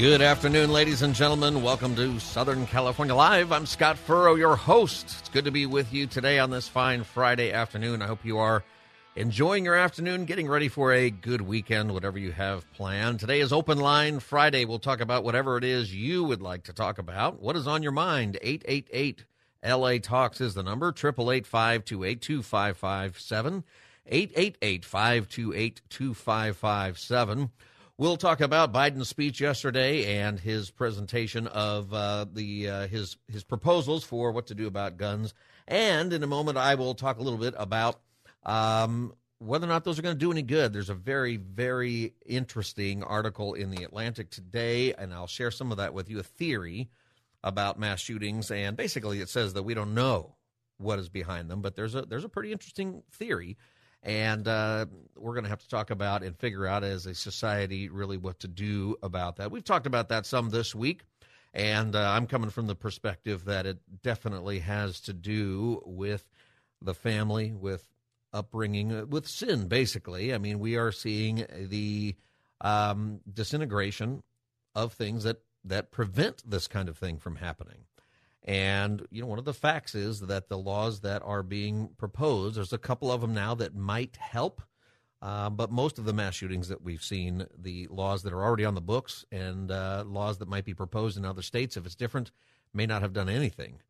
Good 0.00 0.22
afternoon, 0.22 0.72
ladies 0.72 1.02
and 1.02 1.14
gentlemen. 1.14 1.62
Welcome 1.62 1.94
to 1.96 2.18
Southern 2.20 2.66
California 2.66 3.14
Live. 3.14 3.52
I'm 3.52 3.66
Scott 3.66 3.98
Furrow, 3.98 4.34
your 4.34 4.56
host. 4.56 5.04
It's 5.18 5.28
good 5.28 5.44
to 5.44 5.50
be 5.50 5.66
with 5.66 5.92
you 5.92 6.06
today 6.06 6.38
on 6.38 6.48
this 6.48 6.66
fine 6.66 7.04
Friday 7.04 7.52
afternoon. 7.52 8.00
I 8.00 8.06
hope 8.06 8.24
you 8.24 8.38
are 8.38 8.64
enjoying 9.14 9.66
your 9.66 9.74
afternoon, 9.74 10.24
getting 10.24 10.48
ready 10.48 10.68
for 10.68 10.90
a 10.94 11.10
good 11.10 11.42
weekend, 11.42 11.92
whatever 11.92 12.18
you 12.18 12.32
have 12.32 12.64
planned. 12.72 13.20
Today 13.20 13.40
is 13.40 13.52
Open 13.52 13.76
Line 13.76 14.20
Friday. 14.20 14.64
We'll 14.64 14.78
talk 14.78 15.02
about 15.02 15.22
whatever 15.22 15.58
it 15.58 15.64
is 15.64 15.94
you 15.94 16.24
would 16.24 16.40
like 16.40 16.62
to 16.62 16.72
talk 16.72 16.96
about. 16.96 17.42
What 17.42 17.54
is 17.54 17.66
on 17.66 17.82
your 17.82 17.92
mind? 17.92 18.38
888 18.40 19.26
LA 19.62 19.98
Talks 19.98 20.40
is 20.40 20.54
the 20.54 20.62
number. 20.62 20.88
888 20.88 21.46
528 21.46 22.22
2557. 22.22 23.64
888 24.06 24.82
528 24.82 25.82
2557. 25.90 27.50
We'll 28.00 28.16
talk 28.16 28.40
about 28.40 28.72
Biden's 28.72 29.10
speech 29.10 29.42
yesterday 29.42 30.20
and 30.22 30.40
his 30.40 30.70
presentation 30.70 31.46
of 31.48 31.92
uh, 31.92 32.24
the 32.32 32.66
uh, 32.66 32.86
his 32.86 33.18
his 33.30 33.44
proposals 33.44 34.04
for 34.04 34.32
what 34.32 34.46
to 34.46 34.54
do 34.54 34.66
about 34.66 34.96
guns. 34.96 35.34
And 35.68 36.10
in 36.14 36.22
a 36.22 36.26
moment, 36.26 36.56
I 36.56 36.76
will 36.76 36.94
talk 36.94 37.18
a 37.18 37.22
little 37.22 37.38
bit 37.38 37.52
about 37.58 38.00
um, 38.46 39.12
whether 39.38 39.66
or 39.66 39.68
not 39.68 39.84
those 39.84 39.98
are 39.98 40.02
going 40.02 40.14
to 40.14 40.18
do 40.18 40.32
any 40.32 40.40
good. 40.40 40.72
There's 40.72 40.88
a 40.88 40.94
very 40.94 41.36
very 41.36 42.14
interesting 42.24 43.02
article 43.04 43.52
in 43.52 43.70
the 43.70 43.84
Atlantic 43.84 44.30
today, 44.30 44.94
and 44.94 45.12
I'll 45.12 45.26
share 45.26 45.50
some 45.50 45.70
of 45.70 45.76
that 45.76 45.92
with 45.92 46.08
you. 46.08 46.20
A 46.20 46.22
theory 46.22 46.88
about 47.44 47.78
mass 47.78 48.00
shootings, 48.00 48.50
and 48.50 48.78
basically 48.78 49.20
it 49.20 49.28
says 49.28 49.52
that 49.52 49.64
we 49.64 49.74
don't 49.74 49.92
know 49.92 50.36
what 50.78 50.98
is 50.98 51.10
behind 51.10 51.50
them, 51.50 51.60
but 51.60 51.76
there's 51.76 51.94
a 51.94 52.00
there's 52.00 52.24
a 52.24 52.30
pretty 52.30 52.50
interesting 52.50 53.02
theory 53.12 53.58
and 54.02 54.48
uh, 54.48 54.86
we're 55.16 55.34
going 55.34 55.44
to 55.44 55.50
have 55.50 55.60
to 55.60 55.68
talk 55.68 55.90
about 55.90 56.22
and 56.22 56.36
figure 56.36 56.66
out 56.66 56.84
as 56.84 57.06
a 57.06 57.14
society 57.14 57.88
really 57.88 58.16
what 58.16 58.40
to 58.40 58.48
do 58.48 58.96
about 59.02 59.36
that. 59.36 59.50
We've 59.50 59.64
talked 59.64 59.86
about 59.86 60.08
that 60.08 60.26
some 60.26 60.50
this 60.50 60.74
week, 60.74 61.02
and 61.52 61.94
uh, 61.94 62.10
I'm 62.10 62.26
coming 62.26 62.50
from 62.50 62.66
the 62.66 62.74
perspective 62.74 63.44
that 63.44 63.66
it 63.66 63.78
definitely 64.02 64.60
has 64.60 65.00
to 65.02 65.12
do 65.12 65.82
with 65.84 66.24
the 66.80 66.94
family, 66.94 67.52
with 67.52 67.86
upbringing, 68.32 68.92
uh, 68.92 69.06
with 69.06 69.26
sin, 69.26 69.68
basically. 69.68 70.32
I 70.32 70.38
mean, 70.38 70.58
we 70.58 70.76
are 70.76 70.92
seeing 70.92 71.44
the 71.58 72.16
um, 72.60 73.20
disintegration 73.30 74.22
of 74.74 74.92
things 74.92 75.24
that, 75.24 75.42
that 75.64 75.90
prevent 75.90 76.48
this 76.48 76.68
kind 76.68 76.88
of 76.88 76.96
thing 76.96 77.18
from 77.18 77.36
happening. 77.36 77.84
And, 78.44 79.06
you 79.10 79.20
know, 79.20 79.26
one 79.26 79.38
of 79.38 79.44
the 79.44 79.52
facts 79.52 79.94
is 79.94 80.20
that 80.20 80.48
the 80.48 80.58
laws 80.58 81.00
that 81.00 81.22
are 81.22 81.42
being 81.42 81.90
proposed, 81.98 82.56
there's 82.56 82.72
a 82.72 82.78
couple 82.78 83.12
of 83.12 83.20
them 83.20 83.34
now 83.34 83.54
that 83.56 83.74
might 83.74 84.16
help. 84.16 84.62
Uh, 85.22 85.50
but 85.50 85.70
most 85.70 85.98
of 85.98 86.06
the 86.06 86.14
mass 86.14 86.34
shootings 86.34 86.68
that 86.68 86.82
we've 86.82 87.02
seen, 87.02 87.46
the 87.58 87.86
laws 87.90 88.22
that 88.22 88.32
are 88.32 88.42
already 88.42 88.64
on 88.64 88.74
the 88.74 88.80
books 88.80 89.26
and 89.30 89.70
uh, 89.70 90.02
laws 90.06 90.38
that 90.38 90.48
might 90.48 90.64
be 90.64 90.72
proposed 90.72 91.18
in 91.18 91.26
other 91.26 91.42
states, 91.42 91.76
if 91.76 91.84
it's 91.84 91.94
different, 91.94 92.30
may 92.72 92.86
not 92.86 93.02
have 93.02 93.12
done 93.12 93.28
anything 93.28 93.80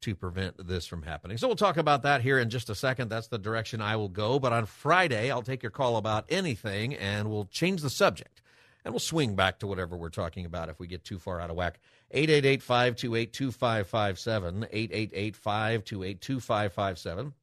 to 0.00 0.14
prevent 0.14 0.66
this 0.66 0.86
from 0.86 1.02
happening. 1.02 1.36
So 1.36 1.46
we'll 1.46 1.56
talk 1.56 1.76
about 1.76 2.02
that 2.02 2.22
here 2.22 2.38
in 2.38 2.48
just 2.48 2.70
a 2.70 2.74
second. 2.74 3.08
That's 3.08 3.28
the 3.28 3.38
direction 3.38 3.82
I 3.82 3.96
will 3.96 4.08
go. 4.08 4.38
But 4.38 4.54
on 4.54 4.64
Friday, 4.64 5.30
I'll 5.30 5.42
take 5.42 5.62
your 5.62 5.70
call 5.70 5.98
about 5.98 6.24
anything 6.30 6.94
and 6.94 7.30
we'll 7.30 7.44
change 7.44 7.82
the 7.82 7.90
subject 7.90 8.40
and 8.84 8.94
we'll 8.94 9.00
swing 9.00 9.34
back 9.34 9.58
to 9.58 9.66
whatever 9.66 9.96
we're 9.96 10.08
talking 10.08 10.46
about 10.46 10.70
if 10.70 10.78
we 10.80 10.86
get 10.86 11.04
too 11.04 11.18
far 11.18 11.40
out 11.40 11.50
of 11.50 11.56
whack. 11.56 11.80
888 12.10 12.62
528 12.62 13.32
2557. 13.32 14.66
888 14.70 15.36
528 15.36 16.20
2557. 16.20 17.34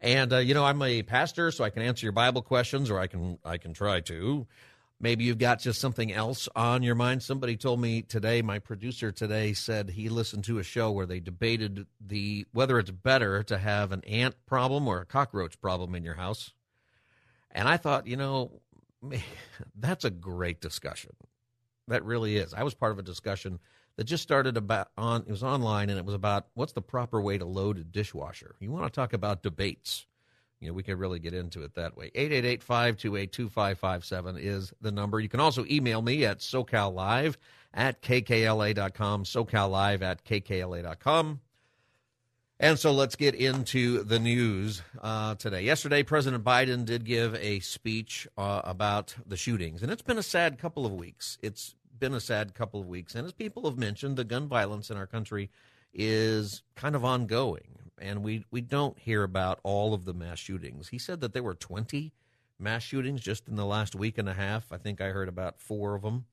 And 0.00 0.32
uh, 0.32 0.38
you 0.38 0.54
know, 0.54 0.64
I'm 0.64 0.80
a 0.82 1.02
pastor, 1.02 1.50
so 1.50 1.64
I 1.64 1.70
can 1.70 1.82
answer 1.82 2.06
your 2.06 2.12
Bible 2.12 2.42
questions, 2.42 2.90
or 2.90 2.98
I 2.98 3.08
can 3.08 3.38
I 3.44 3.58
can 3.58 3.74
try 3.74 4.00
to. 4.02 4.46
Maybe 5.00 5.24
you've 5.24 5.38
got 5.38 5.60
just 5.60 5.80
something 5.80 6.12
else 6.12 6.48
on 6.56 6.82
your 6.82 6.96
mind. 6.96 7.22
Somebody 7.22 7.56
told 7.56 7.80
me 7.80 8.02
today, 8.02 8.42
my 8.42 8.58
producer 8.58 9.12
today 9.12 9.52
said 9.52 9.90
he 9.90 10.08
listened 10.08 10.44
to 10.44 10.58
a 10.58 10.64
show 10.64 10.90
where 10.90 11.06
they 11.06 11.20
debated 11.20 11.86
the 12.00 12.46
whether 12.52 12.78
it's 12.78 12.90
better 12.90 13.42
to 13.44 13.58
have 13.58 13.92
an 13.92 14.02
ant 14.04 14.34
problem 14.46 14.88
or 14.88 15.00
a 15.00 15.06
cockroach 15.06 15.60
problem 15.60 15.94
in 15.94 16.04
your 16.04 16.14
house. 16.14 16.52
And 17.50 17.68
I 17.68 17.76
thought, 17.76 18.06
you 18.06 18.16
know, 18.16 18.60
that's 19.76 20.04
a 20.04 20.10
great 20.10 20.60
discussion. 20.60 21.12
That 21.88 22.04
really 22.04 22.36
is. 22.36 22.54
I 22.54 22.62
was 22.62 22.74
part 22.74 22.92
of 22.92 22.98
a 22.98 23.02
discussion 23.02 23.58
that 23.96 24.04
just 24.04 24.22
started 24.22 24.56
about 24.56 24.88
on 24.96 25.22
it 25.22 25.30
was 25.30 25.42
online 25.42 25.90
and 25.90 25.98
it 25.98 26.04
was 26.04 26.14
about 26.14 26.46
what's 26.54 26.72
the 26.72 26.80
proper 26.80 27.20
way 27.20 27.36
to 27.36 27.44
load 27.44 27.78
a 27.78 27.84
dishwasher. 27.84 28.54
You 28.60 28.70
want 28.70 28.86
to 28.86 28.90
talk 28.90 29.12
about 29.12 29.42
debates. 29.42 30.06
You 30.60 30.68
know, 30.68 30.74
we 30.74 30.82
could 30.82 30.98
really 30.98 31.18
get 31.18 31.34
into 31.34 31.62
it 31.62 31.74
that 31.74 31.96
way. 31.96 32.10
888-528-2557 32.14 34.38
is 34.40 34.72
the 34.80 34.90
number. 34.90 35.20
You 35.20 35.28
can 35.28 35.40
also 35.40 35.64
email 35.70 36.02
me 36.02 36.24
at 36.24 36.38
socallive 36.38 37.36
at 37.74 38.02
kkla.com, 38.02 39.24
socallive 39.24 40.02
at 40.02 40.24
kkla.com. 40.24 41.40
And 42.60 42.76
so 42.76 42.90
let's 42.90 43.14
get 43.14 43.36
into 43.36 44.02
the 44.02 44.18
news 44.18 44.82
uh, 45.00 45.36
today. 45.36 45.62
Yesterday, 45.62 46.02
President 46.02 46.42
Biden 46.42 46.84
did 46.84 47.04
give 47.04 47.36
a 47.36 47.60
speech 47.60 48.26
uh, 48.36 48.62
about 48.64 49.14
the 49.24 49.36
shootings, 49.36 49.82
and 49.82 49.92
it's 49.92 50.02
been 50.02 50.18
a 50.18 50.24
sad 50.24 50.58
couple 50.58 50.84
of 50.84 50.92
weeks. 50.92 51.38
It's 51.40 51.76
been 51.98 52.14
a 52.14 52.20
sad 52.20 52.54
couple 52.54 52.80
of 52.80 52.86
weeks. 52.86 53.14
And 53.14 53.26
as 53.26 53.32
people 53.32 53.64
have 53.68 53.78
mentioned, 53.78 54.16
the 54.16 54.24
gun 54.24 54.48
violence 54.48 54.90
in 54.90 54.96
our 54.96 55.06
country 55.06 55.50
is 55.92 56.62
kind 56.74 56.94
of 56.94 57.04
ongoing. 57.04 57.78
And 58.00 58.22
we, 58.22 58.44
we 58.50 58.60
don't 58.60 58.98
hear 58.98 59.24
about 59.24 59.58
all 59.62 59.94
of 59.94 60.04
the 60.04 60.14
mass 60.14 60.38
shootings. 60.38 60.88
He 60.88 60.98
said 60.98 61.20
that 61.20 61.32
there 61.32 61.42
were 61.42 61.54
20 61.54 62.12
mass 62.58 62.82
shootings 62.82 63.20
just 63.20 63.48
in 63.48 63.56
the 63.56 63.64
last 63.64 63.94
week 63.94 64.18
and 64.18 64.28
a 64.28 64.34
half. 64.34 64.72
I 64.72 64.78
think 64.78 65.00
I 65.00 65.08
heard 65.08 65.28
about 65.28 65.60
four 65.60 65.94
of 65.94 66.02
them, 66.02 66.26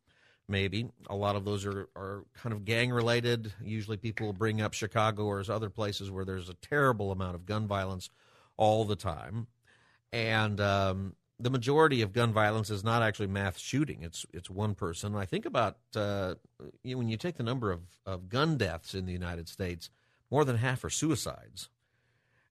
maybe. 0.48 0.90
A 1.10 1.16
lot 1.16 1.36
of 1.36 1.46
those 1.46 1.66
are, 1.66 1.90
are 1.96 2.26
kind 2.36 2.54
of 2.54 2.66
gang 2.66 2.92
related. 2.92 3.54
Usually 3.64 3.98
people 3.98 4.34
bring 4.34 4.62
up 4.62 4.74
Chicago 4.74 5.26
or 5.26 5.44
other 5.50 5.70
places 5.70 6.12
where 6.12 6.26
there's 6.26 6.50
a 6.50 6.56
terrible 6.56 7.12
amount 7.12 7.36
of 7.36 7.46
gun 7.46 7.68
violence 7.68 8.10
all 8.58 8.86
the 8.86 8.96
time. 8.96 9.48
And 10.12 10.62
um, 10.62 11.16
the 11.40 11.50
majority 11.50 12.02
of 12.02 12.14
gun 12.14 12.32
violence 12.32 12.70
is 12.70 12.84
not 12.84 13.02
actually 13.02 13.28
mass 13.28 13.60
shooting. 13.60 14.04
It's 14.04 14.26
it's 14.34 14.50
one 14.50 14.76
person. 14.76 15.16
I 15.16 15.26
think 15.26 15.46
about 15.46 15.78
uh, 15.96 16.36
you 16.84 16.96
know, 16.96 17.00
when 17.00 17.10
you 17.10 17.18
take 17.18 17.38
the 17.38 17.44
number 17.44 17.72
of, 17.72 17.82
of 18.06 18.30
gun 18.30 18.58
deaths 18.58 18.94
in 18.94 19.06
the 19.06 19.12
United 19.12 19.50
States, 19.50 19.90
more 20.32 20.46
than 20.46 20.58
half 20.58 20.84
are 20.84 20.90
suicides, 20.90 21.70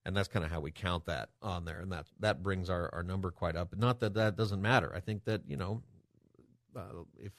and 0.05 0.15
that's 0.15 0.27
kind 0.27 0.45
of 0.45 0.51
how 0.51 0.59
we 0.59 0.71
count 0.71 1.05
that 1.05 1.29
on 1.41 1.65
there, 1.65 1.79
and 1.79 1.91
that 1.91 2.05
that 2.19 2.43
brings 2.43 2.69
our, 2.69 2.93
our 2.93 3.03
number 3.03 3.31
quite 3.31 3.55
up. 3.55 3.75
Not 3.75 3.99
that 4.01 4.13
that 4.13 4.35
doesn't 4.35 4.61
matter. 4.61 4.93
I 4.95 4.99
think 4.99 5.25
that 5.25 5.41
you 5.47 5.57
know 5.57 5.81
uh, 6.75 7.03
if 7.17 7.31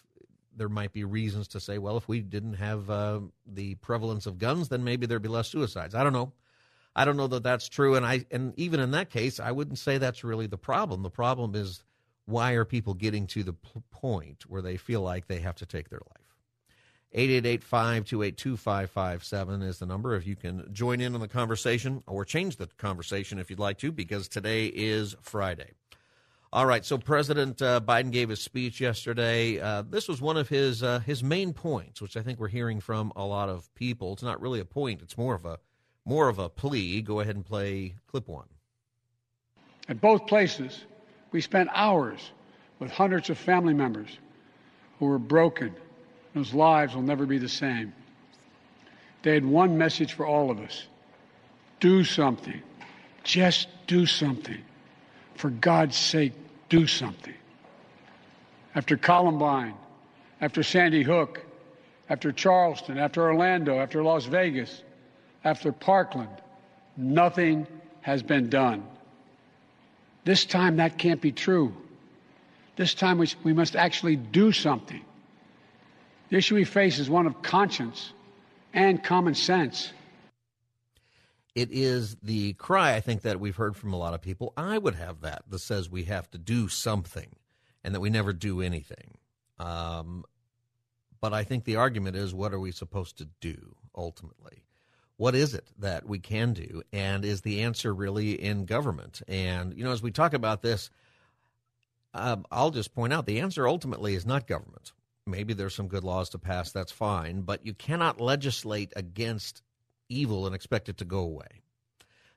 there 0.57 0.69
might 0.69 0.93
be 0.93 1.05
reasons 1.05 1.49
to 1.49 1.61
say, 1.61 1.79
well, 1.79 1.97
if 1.97 2.09
we 2.09 2.23
didn't 2.23 2.55
have 2.55 2.89
uh, 2.91 3.21
the 3.47 3.75
prevalence 3.77 4.27
of 4.27 4.39
guns, 4.39 4.69
then 4.69 4.83
maybe 4.83 5.07
there'd 5.07 5.23
be 5.23 5.29
less 5.29 5.49
suicides. 5.49 5.95
I 5.95 6.03
don't 6.03 6.15
know. 6.15 6.33
I 6.99 7.05
don't 7.05 7.19
know 7.19 7.27
that 7.27 7.43
that's 7.43 7.69
true, 7.69 7.95
and 7.95 8.07
I 8.07 8.25
and 8.31 8.59
even 8.59 8.81
in 8.81 8.93
that 8.93 9.11
case, 9.11 9.39
I 9.39 9.53
wouldn't 9.53 9.79
say 9.79 9.99
that's 9.99 10.25
really 10.25 10.47
the 10.47 10.57
problem. 10.57 11.03
The 11.03 11.11
problem 11.11 11.55
is 11.55 11.85
why 12.25 12.53
are 12.53 12.65
people 12.65 12.95
getting 12.95 13.27
to 13.29 13.43
the 13.43 13.53
point 13.91 14.45
where 14.49 14.63
they 14.63 14.79
feel 14.79 15.03
like 15.03 15.29
they 15.29 15.41
have 15.41 15.57
to 15.57 15.67
take 15.67 15.91
their 15.91 16.01
life? 16.01 16.23
888-528-2557 17.15 19.63
is 19.63 19.79
the 19.79 19.85
number 19.87 20.17
if 20.17 20.27
you 20.27 20.37
can 20.37 20.67
join 20.73 21.03
in 21.03 21.15
on 21.15 21.21
the 21.21 21.29
conversation 21.29 22.03
or 22.07 22.25
change 22.25 22.57
the 22.57 22.67
conversation 22.79 23.39
if 23.39 23.51
you'd 23.51 23.59
like 23.59 23.77
to 23.79 23.93
because 23.93 24.27
today 24.27 24.65
is 24.67 25.15
Friday. 25.21 25.73
All 26.53 26.67
right, 26.67 26.85
so 26.85 26.99
President 26.99 27.63
uh, 27.63 27.81
Biden 27.81 28.11
gave 28.11 28.31
a 28.31 28.37
speech 28.37 28.81
yesterday. 28.81 29.61
Uh, 29.61 29.85
this 29.89 30.09
was 30.09 30.21
one 30.23 30.39
of 30.39 30.49
his 30.49 30.83
uh, 30.83 31.01
his 31.01 31.23
main 31.23 31.53
points, 31.53 32.01
which 32.01 32.17
I 32.17 32.23
think 32.23 32.41
we're 32.41 32.49
hearing 32.49 32.81
from 32.81 33.13
a 33.15 33.25
lot 33.25 33.51
of 33.51 33.73
people. 33.75 34.15
It's 34.15 34.23
not 34.23 34.41
really 34.41 34.61
a 34.61 34.65
point; 34.65 35.03
it's 35.03 35.19
more 35.19 35.35
of 35.35 35.45
a 35.45 35.59
more 36.07 36.29
of 36.31 36.39
a 36.39 36.49
plea. 36.49 37.03
Go 37.03 37.21
ahead 37.21 37.37
and 37.37 37.45
play 37.45 37.97
clip 38.07 38.29
one. 38.29 38.47
At 39.89 40.01
both 40.01 40.27
places, 40.27 40.85
we 41.33 41.43
spent 41.43 41.69
hours 41.75 42.31
with 42.79 42.91
hundreds 42.91 43.29
of 43.29 43.37
family 43.37 43.75
members 43.75 44.19
who 44.99 45.07
were 45.07 45.19
broken, 45.19 45.75
whose 46.33 46.55
lives 46.55 46.95
will 46.95 47.03
never 47.03 47.27
be 47.27 47.39
the 47.39 47.49
same. 47.49 47.93
They 49.23 49.35
had 49.35 49.45
one 49.45 49.77
message 49.77 50.15
for 50.15 50.25
all 50.25 50.51
of 50.51 50.61
us 50.61 50.87
do 51.81 52.05
something. 52.05 52.63
Just 53.23 53.69
do 53.87 54.07
something. 54.07 54.63
For 55.35 55.51
God's 55.51 55.97
sake, 55.97 56.33
do 56.69 56.87
something. 56.87 57.35
After 58.75 58.97
Columbine, 58.97 59.75
after 60.41 60.63
Sandy 60.63 61.03
Hook, 61.03 61.45
after 62.09 62.33
Charleston, 62.33 62.99
after 62.99 63.23
Orlando, 63.23 63.79
after 63.79 64.03
Las 64.03 64.27
Vegas, 64.27 64.83
after 65.47 65.71
Parkland, 65.71 66.43
nothing 66.97 67.67
has 68.01 68.23
been 68.23 68.51
done. 68.51 68.85
This 70.25 70.45
time 70.45 70.77
that 70.77 70.99
can't 70.99 71.21
be 71.21 71.31
true. 71.31 71.75
This 72.75 72.95
time 72.95 73.19
we, 73.19 73.29
we 73.45 73.53
must 73.53 73.77
actually 73.77 74.17
do 74.17 74.51
something. 74.51 75.05
The 76.31 76.37
issue 76.37 76.57
we 76.57 76.65
face 76.65 76.99
is 76.99 77.09
one 77.09 77.27
of 77.27 77.43
conscience 77.43 78.13
and 78.75 79.03
common 79.03 79.35
sense. 79.35 79.93
It 81.55 81.71
is 81.71 82.17
the 82.23 82.55
cry, 82.55 82.95
I 82.95 83.01
think, 83.01 83.23
that 83.23 83.39
we've 83.39 83.57
heard 83.57 83.77
from 83.77 83.93
a 83.93 83.97
lot 83.97 84.15
of 84.15 84.21
people. 84.21 84.53
I 84.57 84.77
would 84.77 84.97
have 84.97 85.21
that 85.21 85.45
that 85.49 85.61
says 85.61 85.89
we 85.89 86.05
have 86.05 86.29
to 86.33 86.39
do 86.39 86.69
something 86.69 87.37
and 87.85 87.95
that 87.95 88.01
we 88.01 88.11
never 88.11 88.33
do 88.33 88.61
anything. 88.61 89.17
Um, 89.59 90.25
but 91.21 91.33
I 91.33 91.45
think 91.45 91.65
the 91.65 91.77
argument 91.77 92.17
is 92.17 92.35
what 92.35 92.53
are 92.53 92.61
we 92.61 92.73
supposed 92.73 93.17
to 93.19 93.29
do 93.41 93.77
ultimately? 93.95 94.66
What 95.17 95.35
is 95.35 95.55
it 95.55 95.67
that 95.79 96.07
we 96.07 96.19
can 96.19 96.53
do? 96.53 96.83
And 96.93 97.25
is 97.25 97.41
the 97.41 97.63
answer 97.63 97.95
really 97.95 98.33
in 98.33 98.67
government? 98.67 99.23
And, 99.27 99.75
you 99.77 99.85
know, 99.85 99.93
as 99.93 100.03
we 100.03 100.11
talk 100.11 100.35
about 100.35 100.63
this, 100.63 100.91
uh, 102.13 102.37
I'll 102.51 102.71
just 102.71 102.95
point 102.95 103.13
out 103.13 103.27
the 103.27 103.41
answer 103.41 103.67
ultimately 103.67 104.15
is 104.15 104.27
not 104.27 104.47
government. 104.47 104.93
Maybe 105.27 105.55
there's 105.55 105.75
some 105.75 105.89
good 105.89 106.05
laws 106.05 106.29
to 106.31 106.39
pass, 106.39 106.71
that's 106.71 106.93
fine, 106.93 107.43
but 107.43 107.65
you 107.67 107.75
cannot 107.75 108.21
legislate 108.21 108.93
against 108.95 109.63
evil 110.09 110.47
and 110.47 110.55
expect 110.55 110.89
it 110.89 110.99
to 110.99 111.05
go 111.05 111.21
away. 111.21 111.63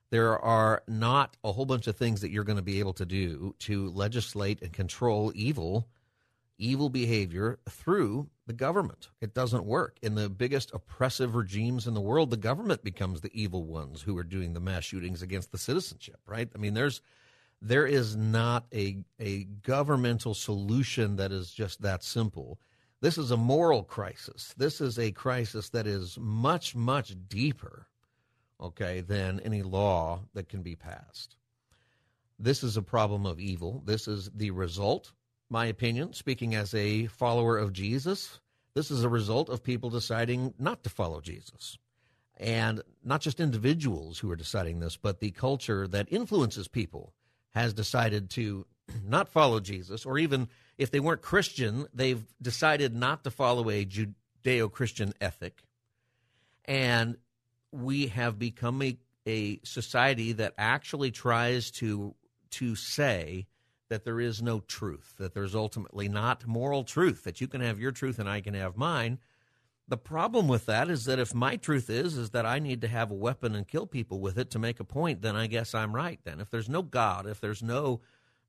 There 0.09 0.39
are 0.39 0.81
not 0.87 1.37
a 1.43 1.51
whole 1.51 1.65
bunch 1.65 1.85
of 1.87 1.95
things 1.95 2.21
that 2.21 2.31
you're 2.31 2.43
going 2.43 2.57
to 2.57 2.63
be 2.63 2.79
able 2.79 2.93
to 2.93 3.05
do 3.05 3.53
to 3.59 3.89
legislate 3.89 4.61
and 4.61 4.73
control 4.73 5.31
evil 5.35 5.87
evil 6.59 6.89
behavior 6.89 7.57
through 7.67 8.29
the 8.45 8.53
government. 8.53 9.09
It 9.21 9.33
doesn't 9.33 9.65
work. 9.65 9.97
In 10.01 10.15
the 10.15 10.29
biggest 10.29 10.71
oppressive 10.73 11.33
regimes 11.33 11.87
in 11.87 11.93
the 11.93 12.01
world, 12.01 12.29
the 12.29 12.37
government 12.37 12.83
becomes 12.83 13.21
the 13.21 13.31
evil 13.33 13.63
ones 13.63 14.01
who 14.01 14.17
are 14.17 14.23
doing 14.23 14.53
the 14.53 14.59
mass 14.59 14.83
shootings 14.83 15.21
against 15.21 15.51
the 15.51 15.57
citizenship, 15.57 16.19
right? 16.27 16.49
I 16.53 16.57
mean, 16.57 16.73
there's 16.73 17.01
there 17.61 17.87
is 17.87 18.15
not 18.15 18.65
a 18.73 18.97
a 19.19 19.45
governmental 19.63 20.33
solution 20.33 21.15
that 21.15 21.31
is 21.31 21.51
just 21.51 21.81
that 21.81 22.03
simple. 22.03 22.59
This 23.01 23.17
is 23.17 23.31
a 23.31 23.37
moral 23.37 23.83
crisis. 23.83 24.53
This 24.57 24.81
is 24.81 24.99
a 24.99 25.11
crisis 25.11 25.69
that 25.69 25.87
is 25.87 26.17
much 26.19 26.75
much 26.75 27.15
deeper, 27.27 27.87
okay, 28.59 29.01
than 29.01 29.39
any 29.41 29.63
law 29.63 30.21
that 30.33 30.49
can 30.49 30.61
be 30.61 30.75
passed. 30.75 31.37
This 32.37 32.63
is 32.63 32.77
a 32.77 32.81
problem 32.81 33.25
of 33.25 33.39
evil. 33.39 33.81
This 33.85 34.07
is 34.07 34.29
the 34.33 34.51
result 34.51 35.11
my 35.49 35.65
opinion, 35.65 36.13
speaking 36.13 36.55
as 36.55 36.73
a 36.73 37.07
follower 37.07 37.57
of 37.57 37.73
Jesus, 37.73 38.39
this 38.75 38.91
is 38.91 39.03
a 39.03 39.09
result 39.09 39.49
of 39.49 39.63
people 39.63 39.89
deciding 39.89 40.53
not 40.59 40.83
to 40.83 40.89
follow 40.89 41.21
Jesus. 41.21 41.77
And 42.37 42.81
not 43.03 43.21
just 43.21 43.39
individuals 43.39 44.19
who 44.19 44.31
are 44.31 44.35
deciding 44.35 44.79
this, 44.79 44.95
but 44.95 45.19
the 45.19 45.31
culture 45.31 45.87
that 45.87 46.07
influences 46.09 46.67
people 46.67 47.13
has 47.51 47.73
decided 47.73 48.29
to 48.31 48.65
not 49.05 49.27
follow 49.27 49.59
Jesus, 49.59 50.05
or 50.05 50.17
even 50.17 50.47
if 50.77 50.91
they 50.91 50.99
weren't 50.99 51.21
Christian, 51.21 51.87
they've 51.93 52.23
decided 52.41 52.95
not 52.95 53.23
to 53.23 53.31
follow 53.31 53.69
a 53.69 53.85
Judeo 53.85 54.71
Christian 54.71 55.13
ethic. 55.19 55.63
And 56.65 57.17
we 57.71 58.07
have 58.07 58.39
become 58.39 58.81
a, 58.81 58.97
a 59.27 59.59
society 59.63 60.33
that 60.33 60.53
actually 60.57 61.11
tries 61.11 61.71
to 61.71 62.15
to 62.51 62.75
say 62.75 63.45
that 63.89 64.05
there 64.05 64.19
is 64.19 64.41
no 64.41 64.59
truth, 64.61 65.15
that 65.17 65.33
there's 65.33 65.55
ultimately 65.55 66.07
not 66.07 66.47
moral 66.47 66.83
truth, 66.83 67.23
that 67.23 67.41
you 67.41 67.47
can 67.47 67.61
have 67.61 67.79
your 67.79 67.91
truth 67.91 68.19
and 68.19 68.29
I 68.29 68.41
can 68.41 68.53
have 68.53 68.77
mine. 68.77 69.19
The 69.87 69.97
problem 69.97 70.47
with 70.47 70.67
that 70.67 70.89
is 70.89 71.05
that 71.05 71.17
if 71.17 71.33
my 71.33 71.55
truth 71.55 71.89
is 71.89 72.15
is 72.15 72.29
that 72.29 72.45
I 72.45 72.59
need 72.59 72.81
to 72.81 72.87
have 72.87 73.09
a 73.09 73.15
weapon 73.15 73.55
and 73.55 73.67
kill 73.67 73.87
people 73.87 74.19
with 74.19 74.37
it 74.37 74.51
to 74.51 74.59
make 74.59 74.79
a 74.79 74.83
point, 74.83 75.21
then 75.21 75.35
I 75.35 75.47
guess 75.47 75.73
I'm 75.73 75.95
right. 75.95 76.19
Then 76.23 76.39
if 76.39 76.51
there's 76.51 76.69
no 76.69 76.83
God, 76.83 77.25
if 77.25 77.41
there's 77.41 77.63
no 77.63 78.01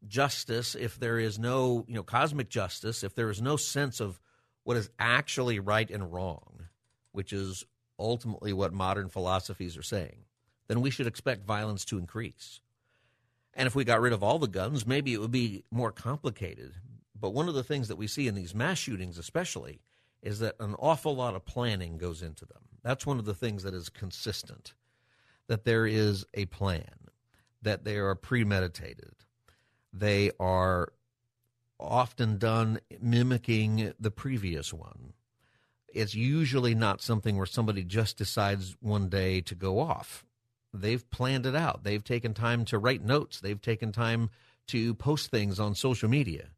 justice, 0.06 0.74
if 0.74 0.98
there 0.98 1.18
is 1.18 1.38
no, 1.38 1.84
you 1.88 1.94
know, 1.94 2.02
cosmic 2.02 2.50
justice, 2.50 3.02
if 3.02 3.14
there 3.14 3.30
is 3.30 3.40
no 3.40 3.56
sense 3.56 4.00
of 4.00 4.20
what 4.64 4.76
is 4.76 4.90
actually 4.98 5.58
right 5.58 5.90
and 5.90 6.12
wrong, 6.12 6.66
which 7.12 7.32
is 7.32 7.64
ultimately 7.98 8.52
what 8.52 8.74
modern 8.74 9.08
philosophies 9.08 9.78
are 9.78 9.82
saying, 9.82 10.24
then 10.68 10.82
we 10.82 10.90
should 10.90 11.06
expect 11.06 11.46
violence 11.46 11.86
to 11.86 11.98
increase. 11.98 12.60
And 13.54 13.66
if 13.66 13.74
we 13.74 13.84
got 13.84 14.00
rid 14.00 14.12
of 14.12 14.22
all 14.22 14.38
the 14.38 14.46
guns, 14.46 14.86
maybe 14.86 15.12
it 15.12 15.20
would 15.20 15.30
be 15.30 15.64
more 15.70 15.92
complicated. 15.92 16.74
But 17.18 17.34
one 17.34 17.48
of 17.48 17.54
the 17.54 17.64
things 17.64 17.88
that 17.88 17.96
we 17.96 18.06
see 18.06 18.28
in 18.28 18.34
these 18.34 18.54
mass 18.54 18.78
shootings, 18.78 19.18
especially, 19.18 19.80
is 20.22 20.38
that 20.38 20.56
an 20.60 20.74
awful 20.78 21.14
lot 21.16 21.34
of 21.34 21.44
planning 21.44 21.98
goes 21.98 22.22
into 22.22 22.46
them. 22.46 22.62
That's 22.82 23.06
one 23.06 23.18
of 23.18 23.24
the 23.24 23.34
things 23.34 23.62
that 23.62 23.74
is 23.74 23.88
consistent 23.88 24.74
that 25.48 25.64
there 25.64 25.84
is 25.84 26.24
a 26.32 26.46
plan, 26.46 27.08
that 27.60 27.82
they 27.84 27.96
are 27.96 28.14
premeditated, 28.14 29.12
they 29.92 30.30
are 30.38 30.92
often 31.80 32.38
done 32.38 32.78
mimicking 33.00 33.92
the 33.98 34.12
previous 34.12 34.72
one. 34.72 35.12
It's 35.92 36.14
usually 36.14 36.76
not 36.76 37.02
something 37.02 37.36
where 37.36 37.46
somebody 37.46 37.82
just 37.82 38.16
decides 38.16 38.76
one 38.78 39.08
day 39.08 39.40
to 39.40 39.56
go 39.56 39.80
off 39.80 40.24
they've 40.72 41.08
planned 41.10 41.46
it 41.46 41.54
out. 41.54 41.84
They've 41.84 42.02
taken 42.02 42.34
time 42.34 42.64
to 42.66 42.78
write 42.78 43.04
notes. 43.04 43.40
They've 43.40 43.60
taken 43.60 43.92
time 43.92 44.30
to 44.68 44.94
post 44.94 45.30
things 45.30 45.58
on 45.58 45.74
social 45.74 46.08
media. 46.08 46.48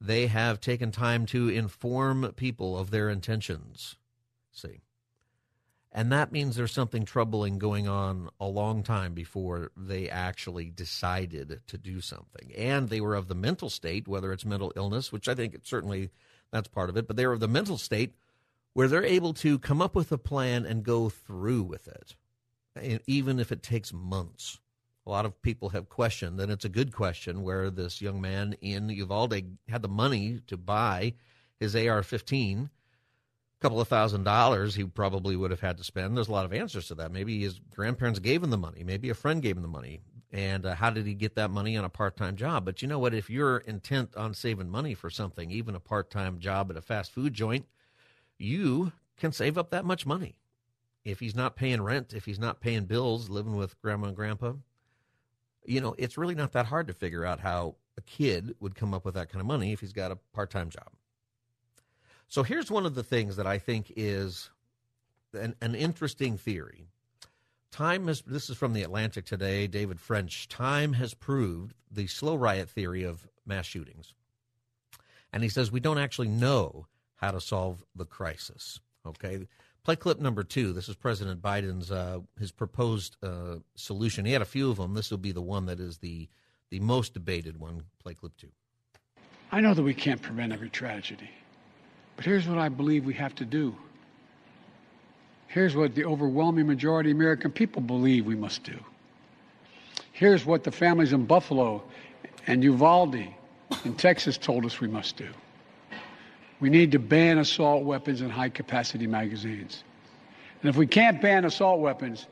They 0.00 0.28
have 0.28 0.60
taken 0.60 0.92
time 0.92 1.26
to 1.26 1.48
inform 1.48 2.32
people 2.36 2.78
of 2.78 2.90
their 2.90 3.10
intentions. 3.10 3.96
See. 4.52 4.80
And 5.90 6.12
that 6.12 6.30
means 6.30 6.54
there's 6.54 6.72
something 6.72 7.04
troubling 7.04 7.58
going 7.58 7.88
on 7.88 8.28
a 8.38 8.46
long 8.46 8.82
time 8.82 9.14
before 9.14 9.72
they 9.76 10.08
actually 10.08 10.70
decided 10.70 11.62
to 11.66 11.78
do 11.78 12.00
something. 12.00 12.52
And 12.56 12.88
they 12.88 13.00
were 13.00 13.14
of 13.14 13.26
the 13.26 13.34
mental 13.34 13.70
state, 13.70 14.06
whether 14.06 14.32
it's 14.32 14.44
mental 14.44 14.72
illness, 14.76 15.10
which 15.10 15.28
I 15.28 15.34
think 15.34 15.54
it 15.54 15.66
certainly 15.66 16.10
that's 16.52 16.68
part 16.68 16.90
of 16.90 16.96
it, 16.96 17.06
but 17.06 17.16
they 17.16 17.26
were 17.26 17.32
of 17.32 17.40
the 17.40 17.48
mental 17.48 17.78
state 17.78 18.14
where 18.74 18.86
they're 18.86 19.04
able 19.04 19.34
to 19.34 19.58
come 19.58 19.82
up 19.82 19.96
with 19.96 20.12
a 20.12 20.18
plan 20.18 20.64
and 20.64 20.84
go 20.84 21.08
through 21.08 21.62
with 21.62 21.88
it 21.88 22.14
even 23.06 23.38
if 23.40 23.52
it 23.52 23.62
takes 23.62 23.92
months. 23.92 24.58
A 25.06 25.10
lot 25.10 25.24
of 25.24 25.40
people 25.40 25.70
have 25.70 25.88
questioned, 25.88 26.38
and 26.38 26.52
it's 26.52 26.66
a 26.66 26.68
good 26.68 26.92
question, 26.92 27.42
where 27.42 27.70
this 27.70 28.02
young 28.02 28.20
man 28.20 28.54
in 28.60 28.90
Uvalde 28.90 29.56
had 29.68 29.80
the 29.80 29.88
money 29.88 30.40
to 30.48 30.56
buy 30.56 31.14
his 31.58 31.74
AR 31.74 32.02
15 32.02 32.70
a 33.58 33.62
couple 33.62 33.80
of 33.80 33.88
thousand 33.88 34.22
dollars 34.22 34.74
he 34.74 34.84
probably 34.84 35.34
would 35.34 35.50
have 35.50 35.60
had 35.60 35.78
to 35.78 35.84
spend. 35.84 36.16
There's 36.16 36.28
a 36.28 36.32
lot 36.32 36.44
of 36.44 36.52
answers 36.52 36.88
to 36.88 36.94
that. 36.96 37.10
Maybe 37.10 37.40
his 37.40 37.60
grandparents 37.74 38.20
gave 38.20 38.42
him 38.42 38.50
the 38.50 38.56
money. 38.56 38.84
Maybe 38.84 39.10
a 39.10 39.14
friend 39.14 39.42
gave 39.42 39.56
him 39.56 39.62
the 39.62 39.68
money. 39.68 40.00
And 40.30 40.66
uh, 40.66 40.74
how 40.74 40.90
did 40.90 41.06
he 41.06 41.14
get 41.14 41.34
that 41.36 41.50
money 41.50 41.76
on 41.76 41.84
a 41.84 41.88
part 41.88 42.16
time 42.16 42.36
job? 42.36 42.64
But 42.64 42.82
you 42.82 42.88
know 42.88 42.98
what? 42.98 43.14
If 43.14 43.30
you're 43.30 43.58
intent 43.58 44.14
on 44.14 44.34
saving 44.34 44.68
money 44.68 44.94
for 44.94 45.10
something, 45.10 45.50
even 45.50 45.74
a 45.74 45.80
part 45.80 46.10
time 46.10 46.38
job 46.38 46.70
at 46.70 46.76
a 46.76 46.82
fast 46.82 47.12
food 47.12 47.34
joint, 47.34 47.66
you 48.38 48.92
can 49.16 49.32
save 49.32 49.58
up 49.58 49.70
that 49.70 49.84
much 49.84 50.06
money 50.06 50.36
if 51.08 51.20
he's 51.20 51.34
not 51.34 51.56
paying 51.56 51.80
rent, 51.80 52.12
if 52.12 52.24
he's 52.26 52.38
not 52.38 52.60
paying 52.60 52.84
bills, 52.84 53.30
living 53.30 53.56
with 53.56 53.80
grandma 53.80 54.08
and 54.08 54.16
grandpa, 54.16 54.52
you 55.64 55.80
know, 55.80 55.94
it's 55.98 56.18
really 56.18 56.34
not 56.34 56.52
that 56.52 56.66
hard 56.66 56.86
to 56.88 56.92
figure 56.92 57.24
out 57.24 57.40
how 57.40 57.76
a 57.96 58.02
kid 58.02 58.54
would 58.60 58.74
come 58.74 58.92
up 58.92 59.04
with 59.04 59.14
that 59.14 59.30
kind 59.30 59.40
of 59.40 59.46
money 59.46 59.72
if 59.72 59.80
he's 59.80 59.92
got 59.92 60.12
a 60.12 60.16
part 60.34 60.50
time 60.50 60.68
job. 60.68 60.88
So 62.28 62.42
here's 62.42 62.70
one 62.70 62.84
of 62.84 62.94
the 62.94 63.02
things 63.02 63.36
that 63.36 63.46
I 63.46 63.58
think 63.58 63.90
is 63.96 64.50
an, 65.32 65.54
an 65.62 65.74
interesting 65.74 66.36
theory. 66.36 66.88
Time 67.70 68.06
has, 68.06 68.22
this 68.22 68.50
is 68.50 68.56
from 68.56 68.74
the 68.74 68.82
Atlantic 68.82 69.24
today, 69.24 69.66
David 69.66 70.00
French. 70.00 70.48
Time 70.48 70.92
has 70.94 71.14
proved 71.14 71.74
the 71.90 72.06
slow 72.06 72.34
riot 72.34 72.68
theory 72.68 73.02
of 73.02 73.26
mass 73.46 73.64
shootings. 73.64 74.12
And 75.32 75.42
he 75.42 75.48
says 75.48 75.72
we 75.72 75.80
don't 75.80 75.98
actually 75.98 76.28
know 76.28 76.86
how 77.16 77.30
to 77.30 77.40
solve 77.40 77.82
the 77.94 78.04
crisis. 78.04 78.78
Okay. 79.06 79.46
Play 79.88 79.96
clip 79.96 80.20
number 80.20 80.44
two. 80.44 80.74
This 80.74 80.90
is 80.90 80.96
President 80.96 81.40
Biden's 81.40 81.90
uh, 81.90 82.18
his 82.38 82.52
proposed 82.52 83.16
uh, 83.22 83.54
solution. 83.74 84.26
He 84.26 84.32
had 84.32 84.42
a 84.42 84.44
few 84.44 84.70
of 84.70 84.76
them. 84.76 84.92
This 84.92 85.10
will 85.10 85.16
be 85.16 85.32
the 85.32 85.40
one 85.40 85.64
that 85.64 85.80
is 85.80 85.96
the 85.96 86.28
the 86.68 86.78
most 86.80 87.14
debated 87.14 87.58
one. 87.58 87.84
Play 88.02 88.12
clip 88.12 88.36
two. 88.36 88.50
I 89.50 89.62
know 89.62 89.72
that 89.72 89.82
we 89.82 89.94
can't 89.94 90.20
prevent 90.20 90.52
every 90.52 90.68
tragedy, 90.68 91.30
but 92.16 92.26
here's 92.26 92.46
what 92.46 92.58
I 92.58 92.68
believe 92.68 93.06
we 93.06 93.14
have 93.14 93.34
to 93.36 93.46
do. 93.46 93.74
Here's 95.46 95.74
what 95.74 95.94
the 95.94 96.04
overwhelming 96.04 96.66
majority 96.66 97.10
of 97.12 97.16
American 97.16 97.50
people 97.50 97.80
believe 97.80 98.26
we 98.26 98.36
must 98.36 98.64
do. 98.64 98.78
Here's 100.12 100.44
what 100.44 100.64
the 100.64 100.70
families 100.70 101.14
in 101.14 101.24
Buffalo 101.24 101.82
and 102.46 102.62
Uvalde 102.62 103.26
in 103.86 103.94
Texas 103.94 104.36
told 104.36 104.66
us 104.66 104.82
we 104.82 104.88
must 104.88 105.16
do. 105.16 105.30
We 106.60 106.70
need 106.70 106.92
to 106.92 106.98
ban 106.98 107.38
assault 107.38 107.84
weapons 107.84 108.20
and 108.20 108.32
high 108.32 108.48
capacity 108.48 109.06
magazines. 109.06 109.84
And 110.60 110.68
if 110.68 110.76
we 110.76 110.86
can't 110.86 111.22
ban 111.22 111.44
assault 111.44 111.80
weapons, 111.80 112.26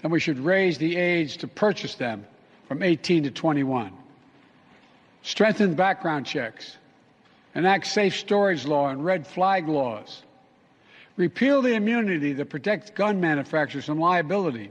then 0.00 0.10
we 0.10 0.20
should 0.20 0.38
raise 0.38 0.78
the 0.78 0.96
age 0.96 1.38
to 1.38 1.48
purchase 1.48 1.94
them 1.94 2.26
from 2.68 2.82
18 2.82 3.24
to 3.24 3.30
21. 3.30 3.92
Strengthen 5.22 5.74
background 5.74 6.26
checks 6.26 6.76
enact 7.54 7.86
safe 7.86 8.16
storage 8.16 8.64
law 8.66 8.88
and 8.88 9.04
red 9.04 9.26
flag 9.26 9.68
laws, 9.68 10.22
repeal 11.16 11.62
the 11.62 11.74
immunity 11.74 12.32
that 12.34 12.50
protects 12.50 12.90
gun 12.90 13.20
manufacturers 13.20 13.86
from 13.86 13.98
liability, 13.98 14.70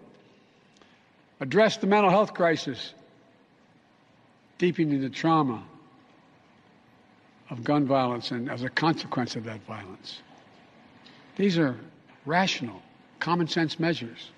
address 1.39 1.77
the 1.77 1.88
mental 1.88 2.09
health 2.09 2.33
crisis, 2.33 2.93
deepening 4.57 5.01
the 5.01 5.09
trauma 5.09 5.63
of 7.50 7.64
gun 7.64 7.86
violence 7.86 8.32
and 8.32 8.50
as 8.50 8.64
a 8.64 8.70
consequence 8.70 9.36
of 9.36 9.44
that 9.46 9.62
violence. 9.66 10.22
These 11.36 11.58
are 11.58 11.78
rational, 12.25 12.82
common 13.20 13.48
sense 13.48 13.80
measures. 13.80 14.32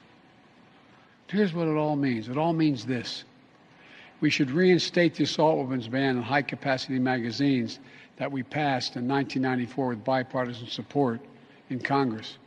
Here's 1.28 1.54
what 1.54 1.68
it 1.68 1.76
all 1.76 1.96
means 1.96 2.30
it 2.30 2.38
all 2.38 2.54
means 2.54 2.86
this. 2.86 3.24
We 4.20 4.30
should 4.30 4.50
reinstate 4.50 5.16
the 5.16 5.26
assault 5.26 5.60
weapons 5.60 5.88
ban 5.88 6.18
on 6.18 6.24
high 6.24 6.42
capacity 6.42 6.98
magazines 6.98 7.80
that 8.18 8.32
we 8.32 8.42
passed 8.44 8.96
in 8.96 9.08
1994 9.08 9.90
with 9.90 10.04
bipartisan 10.04 10.68
support 10.68 11.22
in 11.70 11.80
Congress 11.80 12.38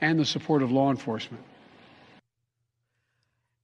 and 0.00 0.18
the 0.18 0.24
support 0.24 0.62
of 0.62 0.72
law 0.72 0.90
enforcement. 0.90 1.44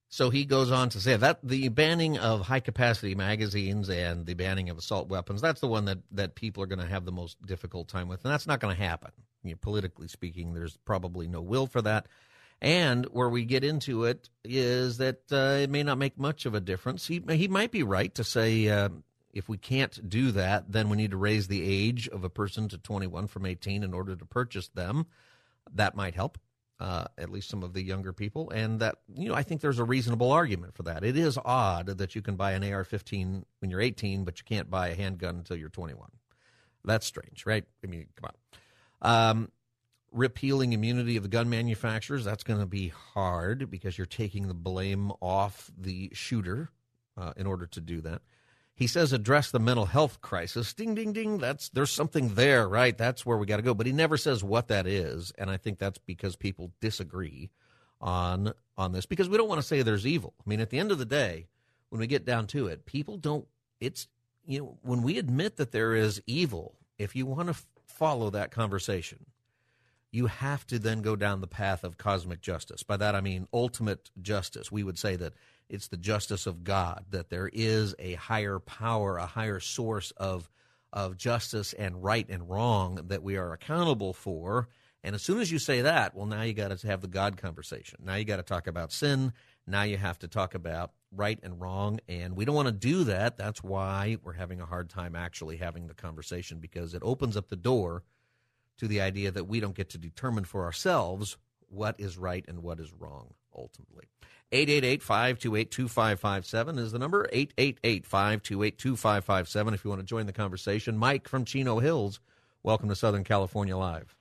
So 0.09 0.31
he 0.31 0.45
goes 0.45 0.71
on 0.71 0.89
to 0.91 1.01
say 1.01 1.17
that 1.17 1.41
the 1.43 1.69
banning 1.69 2.17
of 2.19 2.43
high 2.43 2.61
capacity 2.61 3.15
magazines 3.15 3.91
and 3.91 4.25
the 4.25 4.35
banning 4.35 4.71
of 4.71 4.79
assault 4.79 5.09
weapons, 5.09 5.41
that's 5.41 5.61
the 5.61 5.67
one 5.67 5.87
that, 5.87 5.99
that 6.13 6.37
people 6.37 6.63
are 6.63 6.67
going 6.67 6.79
to 6.79 6.87
have 6.87 7.05
the 7.05 7.13
most 7.13 7.45
difficult 7.45 7.89
time 7.89 8.09
with. 8.09 8.25
And 8.25 8.33
that's 8.33 8.47
not 8.47 8.61
going 8.61 8.77
to 8.77 8.83
happen. 8.83 9.11
You 9.43 9.53
know, 9.53 9.59
politically 9.61 10.09
speaking, 10.09 10.55
there's 10.55 10.77
probably 10.85 11.27
no 11.27 11.41
will 11.41 11.67
for 11.67 11.83
that. 11.83 12.07
And 12.63 13.05
where 13.07 13.29
we 13.29 13.45
get 13.45 13.65
into 13.65 14.05
it 14.05 14.31
is 14.45 14.99
that 14.99 15.21
uh, 15.31 15.59
it 15.63 15.71
may 15.71 15.83
not 15.83 15.99
make 15.99 16.19
much 16.19 16.47
of 16.47 16.55
a 16.55 16.61
difference. 16.61 17.07
He, 17.07 17.23
he 17.29 17.49
might 17.49 17.71
be 17.71 17.83
right 17.83 18.15
to 18.15 18.25
say 18.25 18.69
uh, 18.69 18.89
if 19.35 19.49
we 19.49 19.59
can't 19.59 20.09
do 20.09 20.31
that, 20.33 20.73
then 20.73 20.89
we 20.89 20.97
need 20.97 21.11
to 21.11 21.19
raise 21.19 21.49
the 21.49 21.63
age 21.63 22.09
of 22.09 22.25
a 22.25 22.31
person 22.31 22.69
to 22.69 22.79
21 22.79 23.27
from 23.27 23.45
18 23.45 23.83
in 23.83 23.93
order 23.93 24.17
to 24.17 24.25
purchase 24.25 24.69
them. 24.69 25.07
That 25.75 25.97
might 25.97 26.15
help 26.15 26.39
uh, 26.79 27.05
at 27.17 27.31
least 27.31 27.49
some 27.49 27.63
of 27.63 27.73
the 27.73 27.83
younger 27.83 28.13
people, 28.13 28.51
and 28.51 28.81
that 28.81 28.97
you 29.15 29.29
know 29.29 29.35
I 29.35 29.43
think 29.43 29.61
there's 29.61 29.79
a 29.79 29.85
reasonable 29.85 30.31
argument 30.31 30.75
for 30.75 30.83
that. 30.85 31.05
It 31.05 31.17
is 31.17 31.39
odd 31.45 31.87
that 31.99 32.15
you 32.15 32.23
can 32.23 32.37
buy 32.37 32.53
an 32.53 32.63
AR-15 32.65 33.45
when 33.61 33.71
you're 33.71 33.81
18, 33.81 34.25
but 34.25 34.39
you 34.39 34.45
can't 34.45 34.71
buy 34.71 34.89
a 34.89 34.95
handgun 34.95 35.37
until 35.37 35.57
you're 35.57 35.69
21. 35.69 36.09
That's 36.85 37.07
strange, 37.07 37.45
right? 37.47 37.65
I 37.83 37.87
mean, 37.87 38.07
come 38.17 38.31
on. 39.03 39.31
Um, 39.31 39.49
repealing 40.13 40.73
immunity 40.73 41.17
of 41.17 41.23
the 41.23 41.29
gun 41.29 41.49
manufacturers 41.51 42.25
that's 42.25 42.45
going 42.45 42.61
to 42.61 42.67
be 42.67 42.89
hard 42.89 43.71
because 43.71 43.99
you're 43.99 44.07
taking 44.07 44.49
the 44.49 44.55
blame 44.55 45.13
off 45.21 45.71
the 45.77 46.11
shooter 46.15 46.71
uh, 47.17 47.33
in 47.37 47.47
order 47.47 47.67
to 47.67 47.81
do 47.81 48.01
that. 48.01 48.23
He 48.77 48.87
says 48.87 49.15
address 49.15 49.51
the 49.51 49.59
mental 49.59 49.87
health 49.87 50.21
crisis. 50.21 50.75
Ding, 50.75 50.95
ding, 50.95 51.15
ding. 51.15 51.39
That's 51.39 51.71
there's 51.71 51.91
something 51.91 52.35
there, 52.35 52.69
right? 52.69 52.97
That's 52.97 53.25
where 53.25 53.39
we 53.39 53.47
got 53.47 53.57
to 53.57 53.63
go. 53.63 53.73
But 53.73 53.87
he 53.87 53.93
never 53.93 54.19
says 54.19 54.45
what 54.45 54.69
that 54.69 54.87
is, 54.87 55.33
and 55.39 55.51
I 55.51 55.57
think 55.57 55.79
that's 55.79 55.99
because 55.99 56.37
people 56.37 56.73
disagree 56.81 57.51
on 58.03 58.53
on 58.77 58.93
this 58.93 59.07
because 59.07 59.31
we 59.31 59.39
don't 59.39 59.49
want 59.49 59.63
to 59.63 59.67
say 59.67 59.81
there's 59.81 60.07
evil. 60.07 60.35
I 60.39 60.49
mean, 60.49 60.61
at 60.61 60.69
the 60.69 60.79
end 60.79 60.93
of 60.93 60.99
the 60.99 61.07
day, 61.07 61.47
when 61.89 62.01
we 62.01 62.07
get 62.07 62.27
down 62.27 62.47
to 62.49 62.67
it, 62.67 62.85
people 62.85 63.17
don't. 63.17 63.47
It's 63.81 64.09
you 64.45 64.59
know 64.59 64.79
when 64.83 65.03
we 65.03 65.17
admit 65.17 65.57
that 65.57 65.73
there 65.73 65.95
is 65.95 66.21
evil, 66.27 66.75
if 66.99 67.17
you 67.17 67.25
want 67.25 67.47
to 67.47 67.53
f- 67.53 67.67
follow 67.87 68.29
that 68.29 68.51
conversation, 68.51 69.25
you 70.13 70.27
have 70.27 70.67
to 70.67 70.79
then 70.79 71.01
go 71.01 71.17
down 71.17 71.41
the 71.41 71.47
path 71.47 71.83
of 71.83 71.97
cosmic 71.97 72.43
justice. 72.43 72.83
By 72.83 72.99
that 72.99 73.15
I 73.15 73.23
mean 73.23 73.49
ultimate 73.55 74.11
justice. 74.21 74.71
We 74.71 74.83
would 74.83 74.99
say 74.99 75.17
that 75.17 75.33
it's 75.69 75.89
the 75.89 75.97
justice 75.97 76.47
of 76.47 76.65
God, 76.65 77.07
that 77.11 77.31
there 77.31 77.51
is 77.53 77.95
a 77.99 78.15
higher 78.15 78.59
power, 78.59 79.17
a 79.19 79.27
higher 79.27 79.61
source 79.61 80.13
of, 80.13 80.49
of 80.93 81.17
justice 81.17 81.73
and 81.73 82.03
right 82.03 82.27
and 82.29 82.49
wrong 82.49 83.01
that 83.09 83.23
we 83.23 83.37
are 83.37 83.53
accountable 83.53 84.13
for. 84.13 84.69
And 85.03 85.15
as 85.15 85.23
soon 85.23 85.41
as 85.41 85.53
you 85.53 85.59
say 85.59 85.83
that, 85.83 86.15
well, 86.15 86.27
now 86.27 86.43
you 86.43 86.53
got 86.53 86.77
to 86.77 86.87
have 86.87 87.01
the 87.01 87.09
God 87.09 87.37
conversation. 87.37 88.01
Now 88.03 88.17
you 88.17 88.25
got 88.25 88.37
to 88.37 88.43
talk 88.43 88.67
about 88.67 88.93
sin. 88.93 89.33
Now 89.67 89.83
you 89.83 89.97
have 89.97 90.19
to 90.21 90.29
talk 90.29 90.55
about 90.55 90.93
right 91.13 91.39
and 91.43 91.61
wrong. 91.61 92.01
And 92.09 92.37
we 92.37 92.45
don't 92.45 92.55
want 92.55 92.67
to 92.67 92.73
do 92.73 93.05
that. 93.05 93.37
That's 93.37 93.63
why 93.63 94.17
we're 94.23 94.33
having 94.33 94.61
a 94.61 94.67
hard 94.67 94.91
time 94.91 95.15
actually 95.15 95.59
having 95.59 95.87
the 95.87 95.95
conversation 95.95 96.59
because 96.59 96.95
it 96.95 97.03
opens 97.05 97.37
up 97.37 97.49
the 97.49 97.57
door 97.57 98.03
to 98.79 98.89
the 98.89 99.01
idea 99.01 99.31
that 99.31 99.49
we 99.49 99.61
don't 99.61 99.75
get 99.75 99.91
to 99.91 99.99
determine 99.99 100.45
for 100.45 100.65
ourselves 100.65 101.37
what 101.69 101.97
is 101.99 102.17
right 102.19 102.45
and 102.49 102.63
what 102.63 102.81
is 102.81 102.93
wrong 102.93 103.35
ultimately. 103.57 104.07
888-528-2557 104.53 106.79
is 106.79 106.93
the 106.93 106.99
number. 106.99 107.27
888-528-2557 107.33 109.75
if 109.75 109.85
you 109.85 109.91
want 109.91 110.01
to 110.01 110.07
join 110.07 110.25
the 110.27 110.33
conversation. 110.33 110.97
Mike 110.97 111.29
from 111.29 111.45
Chino 111.45 111.81
Hills, 111.81 112.21
welcome 112.63 112.89
to 112.89 112.95
Southern 112.95 113.25
California 113.25 113.77
Live. 113.77 114.15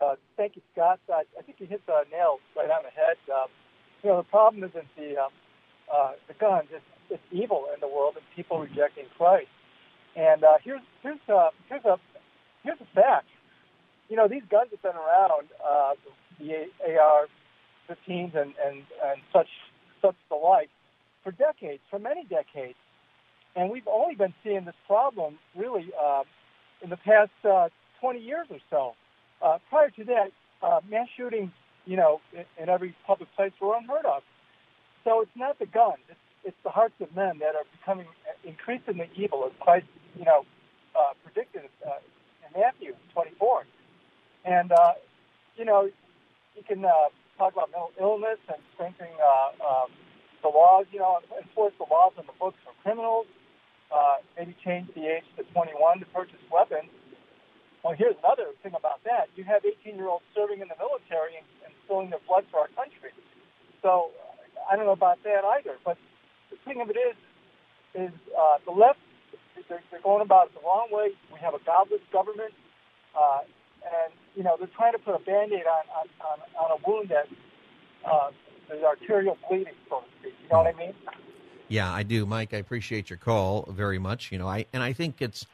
Uh, 0.00 0.16
thank 0.36 0.56
you, 0.56 0.62
Scott. 0.72 0.98
Uh, 1.08 1.20
I 1.38 1.42
think 1.42 1.60
you 1.60 1.66
hit 1.66 1.86
the 1.86 2.02
nail 2.10 2.40
right 2.56 2.68
on 2.70 2.82
the 2.82 2.90
head. 2.90 3.16
Um, 3.32 3.46
you 4.02 4.10
know, 4.10 4.16
the 4.16 4.24
problem 4.24 4.64
isn't 4.64 4.88
the 4.96 5.16
um, 5.16 5.30
uh, 5.92 6.14
the 6.26 6.34
guns; 6.34 6.66
it's, 6.72 6.84
it's 7.08 7.22
evil 7.30 7.68
in 7.72 7.78
the 7.80 7.86
world 7.86 8.16
and 8.16 8.24
people 8.34 8.58
rejecting 8.58 9.06
Christ. 9.16 9.46
And 10.16 10.42
uh, 10.42 10.58
here's 10.62 10.82
here's 11.02 11.20
uh, 11.28 11.50
here's 11.68 11.84
a 11.84 12.00
here's 12.64 12.80
a 12.80 12.86
fact. 12.94 13.28
You 14.08 14.16
know, 14.16 14.26
these 14.26 14.42
guns 14.50 14.70
have 14.72 14.82
been 14.82 14.96
around. 14.96 15.46
Uh, 15.64 15.92
the 16.40 16.66
AR 16.98 17.28
15s 17.88 18.34
and, 18.36 18.54
and, 18.64 18.82
and 19.04 19.20
such, 19.32 19.48
such 20.00 20.16
the 20.28 20.36
like 20.36 20.70
for 21.22 21.32
decades, 21.32 21.82
for 21.90 21.98
many 21.98 22.24
decades. 22.24 22.78
And 23.56 23.70
we've 23.70 23.86
only 23.86 24.14
been 24.14 24.34
seeing 24.42 24.64
this 24.64 24.74
problem 24.86 25.38
really 25.56 25.90
uh, 26.00 26.24
in 26.82 26.90
the 26.90 26.96
past 26.96 27.30
uh, 27.44 27.68
20 28.00 28.20
years 28.20 28.46
or 28.50 28.58
so. 28.70 28.94
Uh, 29.40 29.58
prior 29.70 29.90
to 29.90 30.04
that, 30.04 30.32
uh, 30.62 30.80
mass 30.90 31.08
shootings, 31.16 31.50
you 31.86 31.96
know, 31.96 32.20
in, 32.32 32.44
in 32.62 32.68
every 32.68 32.94
public 33.06 33.28
place 33.36 33.52
were 33.60 33.76
unheard 33.76 34.06
of. 34.06 34.22
So 35.04 35.20
it's 35.20 35.36
not 35.36 35.58
the 35.58 35.66
guns; 35.66 36.00
it's, 36.08 36.18
it's 36.44 36.56
the 36.64 36.70
hearts 36.70 36.94
of 37.00 37.14
men 37.14 37.38
that 37.38 37.54
are 37.54 37.64
becoming 37.78 38.06
increasingly 38.42 39.10
evil, 39.14 39.44
as 39.44 39.52
Christ, 39.60 39.86
you 40.16 40.24
know, 40.24 40.44
uh, 40.98 41.12
predicted 41.22 41.68
uh, 41.86 41.98
in 42.46 42.60
Matthew 42.60 42.94
24. 43.12 43.64
And 44.44 44.72
uh, 44.72 44.92
you 45.56 45.64
know, 45.64 45.90
you 46.56 46.62
can 46.66 46.84
uh, 46.84 46.90
talk 47.44 47.52
about 47.52 47.68
mental 47.76 47.92
illness 48.00 48.40
and 48.48 48.56
strengthening 48.72 49.12
uh, 49.20 49.52
um, 49.60 49.88
the 50.40 50.48
laws, 50.48 50.88
you 50.92 50.98
know, 50.98 51.20
enforce 51.36 51.76
the 51.76 51.84
laws 51.84 52.12
in 52.16 52.24
the 52.24 52.36
books 52.40 52.56
for 52.64 52.72
criminals, 52.80 53.26
uh, 53.92 54.16
maybe 54.36 54.56
change 54.64 54.88
the 54.96 55.04
age 55.04 55.28
to 55.36 55.44
21 55.52 56.00
to 56.00 56.06
purchase 56.08 56.40
weapons. 56.48 56.88
Well, 57.84 57.92
here's 57.92 58.16
another 58.24 58.56
thing 58.64 58.72
about 58.72 59.04
that. 59.04 59.28
You 59.36 59.44
have 59.44 59.60
18-year-olds 59.60 60.24
serving 60.32 60.64
in 60.64 60.68
the 60.72 60.78
military 60.80 61.36
and, 61.36 61.44
and 61.68 61.72
spilling 61.84 62.08
their 62.08 62.24
blood 62.24 62.48
for 62.50 62.64
our 62.64 62.72
country. 62.72 63.12
So 63.84 64.08
I 64.64 64.76
don't 64.76 64.88
know 64.88 64.96
about 64.96 65.20
that 65.24 65.44
either. 65.60 65.76
But 65.84 66.00
the 66.48 66.56
thing 66.64 66.80
of 66.80 66.88
it 66.88 66.96
is, 66.96 67.16
is 67.92 68.12
uh, 68.32 68.56
the 68.64 68.72
left, 68.72 69.04
they're, 69.68 69.84
they're 69.92 70.00
going 70.00 70.24
about 70.24 70.48
it 70.48 70.56
the 70.56 70.64
wrong 70.64 70.88
way. 70.90 71.12
We 71.28 71.40
have 71.40 71.52
a 71.52 71.60
godless 71.60 72.00
government. 72.10 72.56
Uh, 73.12 73.44
and 73.84 74.12
you 74.34 74.42
know 74.42 74.56
they're 74.58 74.68
trying 74.68 74.92
to 74.92 74.98
put 74.98 75.14
a 75.14 75.18
band-aid 75.20 75.64
on 75.66 75.84
on, 76.00 76.08
on, 76.20 76.64
on 76.64 76.78
a 76.78 76.88
wound 76.88 77.08
that 77.10 77.28
uh, 78.10 78.30
is 78.74 78.82
arterial 78.82 79.36
bleeding, 79.48 79.74
so 79.88 80.00
to 80.00 80.06
speak. 80.20 80.34
You 80.42 80.48
know 80.50 80.62
what 80.62 80.74
I 80.74 80.78
mean? 80.78 80.94
Yeah, 81.68 81.92
I 81.92 82.02
do, 82.02 82.26
Mike. 82.26 82.52
I 82.52 82.58
appreciate 82.58 83.10
your 83.10 83.16
call 83.16 83.68
very 83.70 83.98
much. 83.98 84.30
You 84.30 84.38
know, 84.38 84.48
I 84.48 84.66
and 84.72 84.82
I 84.82 84.92
think 84.92 85.22
it's, 85.22 85.46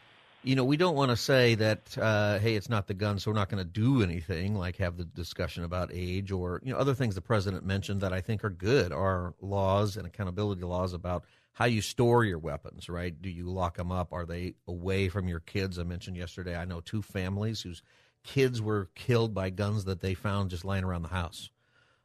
you 0.43 0.57
know, 0.57 0.65
we 0.65 0.77
don't 0.77 0.97
want 0.97 1.11
to 1.11 1.17
say 1.17 1.55
that, 1.57 1.97
uh, 1.97 2.39
hey, 2.39 2.57
it's 2.57 2.69
not 2.69 2.89
the 2.89 2.95
gun, 2.95 3.19
so 3.19 3.31
we're 3.31 3.37
not 3.37 3.49
going 3.49 3.65
to 3.65 3.71
do 3.71 4.03
anything, 4.03 4.55
like 4.55 4.77
have 4.77 4.97
the 4.97 5.05
discussion 5.05 5.65
about 5.65 5.91
age 5.93 6.33
or 6.33 6.61
you 6.65 6.73
know 6.73 6.79
other 6.79 6.95
things 6.95 7.15
the 7.15 7.21
president 7.21 7.65
mentioned 7.65 8.01
that 8.01 8.13
I 8.13 8.21
think 8.21 8.45
are 8.45 8.51
good 8.51 8.93
are 8.93 9.35
laws 9.41 9.97
and 9.97 10.07
accountability 10.07 10.63
laws 10.63 10.93
about 10.93 11.25
how 11.53 11.67
you 11.67 11.81
store 11.81 12.25
your 12.25 12.39
weapons. 12.39 12.89
Right? 12.89 13.21
Do 13.21 13.31
you 13.31 13.49
lock 13.49 13.77
them 13.77 13.93
up? 13.93 14.13
Are 14.13 14.27
they 14.27 14.55
away 14.67 15.09
from 15.09 15.29
your 15.29 15.41
kids? 15.41 15.79
I 15.79 15.85
mentioned 15.85 16.17
yesterday. 16.17 16.57
I 16.57 16.65
know 16.65 16.81
two 16.81 17.03
families 17.03 17.63
whose 17.63 17.83
kids 18.23 18.61
were 18.61 18.91
killed 18.95 19.35
by 19.35 19.51
guns 19.51 19.85
that 19.85 20.01
they 20.01 20.15
found 20.15 20.51
just 20.51 20.65
lying 20.65 20.85
around 20.85 21.03
the 21.03 21.09
house. 21.09 21.51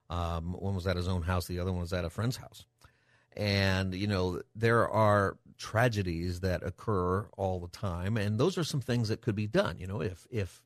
Um, 0.10 0.54
one 0.54 0.76
was 0.76 0.88
at 0.88 0.96
his 0.96 1.08
own 1.08 1.24
house, 1.24 1.48
the 1.48 1.60
other 1.60 1.72
one 1.72 1.82
was 1.82 1.94
at 1.94 2.06
a 2.06 2.10
friend's 2.10 2.38
house. 2.38 2.66
And, 3.36 3.94
you 3.94 4.08
know, 4.08 4.42
there 4.56 4.88
are 4.88 5.38
tragedies 5.58 6.40
that 6.42 6.64
occur 6.64 7.28
all 7.38 7.60
the 7.60 7.68
time, 7.68 8.18
and 8.18 8.40
those 8.40 8.58
are 8.58 8.64
some 8.64 8.82
things 8.82 9.10
that 9.10 9.22
could 9.22 9.36
be 9.36 9.48
done. 9.48 9.78
You 9.78 9.88
know, 9.88 10.02
if, 10.02 10.28
if 10.30 10.62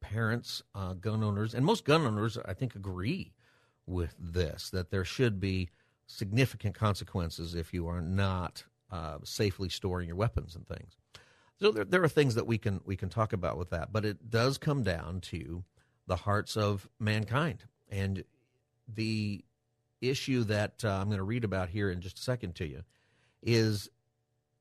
parents, 0.00 0.62
uh, 0.74 0.94
gun 0.94 1.22
owners, 1.22 1.54
and 1.54 1.64
most 1.64 1.84
gun 1.84 2.02
owners, 2.02 2.38
I 2.44 2.54
think, 2.54 2.74
agree 2.74 3.32
with 3.86 4.14
this, 4.18 4.70
that 4.70 4.90
there 4.90 5.04
should 5.04 5.40
be 5.40 5.70
significant 6.06 6.74
consequences 6.74 7.54
if 7.54 7.74
you 7.74 7.88
are 7.88 8.00
not 8.00 8.64
uh, 8.90 9.18
safely 9.24 9.68
storing 9.68 10.06
your 10.06 10.16
weapons 10.16 10.54
and 10.54 10.66
things. 10.66 10.96
So 11.60 11.70
there, 11.70 11.84
there 11.84 12.02
are 12.02 12.08
things 12.08 12.34
that 12.34 12.46
we 12.46 12.58
can 12.58 12.80
we 12.84 12.96
can 12.96 13.08
talk 13.08 13.32
about 13.32 13.58
with 13.58 13.70
that, 13.70 13.92
but 13.92 14.04
it 14.04 14.30
does 14.30 14.58
come 14.58 14.82
down 14.82 15.20
to 15.22 15.64
the 16.06 16.16
hearts 16.16 16.56
of 16.56 16.88
mankind 16.98 17.64
and 17.88 18.24
the 18.92 19.44
issue 20.00 20.42
that 20.44 20.84
uh, 20.84 20.88
I'm 20.88 21.06
going 21.06 21.18
to 21.18 21.24
read 21.24 21.44
about 21.44 21.68
here 21.68 21.90
in 21.90 22.00
just 22.00 22.18
a 22.18 22.22
second 22.22 22.56
to 22.56 22.66
you 22.66 22.82
is 23.42 23.88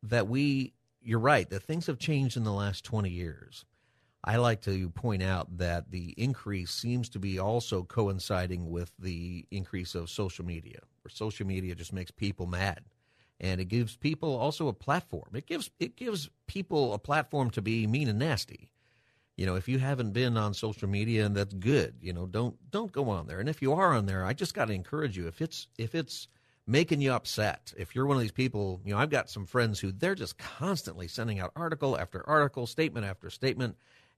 that 0.03 0.27
we 0.27 0.74
you're 1.01 1.19
right 1.19 1.50
that 1.50 1.63
things 1.63 1.88
have 1.88 1.98
changed 1.98 2.38
in 2.38 2.43
the 2.43 2.51
last 2.51 2.83
20 2.86 3.10
years. 3.10 3.65
I 4.24 4.38
like 4.38 4.62
to 4.62 4.89
point 4.91 5.24
out 5.24 5.57
that 5.57 5.89
the 5.89 6.13
increase 6.15 6.69
seems 6.69 7.10
to 7.10 7.19
be 7.19 7.39
also 7.39 7.83
coinciding 7.83 8.69
with 8.69 8.91
the 9.00 9.48
increase 9.50 9.95
of 9.95 10.12
social 10.12 10.45
media, 10.45 10.79
where 11.01 11.10
social 11.10 11.48
media 11.48 11.74
just 11.74 11.91
makes 11.91 12.12
people 12.12 12.45
mad. 12.45 12.81
And 13.41 13.60
it 13.60 13.65
gives 13.65 13.98
people 13.98 14.38
also 14.38 14.67
a 14.67 14.74
platform. 14.74 15.31
It 15.33 15.48
gives 15.48 15.71
it 15.79 15.95
gives 15.95 16.29
people 16.45 16.93
a 16.93 17.00
platform 17.00 17.50
to 17.51 17.62
be 17.62 17.88
mean 17.88 18.07
and 18.07 18.19
nasty. 18.19 18.69
You 19.36 19.48
know, 19.48 19.55
if 19.55 19.67
you 19.67 19.79
haven't 19.79 20.12
been 20.12 20.38
on 20.38 20.53
social 20.53 20.88
media 20.88 21.25
and 21.25 21.36
that's 21.36 21.55
good, 21.55 21.95
you 22.01 22.13
know, 22.13 22.27
don't 22.27 22.55
don't 22.69 22.91
go 22.91 23.10
on 23.10 23.25
there. 23.25 23.39
And 23.39 23.50
if 23.50 23.60
you 23.60 23.74
are 23.74 23.93
on 23.93 24.05
there, 24.05 24.24
I 24.24 24.33
just 24.33 24.53
got 24.53 24.65
to 24.65 24.74
encourage 24.74 25.17
you 25.17 25.27
if 25.27 25.41
it's 25.41 25.67
if 25.79 25.95
it's 25.95 26.27
making 26.67 27.01
you 27.01 27.12
upset. 27.13 27.74
If 27.75 27.95
you're 27.95 28.05
one 28.05 28.17
of 28.17 28.21
these 28.21 28.31
people, 28.31 28.79
you 28.86 28.93
know, 28.93 29.00
I've 29.00 29.10
got 29.10 29.31
some 29.31 29.48
friends 29.48 29.79
who 29.79 29.91
they're 29.91 30.13
just 30.13 30.38
constantly 30.38 31.07
sending 31.07 31.39
out 31.39 31.51
article 31.55 31.98
after 31.98 32.27
article, 32.29 32.67
statement 32.67 33.07
after 33.07 33.31
statement, 33.31 33.75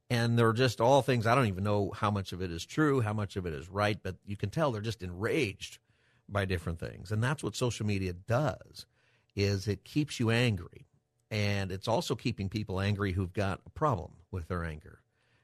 and 0.09 0.37
they're 0.37 0.51
just 0.51 0.81
all 0.81 1.01
things 1.01 1.25
I 1.25 1.33
don't 1.33 1.47
even 1.47 1.63
know 1.63 1.91
how 1.95 2.11
much 2.11 2.33
of 2.33 2.41
it 2.41 2.51
is 2.51 2.65
true, 2.65 2.99
how 2.99 3.13
much 3.13 3.37
of 3.37 3.45
it 3.45 3.53
is 3.53 3.69
right, 3.69 3.97
but 4.03 4.17
you 4.25 4.35
can 4.35 4.49
tell 4.49 4.73
they're 4.73 4.81
just 4.81 5.01
enraged 5.01 5.79
by 6.27 6.43
different 6.43 6.79
things. 6.79 7.13
And 7.13 7.23
that's 7.23 7.41
what 7.41 7.55
social 7.55 7.85
media 7.85 8.11
does 8.11 8.85
is 9.35 9.67
it 9.67 9.83
keeps 9.83 10.19
you 10.19 10.29
angry. 10.29 10.87
And 11.31 11.71
it's 11.71 11.87
also 11.87 12.15
keeping 12.15 12.49
people 12.49 12.79
angry 12.79 13.11
who've 13.11 13.33
got 13.33 13.61
a 13.65 13.69
problem 13.69 14.11
with 14.31 14.47
their 14.47 14.63
anger 14.63 15.01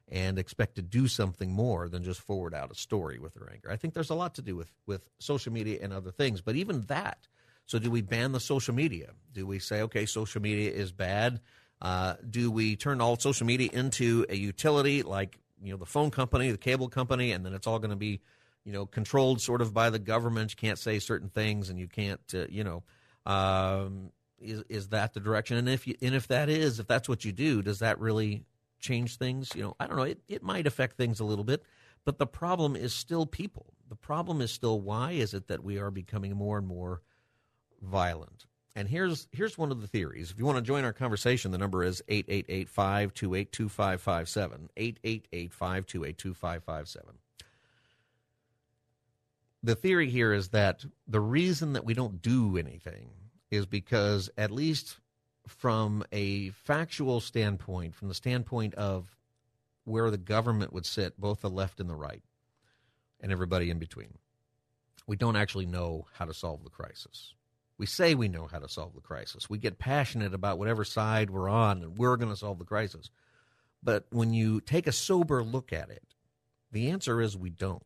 and 0.07 0.37
expect 0.39 0.75
to 0.75 0.81
do 0.81 1.07
something 1.07 1.51
more 1.51 1.87
than 1.87 2.03
just 2.03 2.21
forward 2.21 2.53
out 2.53 2.71
a 2.71 2.75
story 2.75 3.19
with 3.19 3.33
their 3.35 3.49
anger. 3.51 3.71
I 3.71 3.75
think 3.75 3.93
there's 3.93 4.09
a 4.09 4.15
lot 4.15 4.35
to 4.35 4.41
do 4.41 4.55
with, 4.55 4.71
with 4.85 5.01
social 5.19 5.53
media 5.53 5.79
and 5.81 5.93
other 5.93 6.11
things, 6.11 6.41
but 6.41 6.55
even 6.55 6.81
that. 6.87 7.27
So, 7.65 7.77
do 7.77 7.91
we 7.91 8.01
ban 8.01 8.31
the 8.31 8.39
social 8.39 8.73
media? 8.73 9.11
Do 9.31 9.45
we 9.45 9.59
say, 9.59 9.83
okay, 9.83 10.07
social 10.07 10.41
media 10.41 10.71
is 10.71 10.91
bad? 10.91 11.39
Uh, 11.81 12.15
do 12.27 12.49
we 12.49 12.75
turn 12.75 12.99
all 12.99 13.17
social 13.17 13.45
media 13.45 13.69
into 13.71 14.25
a 14.27 14.35
utility 14.35 15.03
like 15.03 15.39
you 15.61 15.71
know 15.71 15.77
the 15.77 15.85
phone 15.85 16.09
company, 16.09 16.51
the 16.51 16.57
cable 16.57 16.89
company, 16.89 17.31
and 17.31 17.45
then 17.45 17.53
it's 17.53 17.67
all 17.67 17.77
going 17.79 17.91
to 17.91 17.95
be 17.95 18.21
you 18.65 18.73
know 18.73 18.85
controlled 18.85 19.39
sort 19.39 19.61
of 19.61 19.73
by 19.73 19.91
the 19.91 19.99
government? 19.99 20.51
You 20.51 20.57
can't 20.57 20.79
say 20.79 20.97
certain 20.97 21.29
things, 21.29 21.69
and 21.69 21.79
you 21.79 21.87
can't 21.87 22.21
uh, 22.33 22.45
you 22.49 22.63
know. 22.63 22.83
Um, 23.25 24.11
is 24.39 24.63
is 24.69 24.89
that 24.89 25.13
the 25.13 25.19
direction? 25.19 25.57
And 25.57 25.69
if 25.69 25.85
you, 25.85 25.95
and 26.01 26.15
if 26.15 26.27
that 26.27 26.49
is, 26.49 26.79
if 26.79 26.87
that's 26.87 27.09
what 27.09 27.25
you 27.25 27.31
do, 27.31 27.61
does 27.61 27.79
that 27.79 27.99
really 27.99 28.45
change 28.79 29.17
things. 29.17 29.51
You 29.55 29.63
know, 29.63 29.75
I 29.79 29.87
don't 29.87 29.97
know. 29.97 30.03
It, 30.03 30.19
it 30.27 30.43
might 30.43 30.67
affect 30.67 30.97
things 30.97 31.19
a 31.19 31.25
little 31.25 31.43
bit, 31.43 31.63
but 32.05 32.17
the 32.17 32.27
problem 32.27 32.75
is 32.75 32.93
still 32.93 33.25
people. 33.25 33.73
The 33.89 33.95
problem 33.95 34.41
is 34.41 34.51
still 34.51 34.81
why 34.81 35.11
is 35.11 35.33
it 35.33 35.47
that 35.47 35.63
we 35.63 35.77
are 35.77 35.91
becoming 35.91 36.35
more 36.35 36.57
and 36.57 36.67
more 36.67 37.01
violent? 37.81 38.45
And 38.75 38.87
here's 38.87 39.27
here's 39.31 39.57
one 39.57 39.71
of 39.71 39.81
the 39.81 39.87
theories. 39.87 40.29
If 40.31 40.39
you 40.39 40.45
want 40.45 40.57
to 40.57 40.63
join 40.63 40.85
our 40.85 40.93
conversation, 40.93 41.51
the 41.51 41.57
number 41.57 41.83
is 41.83 42.01
888-528-2557. 42.07 44.69
888-528-2557. 44.77 46.97
The 49.61 49.75
theory 49.75 50.09
here 50.09 50.31
is 50.33 50.49
that 50.49 50.85
the 51.07 51.19
reason 51.19 51.73
that 51.73 51.85
we 51.85 51.93
don't 51.93 52.21
do 52.21 52.57
anything 52.57 53.09
is 53.51 53.65
because 53.65 54.29
at 54.37 54.51
least 54.51 54.97
from 55.47 56.03
a 56.11 56.49
factual 56.51 57.19
standpoint, 57.19 57.95
from 57.95 58.07
the 58.07 58.13
standpoint 58.13 58.75
of 58.75 59.15
where 59.83 60.11
the 60.11 60.17
government 60.17 60.71
would 60.71 60.85
sit, 60.85 61.19
both 61.19 61.41
the 61.41 61.49
left 61.49 61.79
and 61.79 61.89
the 61.89 61.95
right, 61.95 62.21
and 63.19 63.31
everybody 63.31 63.69
in 63.69 63.79
between, 63.79 64.17
we 65.07 65.15
don't 65.15 65.35
actually 65.35 65.65
know 65.65 66.05
how 66.13 66.25
to 66.25 66.33
solve 66.33 66.63
the 66.63 66.69
crisis. 66.69 67.33
We 67.77 67.85
say 67.85 68.13
we 68.13 68.27
know 68.27 68.45
how 68.45 68.59
to 68.59 68.69
solve 68.69 68.93
the 68.93 69.01
crisis. 69.01 69.49
We 69.49 69.57
get 69.57 69.79
passionate 69.79 70.33
about 70.33 70.59
whatever 70.59 70.85
side 70.85 71.29
we're 71.29 71.49
on, 71.49 71.81
and 71.81 71.97
we're 71.97 72.17
going 72.17 72.31
to 72.31 72.37
solve 72.37 72.59
the 72.59 72.65
crisis. 72.65 73.09
But 73.81 74.05
when 74.11 74.33
you 74.33 74.61
take 74.61 74.85
a 74.85 74.91
sober 74.91 75.43
look 75.43 75.73
at 75.73 75.89
it, 75.89 76.03
the 76.71 76.89
answer 76.89 77.21
is 77.21 77.35
we 77.35 77.49
don't 77.49 77.83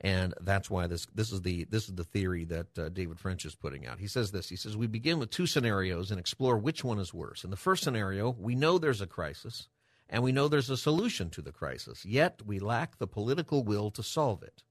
and 0.00 0.34
that's 0.40 0.70
why 0.70 0.86
this 0.86 1.06
this 1.14 1.32
is 1.32 1.42
the 1.42 1.64
this 1.64 1.88
is 1.88 1.94
the 1.94 2.04
theory 2.04 2.44
that 2.44 2.78
uh, 2.78 2.88
David 2.88 3.18
French 3.18 3.44
is 3.44 3.54
putting 3.54 3.86
out. 3.86 3.98
He 3.98 4.06
says 4.06 4.30
this. 4.30 4.48
He 4.48 4.56
says 4.56 4.76
we 4.76 4.86
begin 4.86 5.18
with 5.18 5.30
two 5.30 5.46
scenarios 5.46 6.10
and 6.10 6.20
explore 6.20 6.58
which 6.58 6.84
one 6.84 6.98
is 6.98 7.14
worse. 7.14 7.44
In 7.44 7.50
the 7.50 7.56
first 7.56 7.82
scenario, 7.82 8.30
we 8.38 8.54
know 8.54 8.78
there's 8.78 9.00
a 9.00 9.06
crisis 9.06 9.68
and 10.08 10.22
we 10.22 10.32
know 10.32 10.48
there's 10.48 10.70
a 10.70 10.76
solution 10.76 11.30
to 11.30 11.42
the 11.42 11.52
crisis, 11.52 12.04
yet 12.04 12.40
we 12.44 12.58
lack 12.58 12.98
the 12.98 13.06
political 13.06 13.64
will 13.64 13.90
to 13.90 14.02
solve 14.02 14.42
it. 14.42 14.62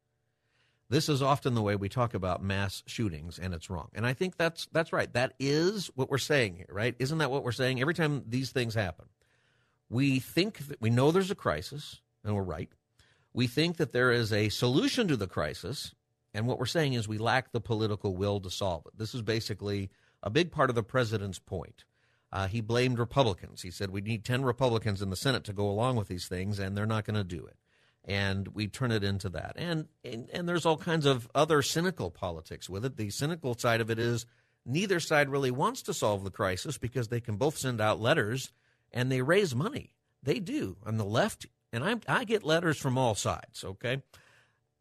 This 0.88 1.10
is 1.10 1.22
often 1.22 1.56
the 1.56 1.64
way 1.64 1.76
we 1.76 1.90
talk 1.90 2.14
about 2.14 2.44
mass 2.44 2.84
shootings, 2.86 3.40
and 3.40 3.54
it's 3.54 3.70
wrong. 3.70 3.90
And 3.94 4.06
I 4.06 4.14
think 4.14 4.38
that's 4.38 4.68
that's 4.72 4.94
right. 4.94 5.12
That 5.14 5.34
is 5.40 5.90
what 5.96 6.12
we're 6.12 6.20
saying 6.20 6.58
here, 6.58 6.70
right? 6.70 6.96
Isn't 7.00 7.18
that 7.18 7.32
what 7.32 7.44
we're 7.44 7.52
saying? 7.52 7.82
Every 7.82 7.96
time 7.96 8.24
these 8.28 8.52
things 8.52 8.76
happen, 8.76 9.08
we 9.90 10.20
think 10.20 10.60
that 10.68 10.80
we 10.80 10.92
know 10.92 11.12
there's 11.12 11.32
a 11.32 11.36
crisis, 11.36 12.02
and 12.24 12.36
we're 12.36 12.44
right. 12.44 12.70
We 13.36 13.48
think 13.48 13.76
that 13.76 13.92
there 13.92 14.14
is 14.14 14.32
a 14.32 14.48
solution 14.48 15.10
to 15.10 15.18
the 15.18 15.28
crisis, 15.28 15.94
and 16.34 16.48
what 16.48 16.58
we're 16.58 16.66
saying 16.66 16.94
is 16.94 17.06
we 17.06 17.18
lack 17.18 17.52
the 17.52 17.60
political 17.60 18.16
will 18.16 18.40
to 18.40 18.50
solve 18.50 18.84
it. 18.86 18.98
This 18.98 19.14
is 19.14 19.22
basically 19.22 19.90
a 20.24 20.30
big 20.30 20.54
part 20.54 20.70
of 20.70 20.76
the 20.78 20.84
president's 20.84 21.38
point. 21.38 21.84
Uh, 22.32 22.48
he 22.48 22.62
blamed 22.62 22.98
Republicans. 22.98 23.62
He 23.62 23.72
said 23.72 23.90
we 23.90 24.00
need 24.00 24.24
10 24.24 24.46
Republicans 24.46 25.02
in 25.02 25.10
the 25.10 25.18
Senate 25.18 25.44
to 25.44 25.54
go 25.54 25.70
along 25.70 25.98
with 25.98 26.08
these 26.08 26.30
things, 26.30 26.60
and 26.60 26.78
they're 26.78 26.86
not 26.86 27.04
going 27.04 27.18
to 27.18 27.26
do 27.26 27.46
it. 27.46 27.58
And 28.06 28.48
we 28.48 28.70
turn 28.70 28.94
it 28.94 29.04
into 29.04 29.28
that. 29.28 29.56
And, 29.58 29.90
and, 30.06 30.30
and 30.32 30.48
there's 30.48 30.66
all 30.66 30.78
kinds 30.78 31.06
of 31.06 31.28
other 31.36 31.62
cynical 31.62 32.12
politics 32.12 32.70
with 32.70 32.86
it. 32.86 32.96
The 32.96 33.10
cynical 33.10 33.58
side 33.58 33.82
of 33.82 33.92
it 33.92 34.00
is 34.00 34.26
neither 34.66 35.02
side 35.02 35.28
really 35.28 35.52
wants 35.52 35.82
to 35.82 35.94
solve 35.94 36.24
the 36.24 36.32
crisis 36.32 36.78
because 36.78 37.10
they 37.10 37.20
can 37.20 37.36
both 37.36 37.58
send 37.58 37.82
out 37.82 38.00
letters 38.00 38.54
and 38.94 39.12
they 39.12 39.22
raise 39.22 39.54
money. 39.54 39.92
They 40.24 40.40
do. 40.40 40.78
On 40.86 40.96
the 40.96 41.04
left, 41.04 41.48
and 41.76 41.84
I, 41.84 42.20
I 42.22 42.24
get 42.24 42.44
letters 42.44 42.78
from 42.78 42.98
all 42.98 43.16
sides, 43.16 43.64
okay? 43.64 44.02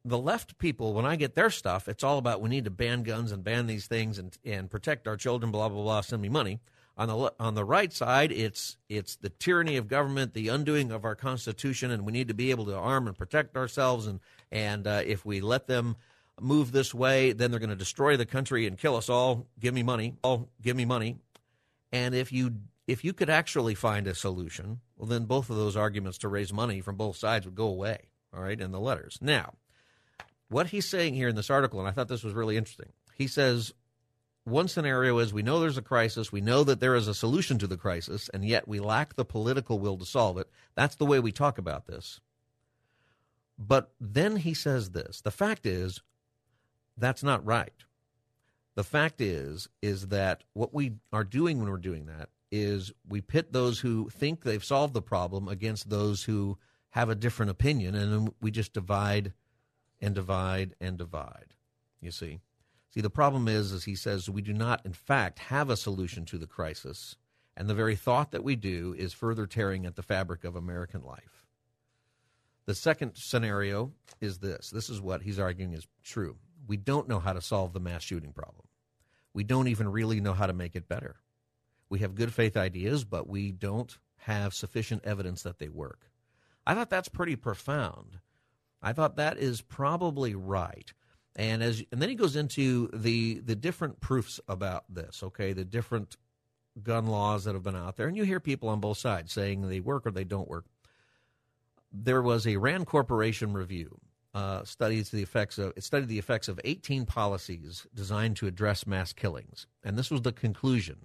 The 0.05 0.19
left 0.19 0.59
people, 0.59 0.95
when 0.95 1.05
I 1.05 1.17
get 1.17 1.35
their 1.35 1.51
stuff, 1.51 1.89
it's 1.89 2.05
all 2.05 2.19
about 2.19 2.41
we 2.41 2.49
need 2.49 2.67
to 2.67 2.71
ban 2.71 3.03
guns 3.03 3.33
and 3.33 3.43
ban 3.43 3.67
these 3.67 3.87
things 3.87 4.17
and, 4.17 4.37
and 4.45 4.71
protect 4.71 5.09
our 5.09 5.17
children, 5.17 5.51
blah, 5.51 5.69
blah, 5.69 5.83
blah, 5.83 6.01
send 6.03 6.23
me 6.23 6.29
money. 6.29 6.61
On 6.97 7.09
the, 7.09 7.33
on 7.41 7.57
the 7.57 7.65
right 7.65 7.93
side, 7.93 8.31
it's, 8.31 8.77
it's 8.89 9.17
the 9.17 9.29
tyranny 9.29 9.77
of 9.77 9.89
government, 9.89 10.35
the 10.35 10.49
undoing 10.49 10.93
of 10.93 11.05
our 11.05 11.17
Constitution, 11.17 11.91
and 11.91 12.07
we 12.07 12.13
need 12.13 12.29
to 12.29 12.35
be 12.35 12.53
able 12.53 12.67
to 12.67 12.77
arm 12.77 13.09
and 13.09 13.19
protect 13.19 13.57
ourselves. 13.57 14.07
And, 14.07 14.21
and 14.53 14.87
uh, 14.87 15.03
if 15.05 15.27
we 15.27 15.41
let 15.41 15.67
them 15.67 15.97
move 16.41 16.71
this 16.71 16.95
way, 16.95 17.33
then 17.33 17.51
they're 17.51 17.59
going 17.59 17.71
to 17.71 17.77
destroy 17.77 18.17
the 18.17 18.27
country 18.27 18.69
and 18.69 18.79
kill 18.79 18.95
us 18.95 19.09
all. 19.09 19.49
Give 19.59 19.75
me 19.75 19.83
money. 19.83 20.15
All 20.23 20.49
give 20.63 20.77
me 20.77 20.85
money. 20.85 21.17
And 21.91 22.15
if 22.15 22.31
you 22.31 22.55
if 22.87 23.05
you 23.05 23.13
could 23.13 23.31
actually 23.31 23.75
find 23.75 24.07
a 24.07 24.15
solution, 24.15 24.81
well, 24.97 25.09
then 25.09 25.25
both 25.25 25.51
of 25.51 25.57
those 25.57 25.77
arguments 25.77 26.19
to 26.19 26.29
raise 26.29 26.53
money 26.53 26.81
from 26.81 26.97
both 26.97 27.17
sides 27.17 27.47
would 27.47 27.55
go 27.55 27.67
away, 27.67 28.09
all 28.35 28.43
right, 28.43 28.61
in 28.61 28.73
the 28.73 28.81
letters. 28.81 29.19
Now, 29.21 29.55
what 30.49 30.69
he's 30.69 30.89
saying 30.89 31.15
here 31.15 31.29
in 31.29 31.37
this 31.37 31.51
article, 31.51 31.81
and 31.81 31.89
I 31.89 31.93
thought 31.93 32.09
this 32.09 32.25
was 32.25 32.35
really 32.35 32.57
interesting, 32.57 32.93
he 33.15 33.27
says 33.27 33.73
one 34.45 34.69
scenario 34.69 35.19
is 35.19 35.33
we 35.33 35.43
know 35.43 35.61
there's 35.61 35.79
a 35.79 35.83
crisis, 35.83 36.31
we 36.31 36.43
know 36.43 36.65
that 36.65 36.81
there 36.81 36.95
is 36.95 37.09
a 37.09 37.15
solution 37.15 37.59
to 37.59 37.67
the 37.67 37.79
crisis, 37.79 38.29
and 38.35 38.45
yet 38.45 38.69
we 38.69 38.79
lack 38.81 39.15
the 39.15 39.25
political 39.25 39.79
will 39.79 39.97
to 39.97 40.05
solve 40.05 40.37
it. 40.37 40.51
That's 40.75 40.97
the 40.97 41.07
way 41.07 41.19
we 41.19 41.33
talk 41.33 41.57
about 41.57 41.87
this. 41.87 42.21
But 43.59 43.93
then 44.01 44.37
he 44.37 44.53
says 44.53 44.91
this 44.91 45.23
the 45.23 45.31
fact 45.31 45.65
is, 45.65 46.03
that's 46.99 47.23
not 47.23 47.45
right. 47.45 47.73
The 48.75 48.85
fact 48.85 49.21
is, 49.21 49.69
is 49.81 50.09
that 50.09 50.43
what 50.53 50.75
we 50.75 50.95
are 51.13 51.25
doing 51.25 51.61
when 51.61 51.71
we're 51.71 51.77
doing 51.79 52.07
that 52.07 52.29
is 52.55 52.93
we 53.09 53.21
pit 53.21 53.53
those 53.53 53.81
who 53.81 54.09
think 54.11 54.43
they've 54.43 54.65
solved 54.65 54.95
the 54.95 55.03
problem 55.03 55.49
against 55.49 55.91
those 55.91 56.23
who 56.23 56.57
have 56.91 57.09
a 57.09 57.17
different 57.17 57.51
opinion, 57.51 57.97
and 57.97 58.13
then 58.13 58.35
we 58.41 58.53
just 58.53 58.73
divide 58.73 59.33
and 60.01 60.15
divide 60.15 60.77
and 60.81 60.97
divide. 60.97 61.55
You 62.01 62.13
see, 62.13 62.39
see 62.91 63.01
the 63.01 63.11
problem 63.11 63.49
is, 63.49 63.73
as 63.73 63.85
he 63.85 63.97
says, 63.97 64.31
we 64.31 64.41
do 64.41 64.53
not, 64.53 64.87
in 64.87 64.93
fact, 64.93 65.41
have 65.41 65.69
a 65.69 65.77
solution 65.77 66.25
to 66.27 66.39
the 66.39 66.47
crisis, 66.47 67.17
and 67.57 67.69
the 67.69 67.75
very 67.75 67.97
thought 67.97 68.31
that 68.31 68.45
we 68.45 68.55
do 68.55 68.95
is 68.97 69.13
further 69.13 69.49
tearing 69.49 69.85
at 69.85 69.97
the 69.97 70.03
fabric 70.03 70.45
of 70.45 70.55
American 70.55 71.03
life. 71.03 71.47
The 72.67 72.75
second 72.77 73.17
scenario 73.17 73.93
is 74.21 74.39
this. 74.39 74.71
This 74.71 74.89
is 74.89 75.01
what 75.01 75.23
he's 75.23 75.41
arguing 75.41 75.73
is 75.73 75.89
true. 76.05 76.37
We 76.69 76.77
don't 76.77 77.09
know 77.09 77.19
how 77.19 77.33
to 77.33 77.43
solve 77.43 77.73
the 77.73 77.81
mass 77.81 78.03
shooting 78.03 78.33
problem. 78.33 78.67
We 79.35 79.43
don't 79.43 79.69
even 79.69 79.91
really 79.91 80.21
know 80.21 80.33
how 80.33 80.47
to 80.47 80.53
make 80.53 80.77
it 80.77 80.89
better. 80.89 81.17
We 81.89 82.01
have 82.01 82.15
good 82.15 82.33
faith 82.33 82.57
ideas, 82.57 83.05
but 83.05 83.29
we 83.29 83.53
don't 83.53 83.97
have 84.19 84.55
sufficient 84.55 85.05
evidence 85.05 85.43
that 85.43 85.59
they 85.59 85.69
work. 85.69 86.11
I 86.67 86.75
thought 86.75 86.91
that's 86.91 87.09
pretty 87.09 87.37
profound. 87.37 88.21
I 88.83 88.93
thought 88.93 89.17
that 89.17 89.39
is 89.39 89.61
probably 89.61 90.35
right. 90.35 90.93
And 91.37 91.63
as 91.63 91.83
and 91.91 92.01
then 92.01 92.09
he 92.09 92.15
goes 92.15 92.37
into 92.37 92.89
the 92.93 93.41
the 93.41 93.57
different 93.57 94.01
proofs 94.01 94.41
about 94.47 94.85
this, 94.89 95.23
okay, 95.23 95.53
the 95.53 95.65
different 95.65 96.17
gun 96.83 97.07
laws 97.07 97.45
that 97.45 97.55
have 97.55 97.63
been 97.63 97.77
out 97.77 97.97
there, 97.97 98.07
and 98.07 98.17
you 98.17 98.25
hear 98.25 98.41
people 98.41 98.69
on 98.69 98.81
both 98.81 98.99
sides 98.99 99.33
saying 99.33 99.69
they 99.69 99.81
work 99.81 100.07
or 100.07 100.11
they 100.11 100.25
don't 100.25 100.49
work. 100.49 100.67
There 101.93 102.23
was 102.23 102.47
a 102.47 102.57
Rand 102.57 102.87
Corporation 102.87 103.53
review 103.53 104.01
uh, 104.35 104.65
studies 104.65 105.11
the 105.11 105.23
effects 105.23 105.59
of 105.59 105.73
it 105.77 105.85
studied 105.85 106.09
the 106.09 106.19
effects 106.19 106.49
of 106.49 106.61
18 106.65 107.07
policies 107.07 107.87
designed 107.95 108.37
to 108.37 108.47
address 108.47 108.87
mass 108.87 109.13
killings, 109.13 109.67
and 109.83 109.97
this 109.97 110.11
was 110.11 110.23
the 110.23 110.33
conclusion 110.33 110.97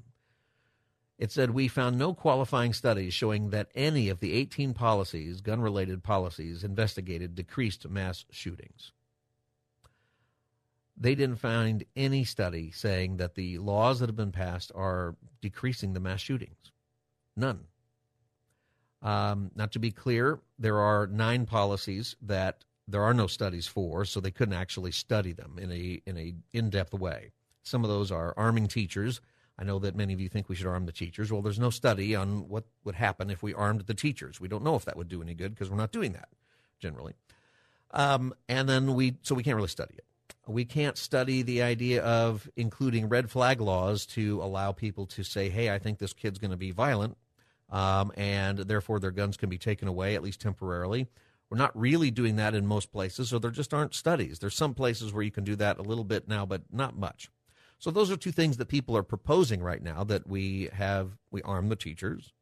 It 1.20 1.34
said 1.34 1.52
we 1.52 1.68
found 1.68 2.00
no 2.00 2.14
qualifying 2.14 2.72
studies 2.72 3.14
showing 3.14 3.50
that 3.50 3.70
any 3.76 4.08
of 4.08 4.22
the 4.22 4.32
18 4.32 4.74
policies, 4.74 5.42
gun 5.42 5.60
related 5.60 6.02
policies, 6.02 6.64
investigated 6.64 7.36
decreased 7.36 7.88
mass 7.90 8.24
shootings. 8.32 8.94
They 10.96 11.16
didn't 11.16 11.36
find 11.36 11.84
any 11.94 12.24
study 12.24 12.72
saying 12.72 13.18
that 13.18 13.36
the 13.36 13.58
laws 13.58 14.00
that 14.00 14.08
have 14.08 14.16
been 14.16 14.32
passed 14.32 14.72
are 14.74 15.18
decreasing 15.42 15.92
the 15.92 16.00
mass 16.00 16.22
shootings. 16.22 16.72
None. 17.36 17.66
Um, 19.02 19.52
not 19.56 19.74
to 19.74 19.80
be 19.80 19.92
clear, 19.92 20.40
there 20.58 20.78
are 20.78 21.06
nine 21.08 21.46
policies 21.46 22.16
that 22.22 22.64
there 22.88 23.04
are 23.04 23.14
no 23.14 23.28
studies 23.28 23.68
for, 23.68 24.06
so 24.06 24.22
they 24.22 24.32
couldn't 24.32 24.56
actually 24.56 24.92
study 24.92 25.34
them 25.34 25.58
in 25.60 25.70
a 25.72 26.02
in 26.06 26.18
a 26.18 26.34
in 26.54 26.70
depth 26.70 26.94
way. 26.94 27.32
Some 27.62 27.84
of 27.84 27.90
those 27.90 28.10
are 28.10 28.34
arming 28.38 28.68
teachers. 28.68 29.20
I 29.60 29.66
know 29.66 29.78
that 29.80 29.94
many 29.94 30.14
of 30.14 30.22
you 30.22 30.30
think 30.30 30.48
we 30.48 30.56
should 30.56 30.68
arm 30.68 30.86
the 30.86 30.94
teachers. 30.94 31.32
Well, 31.32 31.42
there's 31.42 31.60
no 31.60 31.70
study 31.70 32.16
on 32.16 32.48
what 32.48 32.64
would 32.86 32.96
happen 32.96 33.30
if 33.30 33.44
we 33.44 33.54
armed 33.54 33.82
the 33.82 33.94
teachers. 33.94 34.40
We 34.40 34.48
don't 34.48 34.64
know 34.64 34.76
if 34.76 34.86
that 34.86 34.96
would 34.96 35.10
do 35.10 35.22
any 35.22 35.34
good 35.34 35.54
because 35.54 35.70
we're 35.70 35.76
not 35.76 35.92
doing 35.92 36.14
that 36.14 36.30
generally. 36.80 37.14
Um, 37.92 38.34
and 38.48 38.70
then 38.70 38.94
we, 38.94 39.18
so 39.22 39.36
we 39.36 39.44
can't 39.44 39.58
really 39.58 39.68
study 39.68 39.96
it. 39.98 40.06
We 40.48 40.64
can't 40.64 40.98
study 40.98 41.42
the 41.42 41.62
idea 41.62 42.02
of 42.04 42.50
including 42.56 43.10
red 43.10 43.30
flag 43.30 43.60
laws 43.60 44.06
to 44.08 44.42
allow 44.42 44.72
people 44.72 45.06
to 45.08 45.24
say, 45.24 45.50
hey, 45.50 45.70
I 45.70 45.78
think 45.78 46.00
this 46.00 46.14
kid's 46.14 46.40
going 46.40 46.52
to 46.52 46.58
be 46.58 46.72
violent, 46.72 47.18
um, 47.70 48.12
and 48.16 48.60
therefore 48.60 49.00
their 49.00 49.12
guns 49.12 49.36
can 49.36 49.50
be 49.50 49.58
taken 49.58 49.88
away, 49.88 50.16
at 50.16 50.24
least 50.24 50.40
temporarily. 50.40 51.08
We're 51.50 51.58
not 51.58 51.78
really 51.78 52.12
doing 52.12 52.38
that 52.38 52.56
in 52.56 52.66
most 52.66 52.92
places, 52.92 53.30
so 53.30 53.40
there 53.40 53.52
just 53.52 53.74
aren't 53.74 53.94
studies. 53.94 54.40
There's 54.40 54.56
some 54.56 54.74
places 54.74 55.12
where 55.12 55.24
you 55.24 55.32
can 55.32 55.44
do 55.44 55.56
that 55.58 55.78
a 55.78 55.84
little 55.84 56.04
bit 56.04 56.28
now, 56.28 56.46
but 56.46 56.62
not 56.72 56.98
much. 56.98 57.30
So 57.80 57.92
those 57.92 58.12
are 58.12 58.18
two 58.18 58.34
things 58.34 58.58
that 58.58 58.68
people 58.68 58.96
are 58.98 59.04
proposing 59.04 59.64
right 59.64 59.82
now 59.82 60.04
that 60.04 60.28
we 60.28 60.70
have 60.74 61.18
we 61.32 61.42
arm 61.44 61.70
the 61.70 61.78
teachers. 61.78 62.34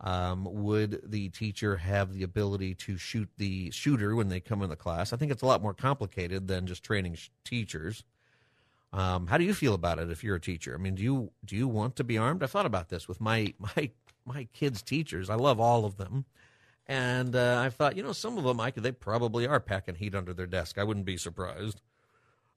Um, 0.00 0.48
would 0.50 1.00
the 1.04 1.28
teacher 1.28 1.76
have 1.76 2.12
the 2.12 2.24
ability 2.24 2.74
to 2.74 2.96
shoot 2.96 3.28
the 3.36 3.70
shooter 3.70 4.16
when 4.16 4.28
they 4.28 4.40
come 4.40 4.62
in 4.62 4.70
the 4.70 4.76
class? 4.76 5.12
I 5.12 5.16
think 5.16 5.30
it's 5.30 5.42
a 5.42 5.46
lot 5.46 5.62
more 5.62 5.74
complicated 5.74 6.48
than 6.48 6.66
just 6.66 6.82
training 6.82 7.14
sh- 7.14 7.28
teachers. 7.44 8.02
Um, 8.92 9.28
how 9.28 9.38
do 9.38 9.44
you 9.44 9.54
feel 9.54 9.74
about 9.74 9.98
it 10.00 10.10
if 10.10 10.24
you're 10.24 10.36
a 10.36 10.40
teacher? 10.40 10.74
I 10.74 10.78
mean, 10.78 10.96
do 10.96 11.02
you 11.02 11.30
do 11.44 11.54
you 11.54 11.68
want 11.68 11.94
to 11.96 12.04
be 12.04 12.18
armed? 12.18 12.42
I've 12.42 12.50
thought 12.50 12.66
about 12.66 12.88
this 12.88 13.06
with 13.06 13.20
my 13.20 13.54
my 13.76 13.90
my 14.24 14.48
kids' 14.52 14.82
teachers. 14.82 15.28
I 15.30 15.34
love 15.34 15.60
all 15.60 15.84
of 15.84 15.98
them, 15.98 16.24
and 16.86 17.36
uh, 17.36 17.62
I 17.64 17.68
thought, 17.68 17.96
you 17.96 18.02
know, 18.02 18.12
some 18.12 18.38
of 18.38 18.44
them 18.44 18.58
I 18.58 18.70
could, 18.70 18.82
they 18.82 18.92
probably 18.92 19.46
are 19.46 19.60
packing 19.60 19.96
heat 19.96 20.14
under 20.14 20.32
their 20.32 20.46
desk. 20.46 20.78
I 20.78 20.84
wouldn't 20.84 21.06
be 21.06 21.16
surprised. 21.16 21.80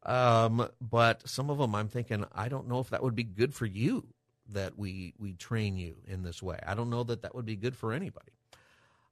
Um, 0.06 0.70
but 0.80 1.28
some 1.28 1.50
of 1.50 1.58
them, 1.58 1.74
I'm 1.74 1.88
thinking, 1.88 2.26
I 2.34 2.48
don't 2.48 2.68
know 2.68 2.80
if 2.80 2.90
that 2.90 3.04
would 3.04 3.16
be 3.16 3.24
good 3.24 3.54
for 3.54 3.66
you 3.66 4.08
that 4.50 4.78
we 4.78 5.14
we 5.18 5.34
train 5.34 5.76
you 5.76 5.96
in 6.08 6.22
this 6.22 6.42
way. 6.44 6.60
I 6.66 6.76
don't 6.76 6.90
know 6.90 7.04
that 7.04 7.24
that 7.24 7.34
would 7.34 7.46
be 7.46 7.56
good 7.56 7.76
for 7.76 7.92
anybody. 7.92 8.32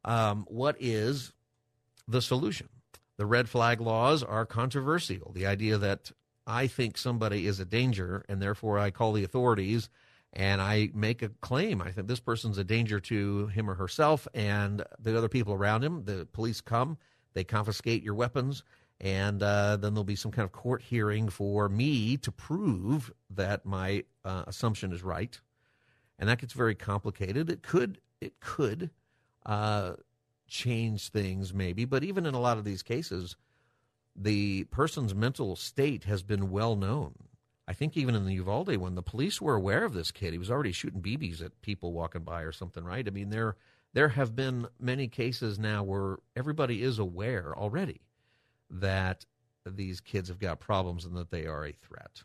Um, 0.05 0.45
what 0.47 0.75
is 0.79 1.33
the 2.07 2.21
solution? 2.21 2.69
The 3.17 3.25
red 3.25 3.49
flag 3.49 3.79
laws 3.79 4.23
are 4.23 4.45
controversial. 4.45 5.31
The 5.33 5.45
idea 5.45 5.77
that 5.77 6.11
I 6.45 6.67
think 6.67 6.97
somebody 6.97 7.47
is 7.47 7.59
a 7.59 7.65
danger 7.65 8.25
and 8.27 8.41
therefore 8.41 8.79
I 8.79 8.91
call 8.91 9.13
the 9.13 9.23
authorities 9.23 9.89
and 10.33 10.61
I 10.61 10.89
make 10.93 11.21
a 11.21 11.29
claim. 11.29 11.81
I 11.81 11.91
think 11.91 12.07
this 12.07 12.19
person's 12.19 12.57
a 12.57 12.63
danger 12.63 12.99
to 12.99 13.47
him 13.47 13.69
or 13.69 13.75
herself 13.75 14.27
and 14.33 14.83
the 14.99 15.17
other 15.17 15.29
people 15.29 15.53
around 15.53 15.83
him. 15.83 16.03
The 16.05 16.27
police 16.33 16.59
come, 16.59 16.97
they 17.33 17.43
confiscate 17.43 18.03
your 18.03 18.15
weapons, 18.15 18.63
and 19.03 19.43
uh, 19.43 19.75
then 19.75 19.93
there'll 19.93 20.05
be 20.05 20.15
some 20.15 20.31
kind 20.31 20.45
of 20.45 20.53
court 20.53 20.81
hearing 20.81 21.27
for 21.27 21.67
me 21.67 22.15
to 22.15 22.31
prove 22.31 23.11
that 23.29 23.65
my 23.65 24.05
uh, 24.23 24.45
assumption 24.47 24.93
is 24.93 25.03
right, 25.03 25.41
and 26.17 26.29
that 26.29 26.39
gets 26.39 26.53
very 26.53 26.73
complicated. 26.73 27.49
It 27.49 27.61
could 27.61 27.99
it 28.21 28.39
could 28.39 28.91
uh, 29.45 29.95
change 30.47 31.09
things 31.09 31.53
maybe, 31.53 31.83
but 31.83 32.05
even 32.05 32.25
in 32.25 32.33
a 32.33 32.39
lot 32.39 32.57
of 32.57 32.63
these 32.63 32.81
cases, 32.81 33.35
the 34.15 34.63
person's 34.65 35.13
mental 35.13 35.57
state 35.57 36.05
has 36.05 36.23
been 36.23 36.49
well 36.49 36.77
known. 36.77 37.13
I 37.67 37.73
think 37.73 37.97
even 37.97 38.15
in 38.15 38.25
the 38.25 38.35
Uvalde 38.35 38.77
one, 38.77 38.95
the 38.95 39.01
police 39.01 39.41
were 39.41 39.55
aware 39.55 39.83
of 39.83 39.93
this 39.93 40.11
kid. 40.11 40.31
He 40.31 40.39
was 40.39 40.51
already 40.51 40.71
shooting 40.71 41.01
BBs 41.01 41.43
at 41.43 41.61
people 41.61 41.91
walking 41.91 42.23
by 42.23 42.43
or 42.43 42.53
something, 42.53 42.85
right? 42.85 43.05
I 43.05 43.11
mean, 43.11 43.31
there 43.31 43.57
there 43.91 44.09
have 44.09 44.33
been 44.33 44.67
many 44.79 45.09
cases 45.09 45.59
now 45.59 45.83
where 45.83 46.19
everybody 46.37 46.81
is 46.81 46.99
aware 46.99 47.53
already 47.53 47.99
that 48.73 49.25
these 49.65 50.01
kids 50.01 50.29
have 50.29 50.39
got 50.39 50.59
problems 50.59 51.05
and 51.05 51.15
that 51.15 51.31
they 51.31 51.45
are 51.45 51.65
a 51.65 51.71
threat. 51.71 52.23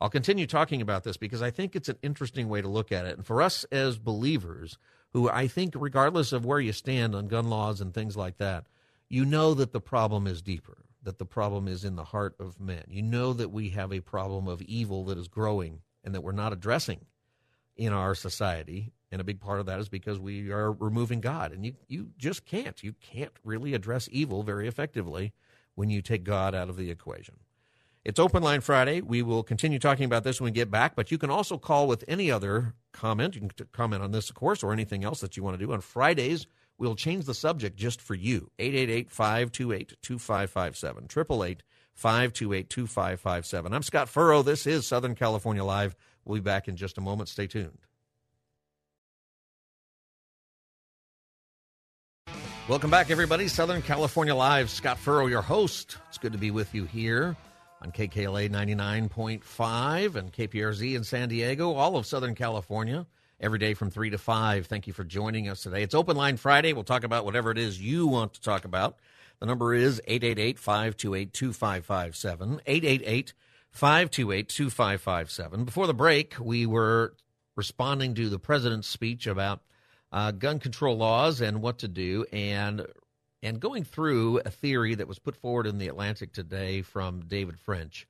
I'll 0.00 0.10
continue 0.10 0.46
talking 0.46 0.82
about 0.82 1.04
this 1.04 1.16
because 1.16 1.42
I 1.42 1.50
think 1.50 1.74
it's 1.74 1.88
an 1.88 1.98
interesting 2.02 2.48
way 2.48 2.60
to 2.60 2.68
look 2.68 2.92
at 2.92 3.06
it. 3.06 3.16
And 3.16 3.26
for 3.26 3.40
us 3.40 3.64
as 3.72 3.98
believers, 3.98 4.78
who 5.12 5.30
I 5.30 5.46
think, 5.48 5.74
regardless 5.76 6.32
of 6.32 6.44
where 6.44 6.60
you 6.60 6.72
stand 6.72 7.14
on 7.14 7.28
gun 7.28 7.48
laws 7.48 7.80
and 7.80 7.94
things 7.94 8.16
like 8.16 8.36
that, 8.36 8.66
you 9.08 9.24
know 9.24 9.54
that 9.54 9.72
the 9.72 9.80
problem 9.80 10.26
is 10.26 10.42
deeper, 10.42 10.78
that 11.02 11.18
the 11.18 11.24
problem 11.24 11.68
is 11.68 11.84
in 11.84 11.96
the 11.96 12.04
heart 12.04 12.34
of 12.38 12.60
men. 12.60 12.84
You 12.88 13.02
know 13.02 13.32
that 13.32 13.50
we 13.50 13.70
have 13.70 13.92
a 13.92 14.00
problem 14.00 14.48
of 14.48 14.60
evil 14.62 15.04
that 15.04 15.18
is 15.18 15.28
growing 15.28 15.80
and 16.04 16.14
that 16.14 16.22
we're 16.22 16.32
not 16.32 16.52
addressing 16.52 17.00
in 17.76 17.92
our 17.92 18.14
society. 18.14 18.92
And 19.10 19.20
a 19.20 19.24
big 19.24 19.40
part 19.40 19.60
of 19.60 19.66
that 19.66 19.78
is 19.78 19.88
because 19.88 20.18
we 20.18 20.50
are 20.50 20.72
removing 20.72 21.20
God. 21.20 21.52
And 21.52 21.64
you, 21.64 21.74
you 21.88 22.08
just 22.18 22.44
can't. 22.44 22.82
You 22.82 22.94
can't 23.00 23.32
really 23.44 23.72
address 23.72 24.08
evil 24.10 24.42
very 24.42 24.68
effectively 24.68 25.32
when 25.76 25.88
you 25.88 26.02
take 26.02 26.24
God 26.24 26.54
out 26.54 26.68
of 26.68 26.76
the 26.76 26.90
equation. 26.90 27.36
It's 28.04 28.20
Open 28.20 28.42
Line 28.42 28.60
Friday. 28.60 29.00
We 29.00 29.22
will 29.22 29.42
continue 29.42 29.78
talking 29.78 30.04
about 30.04 30.22
this 30.24 30.40
when 30.40 30.46
we 30.46 30.52
get 30.52 30.70
back, 30.70 30.94
but 30.94 31.10
you 31.10 31.18
can 31.18 31.30
also 31.30 31.58
call 31.58 31.88
with 31.88 32.04
any 32.06 32.30
other 32.30 32.74
comment. 32.92 33.34
You 33.34 33.42
can 33.42 33.66
comment 33.72 34.02
on 34.02 34.12
this, 34.12 34.30
of 34.30 34.36
course, 34.36 34.62
or 34.62 34.72
anything 34.72 35.04
else 35.04 35.20
that 35.20 35.36
you 35.36 35.42
want 35.42 35.58
to 35.58 35.66
do. 35.66 35.72
On 35.72 35.80
Fridays, 35.80 36.46
we'll 36.78 36.94
change 36.94 37.24
the 37.24 37.34
subject 37.34 37.76
just 37.76 38.00
for 38.00 38.14
you. 38.14 38.50
888 38.58 39.10
528 39.10 39.96
2557. 40.02 41.04
888 41.04 41.62
528 41.94 42.70
2557. 42.70 43.72
I'm 43.72 43.82
Scott 43.82 44.08
Furrow. 44.08 44.42
This 44.42 44.68
is 44.68 44.86
Southern 44.86 45.14
California 45.16 45.64
Live. 45.64 45.96
We'll 46.24 46.36
be 46.36 46.44
back 46.44 46.68
in 46.68 46.76
just 46.76 46.98
a 46.98 47.00
moment. 47.00 47.28
Stay 47.28 47.48
tuned. 47.48 47.85
Welcome 52.68 52.90
back, 52.90 53.12
everybody. 53.12 53.46
Southern 53.46 53.80
California 53.80 54.34
Live. 54.34 54.70
Scott 54.70 54.98
Furrow, 54.98 55.26
your 55.26 55.40
host. 55.40 55.98
It's 56.08 56.18
good 56.18 56.32
to 56.32 56.38
be 56.38 56.50
with 56.50 56.74
you 56.74 56.84
here 56.84 57.36
on 57.80 57.92
KKLA 57.92 58.50
99.5 58.50 60.16
and 60.16 60.32
KPRZ 60.32 60.96
in 60.96 61.04
San 61.04 61.28
Diego, 61.28 61.74
all 61.74 61.96
of 61.96 62.06
Southern 62.06 62.34
California, 62.34 63.06
every 63.40 63.60
day 63.60 63.74
from 63.74 63.92
3 63.92 64.10
to 64.10 64.18
5. 64.18 64.66
Thank 64.66 64.88
you 64.88 64.92
for 64.92 65.04
joining 65.04 65.48
us 65.48 65.62
today. 65.62 65.84
It's 65.84 65.94
Open 65.94 66.16
Line 66.16 66.36
Friday. 66.38 66.72
We'll 66.72 66.82
talk 66.82 67.04
about 67.04 67.24
whatever 67.24 67.52
it 67.52 67.58
is 67.58 67.80
you 67.80 68.08
want 68.08 68.34
to 68.34 68.40
talk 68.40 68.64
about. 68.64 68.96
The 69.38 69.46
number 69.46 69.72
is 69.72 70.02
888 70.04 70.58
528 70.58 71.32
2557. 71.32 72.62
888 72.66 73.32
528 73.70 74.48
2557. 74.48 75.64
Before 75.64 75.86
the 75.86 75.94
break, 75.94 76.34
we 76.40 76.66
were 76.66 77.14
responding 77.54 78.16
to 78.16 78.28
the 78.28 78.40
president's 78.40 78.88
speech 78.88 79.28
about 79.28 79.62
uh, 80.12 80.30
gun 80.30 80.58
control 80.58 80.96
laws 80.96 81.40
and 81.40 81.62
what 81.62 81.78
to 81.78 81.88
do, 81.88 82.24
and 82.32 82.86
and 83.42 83.60
going 83.60 83.84
through 83.84 84.40
a 84.44 84.50
theory 84.50 84.94
that 84.94 85.08
was 85.08 85.18
put 85.18 85.36
forward 85.36 85.66
in 85.66 85.78
the 85.78 85.88
Atlantic 85.88 86.32
today 86.32 86.82
from 86.82 87.20
David 87.20 87.58
French. 87.60 88.08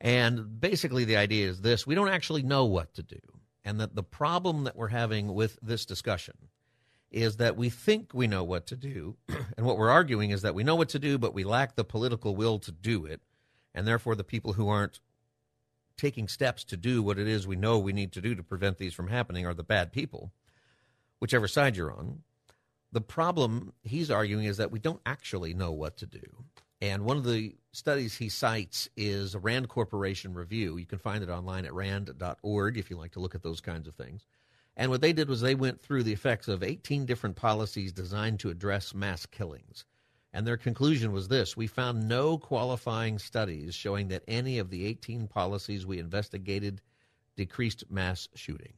And 0.00 0.60
basically, 0.60 1.04
the 1.04 1.16
idea 1.16 1.48
is 1.48 1.60
this: 1.60 1.86
we 1.86 1.94
don't 1.94 2.08
actually 2.08 2.42
know 2.42 2.64
what 2.64 2.94
to 2.94 3.02
do, 3.02 3.20
and 3.64 3.80
that 3.80 3.94
the 3.94 4.02
problem 4.02 4.64
that 4.64 4.76
we're 4.76 4.88
having 4.88 5.34
with 5.34 5.58
this 5.62 5.84
discussion 5.84 6.36
is 7.10 7.38
that 7.38 7.56
we 7.56 7.70
think 7.70 8.12
we 8.12 8.26
know 8.26 8.44
what 8.44 8.66
to 8.66 8.76
do, 8.76 9.16
and 9.56 9.64
what 9.64 9.78
we're 9.78 9.90
arguing 9.90 10.30
is 10.30 10.42
that 10.42 10.54
we 10.54 10.64
know 10.64 10.76
what 10.76 10.90
to 10.90 10.98
do, 10.98 11.18
but 11.18 11.34
we 11.34 11.44
lack 11.44 11.74
the 11.74 11.84
political 11.84 12.36
will 12.36 12.58
to 12.58 12.72
do 12.72 13.06
it, 13.06 13.20
and 13.74 13.86
therefore 13.86 14.14
the 14.14 14.24
people 14.24 14.52
who 14.52 14.68
aren't 14.68 15.00
taking 15.96 16.28
steps 16.28 16.62
to 16.64 16.76
do 16.76 17.02
what 17.02 17.18
it 17.18 17.26
is 17.26 17.46
we 17.46 17.56
know 17.56 17.78
we 17.78 17.92
need 17.92 18.12
to 18.12 18.20
do 18.20 18.34
to 18.34 18.42
prevent 18.42 18.78
these 18.78 18.94
from 18.94 19.08
happening 19.08 19.44
are 19.44 19.54
the 19.54 19.64
bad 19.64 19.92
people 19.92 20.30
whichever 21.20 21.48
side 21.48 21.76
you're 21.76 21.92
on. 21.92 22.22
The 22.92 23.00
problem 23.00 23.72
he's 23.82 24.10
arguing 24.10 24.46
is 24.46 24.56
that 24.56 24.70
we 24.70 24.78
don't 24.78 25.02
actually 25.04 25.52
know 25.54 25.72
what 25.72 25.98
to 25.98 26.06
do. 26.06 26.44
And 26.80 27.04
one 27.04 27.16
of 27.16 27.24
the 27.24 27.56
studies 27.72 28.16
he 28.16 28.28
cites 28.28 28.88
is 28.96 29.34
a 29.34 29.38
Rand 29.38 29.68
Corporation 29.68 30.32
review. 30.32 30.76
You 30.76 30.86
can 30.86 30.98
find 30.98 31.22
it 31.22 31.28
online 31.28 31.64
at 31.64 31.74
rand.org 31.74 32.78
if 32.78 32.88
you 32.88 32.96
like 32.96 33.12
to 33.12 33.20
look 33.20 33.34
at 33.34 33.42
those 33.42 33.60
kinds 33.60 33.88
of 33.88 33.94
things. 33.94 34.26
And 34.76 34.90
what 34.90 35.00
they 35.00 35.12
did 35.12 35.28
was 35.28 35.40
they 35.40 35.56
went 35.56 35.80
through 35.80 36.04
the 36.04 36.12
effects 36.12 36.46
of 36.46 36.62
18 36.62 37.04
different 37.04 37.34
policies 37.34 37.92
designed 37.92 38.38
to 38.40 38.50
address 38.50 38.94
mass 38.94 39.26
killings. 39.26 39.84
And 40.32 40.46
their 40.46 40.56
conclusion 40.56 41.10
was 41.10 41.26
this 41.26 41.56
we 41.56 41.66
found 41.66 42.08
no 42.08 42.38
qualifying 42.38 43.18
studies 43.18 43.74
showing 43.74 44.08
that 44.08 44.22
any 44.28 44.58
of 44.58 44.70
the 44.70 44.86
18 44.86 45.26
policies 45.26 45.84
we 45.84 45.98
investigated 45.98 46.80
decreased 47.34 47.90
mass 47.90 48.28
shootings. 48.34 48.77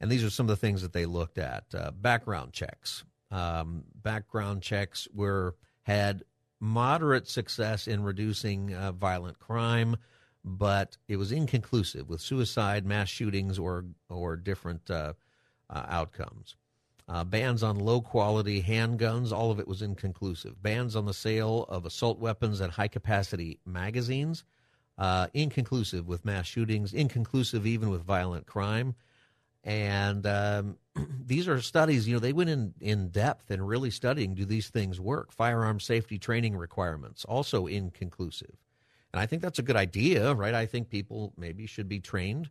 And 0.00 0.10
these 0.10 0.24
are 0.24 0.30
some 0.30 0.44
of 0.44 0.50
the 0.50 0.56
things 0.56 0.82
that 0.82 0.92
they 0.92 1.06
looked 1.06 1.38
at. 1.38 1.64
Uh, 1.74 1.90
background 1.90 2.52
checks. 2.52 3.04
Um, 3.30 3.84
background 3.94 4.62
checks 4.62 5.08
were 5.12 5.56
had 5.82 6.22
moderate 6.60 7.28
success 7.28 7.86
in 7.86 8.02
reducing 8.02 8.74
uh, 8.74 8.92
violent 8.92 9.38
crime, 9.38 9.96
but 10.44 10.96
it 11.08 11.16
was 11.16 11.32
inconclusive 11.32 12.08
with 12.08 12.20
suicide, 12.20 12.86
mass 12.86 13.08
shootings, 13.08 13.58
or 13.58 13.84
or 14.08 14.36
different 14.36 14.90
uh, 14.90 15.14
uh, 15.68 15.86
outcomes. 15.88 16.56
Uh, 17.08 17.24
bans 17.24 17.62
on 17.62 17.78
low 17.78 18.02
quality 18.02 18.62
handguns, 18.62 19.32
all 19.32 19.50
of 19.50 19.58
it 19.58 19.66
was 19.66 19.80
inconclusive. 19.80 20.62
Bans 20.62 20.94
on 20.94 21.06
the 21.06 21.14
sale 21.14 21.64
of 21.68 21.86
assault 21.86 22.18
weapons 22.18 22.60
and 22.60 22.70
high 22.70 22.88
capacity 22.88 23.58
magazines, 23.64 24.44
uh, 24.98 25.28
inconclusive 25.32 26.06
with 26.06 26.26
mass 26.26 26.46
shootings, 26.46 26.92
inconclusive 26.92 27.66
even 27.66 27.88
with 27.88 28.02
violent 28.02 28.46
crime. 28.46 28.94
And 29.64 30.26
um, 30.26 30.78
these 31.26 31.48
are 31.48 31.60
studies, 31.60 32.06
you 32.06 32.14
know, 32.14 32.20
they 32.20 32.32
went 32.32 32.50
in, 32.50 32.74
in 32.80 33.08
depth 33.08 33.50
and 33.50 33.66
really 33.66 33.90
studying 33.90 34.34
do 34.34 34.44
these 34.44 34.68
things 34.68 35.00
work? 35.00 35.32
Firearm 35.32 35.80
safety 35.80 36.18
training 36.18 36.56
requirements, 36.56 37.24
also 37.24 37.66
inconclusive. 37.66 38.56
And 39.12 39.20
I 39.20 39.26
think 39.26 39.42
that's 39.42 39.58
a 39.58 39.62
good 39.62 39.76
idea, 39.76 40.34
right? 40.34 40.54
I 40.54 40.66
think 40.66 40.90
people 40.90 41.32
maybe 41.36 41.66
should 41.66 41.88
be 41.88 42.00
trained 42.00 42.50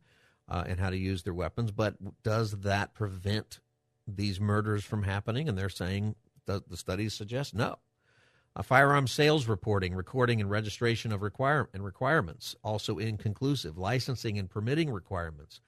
uh, 0.49 0.63
in 0.67 0.77
how 0.77 0.89
to 0.89 0.97
use 0.97 1.23
their 1.23 1.33
weapons, 1.33 1.71
but 1.71 1.95
does 2.23 2.51
that 2.61 2.93
prevent 2.93 3.59
these 4.07 4.39
murders 4.39 4.83
from 4.83 5.03
happening? 5.03 5.47
And 5.47 5.57
they're 5.57 5.69
saying 5.69 6.15
the, 6.45 6.63
the 6.67 6.77
studies 6.77 7.13
suggest 7.13 7.53
no. 7.53 7.77
Firearm 8.63 9.05
sales 9.05 9.47
reporting, 9.47 9.93
recording, 9.93 10.41
and 10.41 10.49
registration 10.49 11.11
of 11.11 11.21
require- 11.21 11.69
and 11.73 11.85
requirements 11.85 12.55
also 12.63 12.97
inconclusive. 12.97 13.77
Licensing 13.77 14.39
and 14.39 14.49
permitting 14.49 14.89
requirements. 14.89 15.61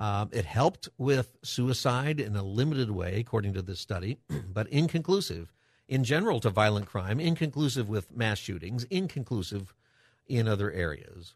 Um, 0.00 0.30
it 0.32 0.46
helped 0.46 0.88
with 0.96 1.36
suicide 1.42 2.20
in 2.20 2.34
a 2.34 2.42
limited 2.42 2.90
way, 2.90 3.20
according 3.20 3.52
to 3.52 3.62
this 3.62 3.80
study, 3.80 4.16
but 4.48 4.66
inconclusive 4.68 5.52
in 5.88 6.04
general 6.04 6.40
to 6.40 6.48
violent 6.48 6.86
crime, 6.86 7.20
inconclusive 7.20 7.86
with 7.90 8.16
mass 8.16 8.38
shootings, 8.38 8.84
inconclusive 8.84 9.74
in 10.26 10.48
other 10.48 10.72
areas. 10.72 11.34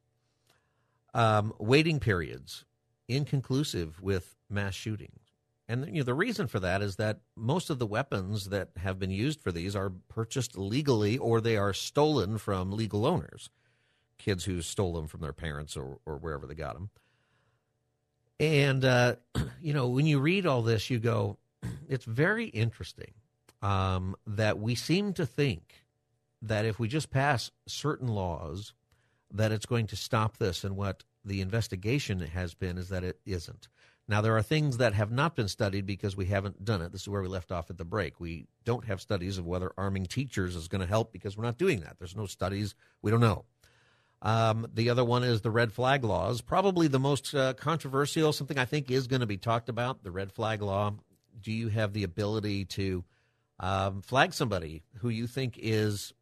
Um, 1.13 1.53
waiting 1.59 2.01
periods, 2.01 2.65
inconclusive 3.07 4.01
with 4.01 4.35
mass 4.49 4.75
shootings. 4.75 5.21
And 5.69 5.87
you 5.87 6.01
know, 6.01 6.05
the 6.05 6.15
reason 6.15 6.47
for 6.47 6.59
that 6.61 6.81
is 6.81 6.97
that 6.97 7.21
most 7.37 7.69
of 7.69 7.79
the 7.79 7.87
weapons 7.87 8.49
that 8.49 8.71
have 8.79 8.99
been 8.99 9.11
used 9.11 9.43
for 9.43 9.53
these 9.53 9.77
are 9.77 9.93
purchased 10.09 10.57
legally 10.57 11.19
or 11.19 11.41
they 11.41 11.59
are 11.59 11.75
stolen 11.75 12.39
from 12.39 12.73
legal 12.73 13.05
owners, 13.05 13.51
kids 14.17 14.45
who 14.47 14.63
stole 14.63 14.95
them 14.95 15.07
from 15.07 15.21
their 15.21 15.33
parents 15.35 15.77
or, 15.77 15.99
or 16.07 16.17
wherever 16.17 16.47
they 16.47 16.55
got 16.55 16.75
them. 16.75 16.89
And, 18.41 18.85
uh, 18.85 19.17
you 19.61 19.73
know, 19.73 19.89
when 19.89 20.07
you 20.07 20.21
read 20.21 20.47
all 20.47 20.63
this, 20.63 20.91
you 20.91 20.99
go, 20.99 21.39
it's 21.89 22.05
very 22.05 22.47
interesting 22.47 23.13
um, 23.63 24.17
that 24.27 24.59
we 24.59 24.75
seem 24.75 25.13
to 25.15 25.27
think 25.27 25.85
that 26.43 26.65
if 26.65 26.79
we 26.79 26.89
just 26.89 27.11
pass 27.11 27.51
certain 27.67 28.09
laws, 28.09 28.75
that 29.33 29.53
it's 29.53 29.67
going 29.67 29.87
to 29.89 29.97
stop 29.97 30.37
this. 30.37 30.65
And 30.65 30.77
what 30.77 31.05
the 31.25 31.41
investigation 31.41 32.21
has 32.21 32.55
been 32.55 32.77
is 32.79 32.91
that 32.91 33.05
it 33.05 33.19
isn't. 33.25 33.69
Now, 34.07 34.21
there 34.21 34.37
are 34.37 34.43
things 34.43 34.77
that 34.77 34.93
have 34.93 35.11
not 35.11 35.35
been 35.35 35.49
studied 35.49 35.87
because 35.87 36.15
we 36.15 36.27
haven't 36.27 36.63
done 36.63 36.83
it. 36.83 36.93
This 36.93 37.03
is 37.03 37.09
where 37.09 37.23
we 37.23 37.29
left 37.29 37.51
off 37.51 37.71
at 37.71 37.79
the 37.79 37.87
break. 37.87 38.21
We 38.21 38.47
don't 38.65 38.85
have 38.85 39.01
studies 39.01 39.39
of 39.39 39.47
whether 39.47 39.73
arming 39.79 40.05
teachers 40.05 40.55
is 40.55 40.69
going 40.69 40.83
to 40.83 40.87
help 40.87 41.11
because 41.11 41.39
we're 41.39 41.45
not 41.45 41.57
doing 41.57 41.81
that. 41.81 41.97
There's 41.99 42.15
no 42.15 42.27
studies. 42.27 42.75
We 43.01 43.11
don't 43.11 43.21
know. 43.21 43.47
Um, 44.25 44.67
the 44.73 44.89
other 44.89 45.05
one 45.05 45.23
is 45.23 45.43
the 45.43 45.51
red 45.51 45.71
flag 45.71 46.03
laws, 46.03 46.41
probably 46.41 46.89
the 46.89 46.99
most 46.99 47.35
uh, 47.35 47.53
controversial, 47.53 48.33
something 48.33 48.59
I 48.59 48.65
think 48.65 48.91
is 48.91 49.07
going 49.07 49.21
to 49.21 49.27
be 49.27 49.37
talked 49.37 49.69
about. 49.69 50.03
The 50.03 50.11
red 50.11 50.33
flag 50.33 50.63
law. 50.63 50.95
Do 51.43 51.53
you 51.53 51.69
have 51.69 51.93
the 51.93 52.05
ability 52.05 52.65
to 52.65 53.05
um, 53.61 54.01
flag 54.01 54.33
somebody 54.33 54.83
who 55.01 55.11
you 55.11 55.27
think 55.27 55.59
is 55.61 56.15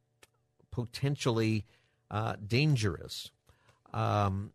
potentially 0.73 1.65
uh, 2.11 2.35
dangerous? 2.45 3.31
Um, 3.95 4.53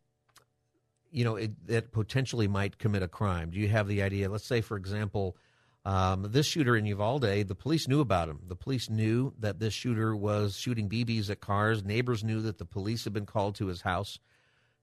you 1.10 1.24
know, 1.24 1.38
it, 1.38 1.68
that 1.68 1.94
potentially 1.94 2.50
might 2.50 2.78
commit 2.78 3.02
a 3.02 3.08
crime? 3.08 3.52
Do 3.52 3.60
you 3.60 3.70
have 3.70 3.88
the 3.88 4.02
idea? 4.02 4.30
Let's 4.30 4.46
say, 4.46 4.60
for 4.60 4.76
example, 4.76 5.38
um, 5.88 6.28
this 6.32 6.46
shooter 6.46 6.76
in 6.76 6.86
Uvalde, 6.86 7.48
the 7.48 7.56
police 7.56 7.88
knew 7.88 8.02
about 8.02 8.28
him. 8.28 8.42
The 8.46 8.58
police 8.58 8.90
knew 8.90 9.32
that 9.40 9.60
this 9.60 9.74
shooter 9.74 10.14
was 10.14 10.58
shooting 10.58 10.90
BBs 10.90 11.30
at 11.30 11.40
cars. 11.40 11.82
Neighbors 11.82 12.26
knew 12.26 12.42
that 12.42 12.58
the 12.58 12.66
police 12.66 13.06
had 13.06 13.14
been 13.14 13.26
called 13.26 13.56
to 13.56 13.68
his 13.68 13.80
house. 13.80 14.20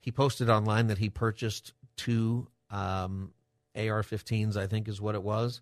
He 0.00 0.10
posted 0.10 0.48
online 0.48 0.86
that 0.86 0.96
he 0.96 1.10
purchased 1.10 1.74
two 1.98 2.48
um, 2.70 3.34
AR 3.76 4.02
15s, 4.02 4.56
I 4.56 4.66
think 4.66 4.88
is 4.88 4.98
what 4.98 5.14
it 5.14 5.22
was. 5.22 5.60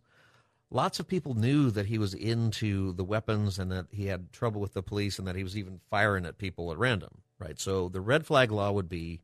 Lots 0.70 1.00
of 1.00 1.08
people 1.08 1.34
knew 1.34 1.72
that 1.72 1.86
he 1.86 1.98
was 1.98 2.14
into 2.14 2.92
the 2.92 3.04
weapons 3.04 3.58
and 3.58 3.72
that 3.72 3.86
he 3.90 4.06
had 4.06 4.32
trouble 4.32 4.60
with 4.60 4.74
the 4.74 4.82
police 4.82 5.18
and 5.18 5.26
that 5.26 5.34
he 5.34 5.42
was 5.42 5.58
even 5.58 5.80
firing 5.90 6.24
at 6.24 6.38
people 6.38 6.70
at 6.70 6.78
random, 6.78 7.18
right? 7.40 7.58
So 7.58 7.88
the 7.88 8.00
red 8.00 8.24
flag 8.24 8.52
law 8.52 8.70
would 8.70 8.88
be 8.88 9.22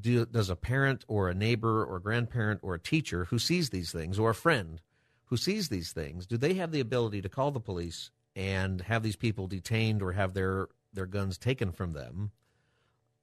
do, 0.00 0.24
does 0.24 0.50
a 0.50 0.56
parent 0.56 1.04
or 1.08 1.28
a 1.28 1.34
neighbor 1.34 1.84
or 1.84 1.98
grandparent 1.98 2.60
or 2.62 2.74
a 2.74 2.80
teacher 2.80 3.24
who 3.24 3.40
sees 3.40 3.70
these 3.70 3.90
things 3.90 4.20
or 4.20 4.30
a 4.30 4.34
friend 4.34 4.80
who 5.26 5.36
sees 5.36 5.68
these 5.68 5.92
things, 5.92 6.26
do 6.26 6.36
they 6.36 6.54
have 6.54 6.72
the 6.72 6.80
ability 6.80 7.22
to 7.22 7.28
call 7.28 7.50
the 7.50 7.60
police 7.60 8.10
and 8.34 8.80
have 8.82 9.02
these 9.02 9.16
people 9.16 9.46
detained 9.46 10.02
or 10.02 10.12
have 10.12 10.34
their, 10.34 10.68
their 10.92 11.06
guns 11.06 11.38
taken 11.38 11.72
from 11.72 11.92
them, 11.92 12.30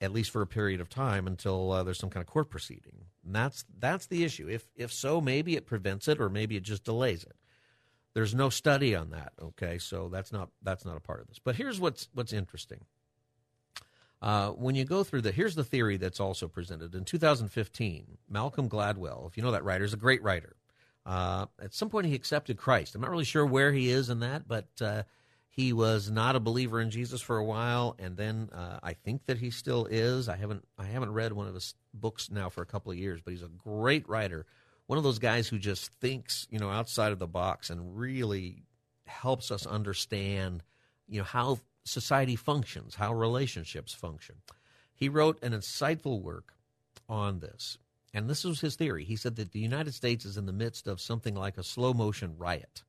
at 0.02 0.12
least 0.12 0.32
for 0.32 0.42
a 0.42 0.48
period 0.48 0.82
of 0.82 0.90
time 0.90 1.28
until 1.28 1.72
uh, 1.72 1.84
there's 1.84 2.00
some 2.00 2.10
kind 2.10 2.24
of 2.24 2.28
court 2.28 2.50
proceeding? 2.50 3.06
And 3.26 3.36
that's 3.36 3.64
that's 3.80 4.08
the 4.08 4.24
issue. 4.24 4.50
If 4.50 4.68
if 4.76 4.92
so, 4.92 5.22
maybe 5.22 5.56
it 5.56 5.66
prevents 5.66 6.08
it 6.08 6.20
or 6.20 6.30
maybe 6.30 6.58
it 6.58 6.64
just 6.64 6.84
delays 6.84 7.24
it. 7.24 7.36
There's 8.14 8.36
no 8.36 8.50
study 8.50 8.96
on 8.96 9.12
that. 9.12 9.34
Okay, 9.42 9.78
so 9.78 10.10
that's 10.10 10.32
not 10.32 10.50
that's 10.62 10.86
not 10.86 10.98
a 10.98 11.02
part 11.02 11.22
of 11.22 11.28
this. 11.28 11.40
But 11.40 11.56
here's 11.56 11.80
what's 11.80 12.10
what's 12.14 12.34
interesting. 12.34 12.82
Uh, 14.22 14.52
when 14.52 14.74
you 14.74 14.86
go 14.86 15.04
through 15.04 15.22
the, 15.22 15.34
here's 15.34 15.56
the 15.56 15.66
theory 15.66 15.98
that's 15.98 16.22
also 16.22 16.48
presented. 16.48 16.96
In 16.96 17.04
2015, 17.04 18.18
Malcolm 18.30 18.70
Gladwell, 18.70 19.28
if 19.28 19.36
you 19.36 19.44
know 19.44 19.52
that 19.52 19.66
writer, 19.66 19.84
is 19.84 19.94
a 19.94 19.98
great 19.98 20.24
writer. 20.24 20.56
Uh, 21.06 21.48
at 21.62 21.74
some 21.74 21.90
point, 21.90 22.08
he 22.08 22.16
accepted 22.16 22.58
Christ. 22.58 22.96
I'm 22.96 23.02
not 23.02 23.12
really 23.12 23.26
sure 23.26 23.46
where 23.46 23.72
he 23.72 23.90
is 23.90 24.10
in 24.10 24.22
that, 24.22 24.48
but 24.48 24.68
uh, 24.82 25.04
he 25.50 25.74
was 25.74 26.10
not 26.10 26.36
a 26.36 26.40
believer 26.40 26.82
in 26.82 26.90
Jesus 26.90 27.22
for 27.22 27.38
a 27.38 27.44
while, 27.44 27.96
and 28.00 28.18
then 28.18 28.50
uh, 28.54 28.80
I 28.82 28.94
think 28.94 29.26
that 29.26 29.38
he 29.38 29.52
still 29.52 29.86
is. 29.86 30.28
I 30.28 30.36
haven't 30.36 30.66
I 30.80 30.86
haven't 30.86 31.14
read 31.14 31.34
one 31.34 31.48
of 31.48 31.54
his 31.54 31.76
books 31.94 32.32
now 32.32 32.50
for 32.50 32.62
a 32.62 32.66
couple 32.66 32.92
of 32.92 32.98
years, 32.98 33.22
but 33.24 33.32
he's 33.32 33.44
a 33.44 33.50
great 33.50 34.08
writer. 34.10 34.46
One 34.88 34.98
of 34.98 35.04
those 35.04 35.20
guys 35.20 35.48
who 35.48 35.60
just 35.60 35.92
thinks, 35.94 36.48
you 36.50 36.60
know, 36.60 36.70
outside 36.70 37.12
of 37.12 37.20
the 37.20 37.28
box 37.28 37.70
and 37.70 37.98
really 37.98 38.64
helps 39.06 39.52
us 39.52 39.66
understand, 39.66 40.64
you 41.08 41.20
know, 41.20 41.26
how 41.26 41.60
society 41.84 42.36
functions, 42.36 42.96
how 42.96 43.14
relationships 43.14 43.94
function. 43.94 44.38
He 44.94 45.10
wrote 45.10 45.42
an 45.44 45.54
insightful 45.54 46.22
work 46.22 46.54
on 47.08 47.40
this. 47.40 47.78
And 48.14 48.30
this 48.30 48.44
was 48.44 48.62
his 48.62 48.76
theory. 48.76 49.04
He 49.06 49.16
said 49.16 49.36
that 49.38 49.52
the 49.52 49.60
United 49.60 49.94
States 49.94 50.24
is 50.24 50.38
in 50.38 50.46
the 50.46 50.54
midst 50.54 50.88
of 50.88 51.02
something 51.02 51.36
like 51.36 51.58
a 51.58 51.64
slow 51.64 51.94
motion 51.94 52.38
riot, 52.38 52.84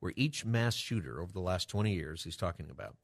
where 0.00 0.14
each 0.16 0.44
mass 0.44 0.74
shooter 0.74 1.20
over 1.20 1.32
the 1.32 1.40
last 1.40 1.68
20 1.68 1.92
years 1.92 2.24
he's 2.24 2.36
talking 2.36 2.70
about 2.70 2.96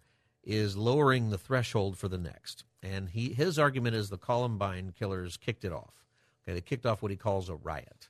is 0.42 0.76
lowering 0.76 1.28
the 1.28 1.38
threshold 1.38 1.98
for 1.98 2.08
the 2.08 2.18
next. 2.18 2.64
And 2.82 3.10
he 3.10 3.34
his 3.34 3.58
argument 3.58 3.96
is 3.96 4.08
the 4.08 4.16
Columbine 4.16 4.94
killers 4.98 5.36
kicked 5.36 5.64
it 5.64 5.72
off. 5.72 6.06
Okay, 6.42 6.54
they 6.54 6.60
kicked 6.62 6.86
off 6.86 7.02
what 7.02 7.10
he 7.10 7.16
calls 7.16 7.50
a 7.50 7.56
riot. 7.56 8.08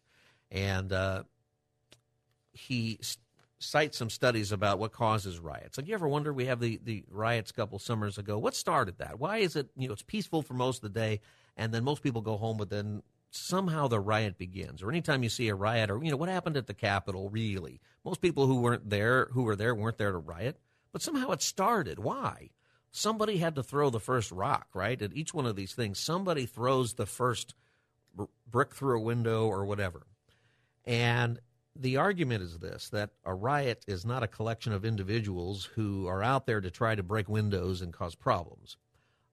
And 0.51 0.93
uh, 0.93 1.25
he 2.53 3.01
cite 3.59 3.95
some 3.95 4.09
studies 4.09 4.53
about 4.53 4.79
what 4.79 4.93
causes 4.93 5.41
riots. 5.41 5.77
Like 5.77 5.89
you 5.89 5.95
ever 5.95 6.07
wonder? 6.07 6.33
We 6.33 6.47
have 6.47 6.61
the 6.61 6.79
the 6.85 7.05
riots 7.11 7.51
a 7.51 7.55
couple 7.55 7.79
summers 7.79 8.19
ago. 8.19 8.39
What 8.39 8.55
started 8.55 8.99
that? 8.99 9.19
Why 9.19 9.39
is 9.39 9.57
it 9.57 9.69
you 9.77 9.89
know 9.89 9.95
it's 9.95 10.03
peaceful 10.03 10.43
for 10.43 10.55
most 10.55 10.77
of 10.85 10.93
the 10.93 11.01
day, 11.01 11.21
and 11.57 11.73
then 11.73 11.83
most 11.83 12.03
people 12.03 12.21
go 12.21 12.37
home, 12.37 12.57
but 12.57 12.71
then 12.71 13.03
somehow 13.31 13.89
the 13.89 14.01
riot 14.01 14.39
begins. 14.39 14.83
Or 14.83 14.91
anytime 14.91 15.23
you 15.23 15.29
see 15.29 15.49
a 15.49 15.55
riot, 15.55 15.91
or 15.91 16.03
you 16.03 16.11
know 16.11 16.17
what 16.17 16.29
happened 16.29 16.57
at 16.57 16.67
the 16.67 16.75
Capitol? 16.75 17.29
Really, 17.31 17.81
most 18.05 18.21
people 18.21 18.47
who 18.47 18.61
weren't 18.61 18.89
there, 18.89 19.29
who 19.33 19.43
were 19.43 19.57
there, 19.57 19.75
weren't 19.75 19.99
there 19.99 20.13
to 20.13 20.19
riot, 20.19 20.59
but 20.93 21.03
somehow 21.03 21.31
it 21.31 21.43
started. 21.43 21.99
Why? 21.99 22.51
Somebody 22.91 23.37
had 23.39 23.55
to 23.57 23.63
throw 23.63 23.91
the 23.91 24.01
first 24.01 24.33
rock, 24.33 24.69
right? 24.75 25.01
At 25.01 25.15
each 25.15 25.35
one 25.35 25.47
of 25.47 25.57
these 25.57 25.75
things, 25.75 25.99
somebody 25.99 26.47
throws 26.47 26.95
the 26.95 27.07
first 27.07 27.55
brick 28.51 28.75
through 28.75 28.99
a 28.99 29.03
window 29.03 29.47
or 29.47 29.67
whatever. 29.67 30.07
And 30.85 31.39
the 31.77 31.99
argument 31.99 32.43
is 32.43 32.59
this 32.59 32.89
that 32.91 33.11
a 33.25 33.35
riot 33.35 33.85
is 33.87 34.05
not 34.05 34.23
a 34.23 34.29
collection 34.29 34.73
of 34.73 34.85
individuals 34.85 35.67
who 35.75 36.07
are 36.09 36.23
out 36.23 36.47
there 36.47 36.61
to 36.61 36.71
try 36.71 36.95
to 36.95 37.03
break 37.03 37.29
windows 37.29 37.83
and 37.83 37.93
cause 37.93 38.15
problems. 38.15 38.77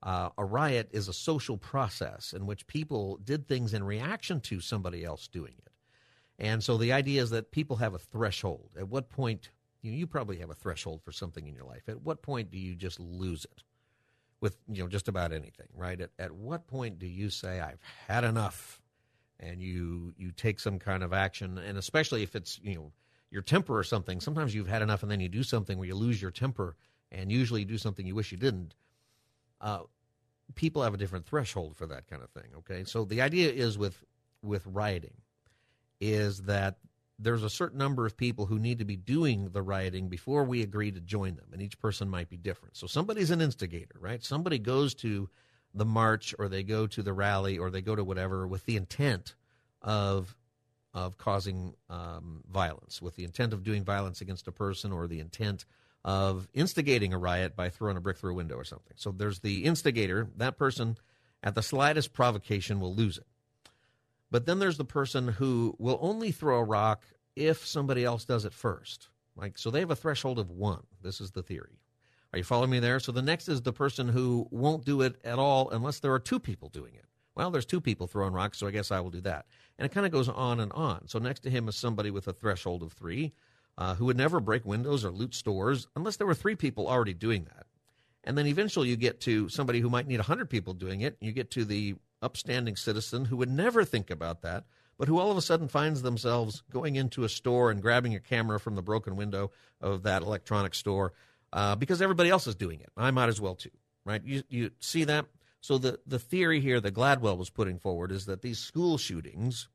Uh, 0.05 0.29
a 0.37 0.45
riot 0.45 0.87
is 0.93 1.07
a 1.07 1.13
social 1.13 1.57
process 1.57 2.31
in 2.31 2.45
which 2.45 2.67
people 2.67 3.19
did 3.23 3.47
things 3.47 3.73
in 3.73 3.83
reaction 3.83 4.39
to 4.39 4.61
somebody 4.61 5.03
else 5.03 5.27
doing 5.27 5.55
it. 5.57 5.73
And 6.39 6.63
so 6.63 6.77
the 6.77 6.93
idea 6.93 7.21
is 7.21 7.31
that 7.31 7.51
people 7.51 7.77
have 7.77 7.93
a 7.93 7.99
threshold. 7.99 8.69
At 8.77 8.87
what 8.87 9.09
point, 9.09 9.49
you, 9.81 9.91
know, 9.91 9.97
you 9.97 10.05
probably 10.07 10.37
have 10.37 10.51
a 10.51 10.55
threshold 10.55 11.01
for 11.03 11.11
something 11.11 11.47
in 11.47 11.55
your 11.55 11.65
life. 11.65 11.89
At 11.89 12.01
what 12.01 12.21
point 12.21 12.51
do 12.51 12.57
you 12.57 12.75
just 12.75 12.99
lose 12.99 13.45
it 13.45 13.63
with, 14.41 14.57
you 14.71 14.83
know, 14.83 14.87
just 14.87 15.07
about 15.07 15.33
anything, 15.33 15.67
right? 15.75 15.99
At, 15.99 16.11
at 16.19 16.31
what 16.31 16.67
point 16.67 16.99
do 16.99 17.07
you 17.07 17.29
say, 17.29 17.59
I've 17.59 17.81
had 18.07 18.23
enough? 18.23 18.79
and 19.39 19.61
you 19.61 20.13
you 20.17 20.31
take 20.31 20.59
some 20.59 20.79
kind 20.79 21.03
of 21.03 21.13
action, 21.13 21.57
and 21.57 21.77
especially 21.77 22.23
if 22.23 22.35
it's 22.35 22.59
you 22.63 22.75
know 22.75 22.91
your 23.31 23.41
temper 23.41 23.77
or 23.77 23.83
something. 23.83 24.21
Sometimes 24.21 24.55
you've 24.55 24.67
had 24.67 24.81
enough, 24.81 25.03
and 25.03 25.11
then 25.11 25.19
you 25.19 25.29
do 25.29 25.43
something 25.43 25.77
where 25.77 25.87
you 25.87 25.95
lose 25.95 26.21
your 26.21 26.31
temper, 26.31 26.75
and 27.11 27.31
usually 27.31 27.61
you 27.61 27.65
do 27.65 27.77
something 27.77 28.05
you 28.05 28.15
wish 28.15 28.31
you 28.31 28.37
didn't. 28.37 28.75
Uh, 29.61 29.81
people 30.55 30.83
have 30.83 30.93
a 30.93 30.97
different 30.97 31.25
threshold 31.25 31.75
for 31.75 31.87
that 31.87 32.07
kind 32.07 32.21
of 32.21 32.29
thing. 32.29 32.51
Okay, 32.57 32.83
so 32.83 33.05
the 33.05 33.21
idea 33.21 33.51
is 33.51 33.77
with 33.77 34.03
with 34.41 34.65
rioting 34.67 35.17
is 35.99 36.43
that 36.43 36.77
there's 37.17 37.43
a 37.43 37.49
certain 37.49 37.77
number 37.77 38.05
of 38.05 38.17
people 38.17 38.45
who 38.45 38.59
need 38.59 38.79
to 38.79 38.85
be 38.85 38.97
doing 38.97 39.49
the 39.49 39.61
rioting 39.61 40.09
before 40.09 40.43
we 40.43 40.61
agree 40.61 40.91
to 40.91 40.99
join 40.99 41.35
them, 41.35 41.47
and 41.53 41.61
each 41.61 41.79
person 41.79 42.09
might 42.09 42.29
be 42.29 42.37
different. 42.37 42.75
So 42.75 42.87
somebody's 42.87 43.31
an 43.31 43.41
instigator, 43.41 43.95
right? 43.99 44.23
Somebody 44.23 44.59
goes 44.59 44.93
to 44.95 45.29
the 45.73 45.85
march 45.85 46.35
or 46.37 46.47
they 46.47 46.63
go 46.63 46.87
to 46.87 47.01
the 47.03 47.13
rally 47.13 47.57
or 47.57 47.69
they 47.69 47.81
go 47.81 47.95
to 47.95 48.03
whatever 48.03 48.47
with 48.47 48.65
the 48.65 48.77
intent 48.77 49.35
of 49.81 50.35
of 50.93 51.17
causing 51.17 51.75
um, 51.89 52.41
violence, 52.49 53.01
with 53.01 53.17
the 53.17 53.25
intent 53.25 53.51
of 53.51 53.63
doing 53.63 53.83
violence 53.83 54.21
against 54.21 54.47
a 54.47 54.51
person 54.51 54.93
or 54.93 55.07
the 55.07 55.19
intent 55.19 55.65
of 56.05 56.47
instigating 56.53 57.13
a 57.13 57.17
riot 57.17 57.55
by 57.55 57.67
throwing 57.67 57.97
a 57.97 57.99
brick 57.99 58.17
through 58.17 58.31
a 58.31 58.35
window 58.35 58.55
or 58.55 58.63
something. 58.63 58.93
So 58.95 59.11
there's 59.11 59.39
the 59.39 59.65
instigator. 59.65 60.29
That 60.37 60.55
person, 60.55 60.97
at 61.41 61.55
the 61.55 61.63
slightest 61.63 62.13
provocation, 62.13 62.79
will 62.79 62.93
lose 62.93 63.17
it. 63.17 63.25
But 64.29 64.45
then 64.45 64.59
there's 64.59 64.77
the 64.77 64.85
person 64.85 65.27
who 65.27 65.75
will 65.79 65.97
only 65.99 66.31
throw 66.31 66.59
a 66.59 66.63
rock 66.63 67.03
if 67.35 67.65
somebody 67.65 68.05
else 68.05 68.23
does 68.23 68.45
it 68.45 68.53
first. 68.53 69.09
Like 69.35 69.57
so 69.57 69.71
they 69.71 69.79
have 69.79 69.89
a 69.89 69.95
threshold 69.95 70.37
of 70.37 70.51
1. 70.51 70.83
This 71.01 71.19
is 71.19 71.31
the 71.31 71.41
theory. 71.41 71.79
Are 72.31 72.37
you 72.37 72.43
following 72.43 72.69
me 72.69 72.79
there? 72.79 72.99
So 72.99 73.11
the 73.11 73.23
next 73.23 73.49
is 73.49 73.63
the 73.63 73.73
person 73.73 74.07
who 74.07 74.47
won't 74.51 74.85
do 74.85 75.01
it 75.01 75.15
at 75.23 75.39
all 75.39 75.71
unless 75.71 75.99
there 75.99 76.13
are 76.13 76.19
two 76.19 76.39
people 76.39 76.69
doing 76.69 76.93
it. 76.93 77.05
Well, 77.33 77.49
there's 77.49 77.65
two 77.65 77.81
people 77.81 78.05
throwing 78.05 78.33
rocks, 78.33 78.59
so 78.59 78.67
I 78.67 78.71
guess 78.71 78.91
I 78.91 78.99
will 78.99 79.09
do 79.09 79.21
that. 79.21 79.47
And 79.79 79.85
it 79.85 79.93
kind 79.93 80.05
of 80.05 80.11
goes 80.11 80.29
on 80.29 80.59
and 80.59 80.71
on. 80.73 81.07
So 81.07 81.17
next 81.17 81.41
to 81.41 81.49
him 81.49 81.67
is 81.67 81.75
somebody 81.75 82.11
with 82.11 82.27
a 82.27 82.33
threshold 82.33 82.83
of 82.83 82.93
3 82.93 83.33
uh, 83.77 83.95
who 83.95 84.05
would 84.05 84.17
never 84.17 84.39
break 84.39 84.65
windows 84.65 85.03
or 85.03 85.11
loot 85.11 85.33
stores 85.33 85.87
unless 85.95 86.17
there 86.17 86.27
were 86.27 86.35
three 86.35 86.55
people 86.55 86.87
already 86.87 87.13
doing 87.13 87.45
that. 87.45 87.65
And 88.23 88.37
then 88.37 88.47
eventually 88.47 88.89
you 88.89 88.95
get 88.95 89.21
to 89.21 89.49
somebody 89.49 89.79
who 89.79 89.89
might 89.89 90.07
need 90.07 90.17
100 90.17 90.49
people 90.49 90.73
doing 90.73 91.01
it. 91.01 91.17
You 91.21 91.31
get 91.31 91.51
to 91.51 91.65
the 91.65 91.95
upstanding 92.21 92.75
citizen 92.75 93.25
who 93.25 93.37
would 93.37 93.49
never 93.49 93.85
think 93.85 94.09
about 94.09 94.41
that, 94.41 94.63
but 94.97 95.07
who 95.07 95.19
all 95.19 95.29
of 95.29 95.37
a 95.37 95.41
sudden 95.41 95.67
finds 95.67 96.01
themselves 96.01 96.63
going 96.71 96.95
into 96.95 97.23
a 97.23 97.29
store 97.29 97.69
and 97.69 97.81
grabbing 97.81 98.15
a 98.15 98.19
camera 98.19 98.59
from 98.59 98.75
the 98.75 98.81
broken 98.81 99.15
window 99.15 99.51
of 99.79 100.03
that 100.03 100.23
electronic 100.23 100.73
store 100.73 101.13
uh, 101.53 101.75
because 101.75 102.01
everybody 102.01 102.29
else 102.29 102.47
is 102.47 102.55
doing 102.55 102.79
it. 102.79 102.89
I 102.97 103.11
might 103.11 103.29
as 103.29 103.39
well 103.39 103.55
too, 103.55 103.69
right? 104.05 104.23
You, 104.23 104.43
you 104.49 104.71
see 104.79 105.03
that? 105.03 105.25
So 105.61 105.77
the, 105.77 105.99
the 106.05 106.19
theory 106.19 106.61
here 106.61 106.79
that 106.79 106.93
Gladwell 106.93 107.37
was 107.37 107.49
putting 107.49 107.79
forward 107.79 108.11
is 108.11 108.25
that 108.25 108.41
these 108.41 108.59
school 108.59 108.97
shootings 108.97 109.67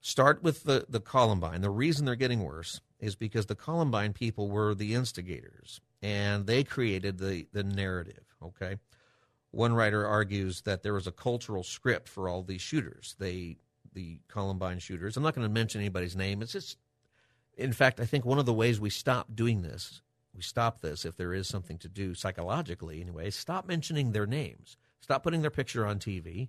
start 0.00 0.42
with 0.42 0.64
the, 0.64 0.86
the 0.88 1.00
Columbine. 1.00 1.60
The 1.60 1.70
reason 1.70 2.04
they're 2.04 2.16
getting 2.16 2.44
worse 2.44 2.80
is 3.00 3.14
because 3.14 3.46
the 3.46 3.54
Columbine 3.54 4.12
people 4.12 4.48
were 4.48 4.74
the 4.74 4.94
instigators 4.94 5.80
and 6.02 6.46
they 6.46 6.64
created 6.64 7.18
the, 7.18 7.46
the 7.52 7.64
narrative, 7.64 8.24
okay? 8.42 8.76
One 9.50 9.72
writer 9.72 10.06
argues 10.06 10.62
that 10.62 10.82
there 10.82 10.94
was 10.94 11.06
a 11.06 11.12
cultural 11.12 11.62
script 11.62 12.08
for 12.08 12.28
all 12.28 12.42
these 12.42 12.60
shooters. 12.60 13.16
They 13.18 13.56
the 13.94 14.20
Columbine 14.28 14.78
shooters. 14.78 15.16
I'm 15.16 15.22
not 15.22 15.34
going 15.34 15.46
to 15.46 15.52
mention 15.52 15.80
anybody's 15.80 16.14
name. 16.14 16.42
It's 16.42 16.52
just 16.52 16.76
in 17.56 17.72
fact, 17.72 17.98
I 17.98 18.04
think 18.04 18.24
one 18.24 18.38
of 18.38 18.46
the 18.46 18.52
ways 18.52 18.78
we 18.78 18.90
stop 18.90 19.34
doing 19.34 19.62
this, 19.62 20.00
we 20.34 20.42
stop 20.42 20.80
this 20.80 21.04
if 21.04 21.16
there 21.16 21.34
is 21.34 21.48
something 21.48 21.78
to 21.78 21.88
do 21.88 22.14
psychologically 22.14 23.00
anyway, 23.00 23.30
stop 23.30 23.66
mentioning 23.66 24.12
their 24.12 24.26
names. 24.26 24.76
Stop 25.00 25.24
putting 25.24 25.42
their 25.42 25.50
picture 25.50 25.84
on 25.84 25.98
TV. 25.98 26.48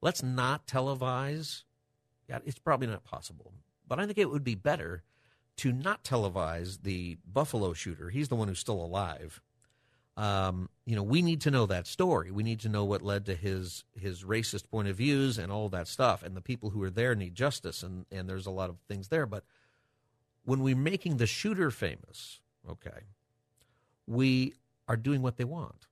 Let's 0.00 0.22
not 0.22 0.66
televise 0.66 1.64
yeah, 2.28 2.38
it's 2.44 2.58
probably 2.58 2.86
not 2.86 3.04
possible. 3.04 3.52
But 3.86 4.00
I 4.00 4.06
think 4.06 4.18
it 4.18 4.30
would 4.30 4.44
be 4.44 4.54
better 4.54 5.02
to 5.58 5.72
not 5.72 6.04
televise 6.04 6.82
the 6.82 7.18
Buffalo 7.26 7.72
shooter. 7.72 8.10
He's 8.10 8.28
the 8.28 8.36
one 8.36 8.48
who's 8.48 8.58
still 8.58 8.82
alive. 8.82 9.40
Um, 10.16 10.70
you 10.86 10.96
know, 10.96 11.02
we 11.02 11.20
need 11.22 11.42
to 11.42 11.50
know 11.50 11.66
that 11.66 11.86
story. 11.86 12.30
We 12.30 12.42
need 12.42 12.60
to 12.60 12.68
know 12.68 12.84
what 12.84 13.02
led 13.02 13.26
to 13.26 13.34
his 13.34 13.84
his 13.98 14.24
racist 14.24 14.70
point 14.70 14.88
of 14.88 14.96
views 14.96 15.38
and 15.38 15.52
all 15.52 15.68
that 15.68 15.88
stuff. 15.88 16.22
And 16.22 16.34
the 16.34 16.40
people 16.40 16.70
who 16.70 16.82
are 16.82 16.90
there 16.90 17.14
need 17.14 17.34
justice. 17.34 17.82
And 17.82 18.06
and 18.10 18.28
there's 18.28 18.46
a 18.46 18.50
lot 18.50 18.70
of 18.70 18.76
things 18.88 19.08
there. 19.08 19.26
But 19.26 19.44
when 20.44 20.60
we're 20.60 20.76
making 20.76 21.18
the 21.18 21.26
shooter 21.26 21.70
famous, 21.70 22.40
okay, 22.68 23.04
we 24.06 24.54
are 24.88 24.96
doing 24.96 25.20
what 25.20 25.36
they 25.36 25.44
want. 25.44 25.86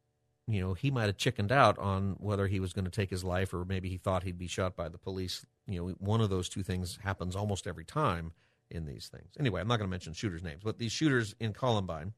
You 0.47 0.61
know, 0.61 0.75
he 0.75 0.91
might 0.91 1.07
have 1.07 1.17
chickened 1.17 1.53
out 1.53 1.79
on 1.79 2.17
whether 2.19 2.47
he 2.47 2.61
was 2.61 2.73
going 2.73 2.85
to 2.85 2.91
take 2.91 3.11
his 3.11 3.25
life 3.25 3.53
or 3.53 3.65
maybe 3.65 3.89
he 3.89 3.97
thought 3.97 4.25
he'd 4.25 4.39
be 4.39 4.47
shot 4.47 4.77
by 4.77 4.89
the 4.89 4.99
police 4.99 5.45
you 5.67 5.81
know, 5.81 5.95
one 5.99 6.21
of 6.21 6.31
those 6.31 6.49
two 6.49 6.63
things 6.63 6.99
happens 7.03 7.35
almost 7.37 7.67
every 7.67 7.85
time 7.85 8.33
in 8.71 8.87
these 8.87 9.09
things. 9.09 9.33
Anyway, 9.39 9.61
I'm 9.61 9.69
not 9.69 9.79
going 9.79 9.89
to 9.89 9.91
mention 9.91 10.13
shooters' 10.13 10.43
names, 10.43 10.63
but 10.65 10.79
these 10.79 10.93
shooters 10.93 11.35
in 11.41 11.53
Columbine, 11.53 12.13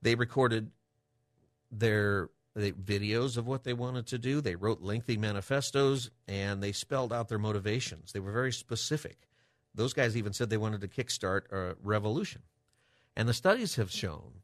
they 0.00 0.14
recorded 0.14 0.70
their 1.70 2.30
videos 2.56 3.36
of 3.36 3.46
what 3.46 3.64
they 3.64 3.72
wanted 3.72 4.06
to 4.08 4.18
do. 4.18 4.40
They 4.40 4.56
wrote 4.56 4.82
lengthy 4.82 5.16
manifestos 5.16 6.10
and 6.28 6.62
they 6.62 6.72
spelled 6.72 7.12
out 7.12 7.28
their 7.28 7.38
motivations. 7.38 8.12
They 8.12 8.20
were 8.20 8.32
very 8.32 8.52
specific. 8.52 9.28
Those 9.74 9.94
guys 9.94 10.16
even 10.16 10.32
said 10.32 10.50
they 10.50 10.58
wanted 10.58 10.82
to 10.82 10.88
kickstart 10.88 11.50
a 11.50 11.76
revolution. 11.82 12.42
And 13.16 13.28
the 13.28 13.34
studies 13.34 13.76
have 13.76 13.90
shown 13.90 14.40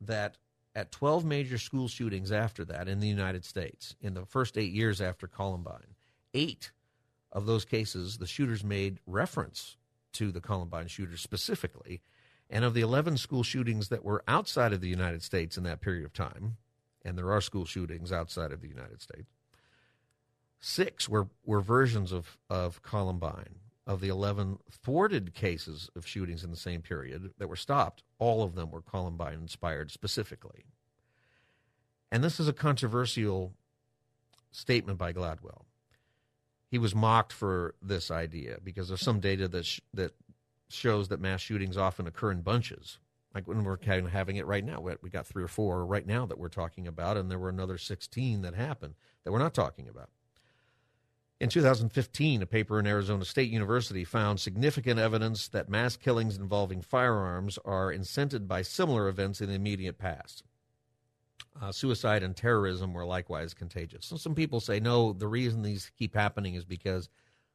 that 0.00 0.38
at 0.74 0.92
12 0.92 1.24
major 1.24 1.58
school 1.58 1.88
shootings 1.88 2.32
after 2.32 2.64
that 2.64 2.88
in 2.88 3.00
the 3.00 3.08
United 3.08 3.44
States, 3.44 3.96
in 4.00 4.14
the 4.14 4.24
first 4.24 4.56
eight 4.56 4.72
years 4.72 5.00
after 5.00 5.26
Columbine, 5.26 5.94
eight 6.32 6.70
of 7.32 7.46
those 7.46 7.64
cases, 7.64 8.18
the 8.18 8.26
shooters 8.26 8.64
made 8.64 8.98
reference 9.06 9.76
to 10.14 10.32
the 10.32 10.40
Columbine 10.40 10.88
shooters 10.88 11.20
specifically. 11.20 12.00
And 12.48 12.64
of 12.64 12.74
the 12.74 12.80
11 12.80 13.16
school 13.16 13.44
shootings 13.44 13.88
that 13.88 14.04
were 14.04 14.24
outside 14.26 14.72
of 14.72 14.80
the 14.80 14.88
United 14.88 15.22
States 15.22 15.56
in 15.56 15.62
that 15.64 15.80
period 15.80 16.04
of 16.04 16.12
time, 16.12 16.56
and 17.04 17.16
there 17.16 17.32
are 17.32 17.40
school 17.40 17.64
shootings 17.64 18.10
outside 18.10 18.50
of 18.50 18.60
the 18.60 18.68
United 18.68 19.00
States, 19.00 19.30
six 20.58 21.08
were, 21.08 21.28
were 21.44 21.60
versions 21.60 22.12
of, 22.12 22.38
of 22.48 22.82
Columbine. 22.82 23.56
Of 23.86 24.00
the 24.00 24.08
11 24.08 24.58
thwarted 24.70 25.34
cases 25.34 25.90
of 25.96 26.06
shootings 26.06 26.44
in 26.44 26.50
the 26.50 26.56
same 26.56 26.80
period 26.80 27.32
that 27.38 27.48
were 27.48 27.56
stopped, 27.56 28.04
all 28.20 28.44
of 28.44 28.54
them 28.54 28.70
were 28.70 28.82
Columbine 28.82 29.34
inspired 29.34 29.90
specifically. 29.90 30.66
And 32.12 32.22
this 32.22 32.38
is 32.38 32.46
a 32.46 32.52
controversial 32.52 33.52
statement 34.52 34.98
by 34.98 35.12
Gladwell 35.12 35.64
he 36.70 36.78
was 36.78 36.94
mocked 36.94 37.32
for 37.32 37.74
this 37.82 38.10
idea 38.10 38.58
because 38.62 38.88
there's 38.88 39.00
some 39.00 39.20
data 39.20 39.48
that 39.48 39.66
sh- 39.66 39.80
that 39.92 40.12
shows 40.68 41.08
that 41.08 41.20
mass 41.20 41.40
shootings 41.40 41.76
often 41.76 42.06
occur 42.06 42.30
in 42.30 42.42
bunches. 42.42 42.98
Like 43.34 43.48
when 43.48 43.64
we're 43.64 43.76
kind 43.76 44.06
of 44.06 44.12
having 44.12 44.36
it 44.36 44.46
right 44.46 44.64
now, 44.64 44.80
we 44.80 45.10
got 45.10 45.26
three 45.26 45.42
or 45.42 45.48
four 45.48 45.84
right 45.84 46.06
now 46.06 46.26
that 46.26 46.38
we're 46.38 46.48
talking 46.48 46.86
about, 46.86 47.16
and 47.16 47.30
there 47.30 47.38
were 47.38 47.48
another 47.48 47.78
16 47.78 48.42
that 48.42 48.54
happened 48.54 48.94
that 49.24 49.32
we're 49.32 49.38
not 49.38 49.54
talking 49.54 49.88
about. 49.88 50.10
In 51.40 51.48
2015, 51.48 52.42
a 52.42 52.46
paper 52.46 52.78
in 52.78 52.86
Arizona 52.86 53.24
State 53.24 53.50
University 53.50 54.04
found 54.04 54.40
significant 54.40 55.00
evidence 55.00 55.48
that 55.48 55.70
mass 55.70 55.96
killings 55.96 56.36
involving 56.36 56.82
firearms 56.82 57.58
are 57.64 57.92
incented 57.92 58.46
by 58.46 58.62
similar 58.62 59.08
events 59.08 59.40
in 59.40 59.48
the 59.48 59.54
immediate 59.54 59.96
past 59.96 60.44
uh, 61.60 61.72
suicide 61.72 62.22
and 62.22 62.36
terrorism 62.36 62.94
were 62.94 63.04
likewise 63.04 63.52
contagious. 63.52 64.06
So 64.06 64.16
some 64.16 64.34
people 64.34 64.60
say, 64.60 64.80
no, 64.80 65.12
the 65.12 65.28
reason 65.28 65.62
these 65.62 65.90
keep 65.98 66.14
happening 66.14 66.54
is 66.54 66.64
because 66.64 67.08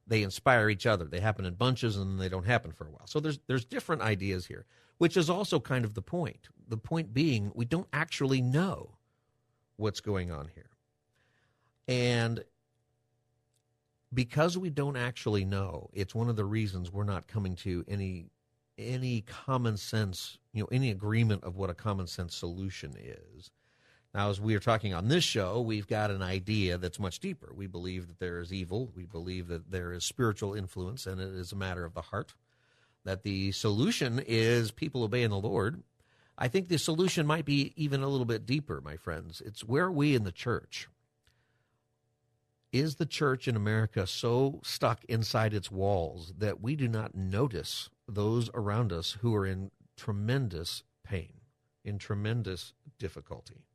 they 0.07 0.23
inspire 0.23 0.69
each 0.69 0.85
other. 0.85 1.05
They 1.05 1.19
happen 1.19 1.45
in 1.45 1.55
bunches 1.55 1.97
and 1.97 2.19
they 2.19 2.29
don't 2.29 2.45
happen 2.45 2.71
for 2.71 2.85
a 2.85 2.91
while. 2.91 3.07
So 3.07 3.19
there's 3.19 3.39
there's 3.47 3.65
different 3.65 4.03
ideas 4.03 4.45
here, 4.45 4.65
which 4.99 5.17
is 5.17 5.29
also 5.29 5.59
kind 5.59 5.85
of 5.85 5.95
the 5.95 6.01
point. 6.01 6.49
The 6.67 6.77
point 6.77 7.13
being, 7.13 7.51
we 7.55 7.65
don't 7.65 7.87
actually 7.93 8.41
know 8.41 8.91
what's 9.77 10.01
going 10.01 10.31
on 10.31 10.49
here, 10.53 10.69
and 11.87 12.43
because 14.13 14.57
we 14.57 14.69
don't 14.69 14.95
actually 14.95 15.45
know, 15.45 15.89
it's 15.93 16.15
one 16.15 16.29
of 16.29 16.35
the 16.35 16.45
reasons 16.45 16.91
we're 16.91 17.03
not 17.03 17.27
coming 17.27 17.55
to 17.57 17.83
any 17.87 18.27
any 18.77 19.21
common 19.21 19.77
sense, 19.77 20.37
you 20.53 20.61
know, 20.61 20.67
any 20.71 20.91
agreement 20.91 21.43
of 21.43 21.55
what 21.55 21.69
a 21.69 21.73
common 21.73 22.07
sense 22.07 22.35
solution 22.35 22.93
is. 22.99 23.51
Now, 24.15 24.29
as 24.29 24.39
we 24.39 24.55
are 24.55 24.61
talking 24.61 24.93
on 24.93 25.09
this 25.09 25.25
show, 25.25 25.59
we've 25.59 25.87
got 25.87 26.09
an 26.09 26.21
idea 26.21 26.77
that's 26.77 27.01
much 27.01 27.19
deeper. 27.19 27.51
We 27.53 27.67
believe 27.67 28.07
that 28.07 28.19
there 28.19 28.39
is 28.39 28.53
evil. 28.53 28.89
We 28.95 29.03
believe 29.03 29.49
that 29.49 29.71
there 29.71 29.91
is 29.91 30.05
spiritual 30.05 30.53
influence, 30.53 31.05
and 31.05 31.19
it 31.19 31.33
is 31.33 31.51
a 31.51 31.57
matter 31.57 31.83
of 31.83 31.93
the 31.93 32.01
heart. 32.01 32.33
That 33.03 33.23
the 33.23 33.51
solution 33.51 34.23
is 34.25 34.71
people 34.71 35.03
obeying 35.03 35.31
the 35.31 35.35
Lord. 35.35 35.83
I 36.37 36.47
think 36.47 36.69
the 36.69 36.77
solution 36.77 37.27
might 37.27 37.43
be 37.43 37.73
even 37.75 38.03
a 38.03 38.07
little 38.07 38.25
bit 38.25 38.45
deeper, 38.45 38.79
my 38.79 38.95
friends. 38.95 39.41
It's 39.45 39.65
where 39.65 39.91
we 39.91 40.15
in 40.15 40.23
the 40.23 40.31
church. 40.31 40.87
Is 42.71 42.95
the 42.95 43.05
church 43.05 43.49
in 43.49 43.57
America 43.57 44.07
so 44.07 44.61
stuck 44.63 45.03
inside 45.09 45.53
its 45.53 45.69
walls 45.69 46.33
that 46.37 46.61
we 46.61 46.77
do 46.77 46.87
not 46.87 47.15
notice 47.15 47.89
those 48.07 48.49
around 48.53 48.93
us 48.93 49.17
who 49.19 49.35
are 49.35 49.45
in 49.45 49.71
tremendous 49.97 50.83
pain, 51.03 51.33
in 51.83 51.97
tremendous 51.97 52.71
difficulty? 52.97 53.65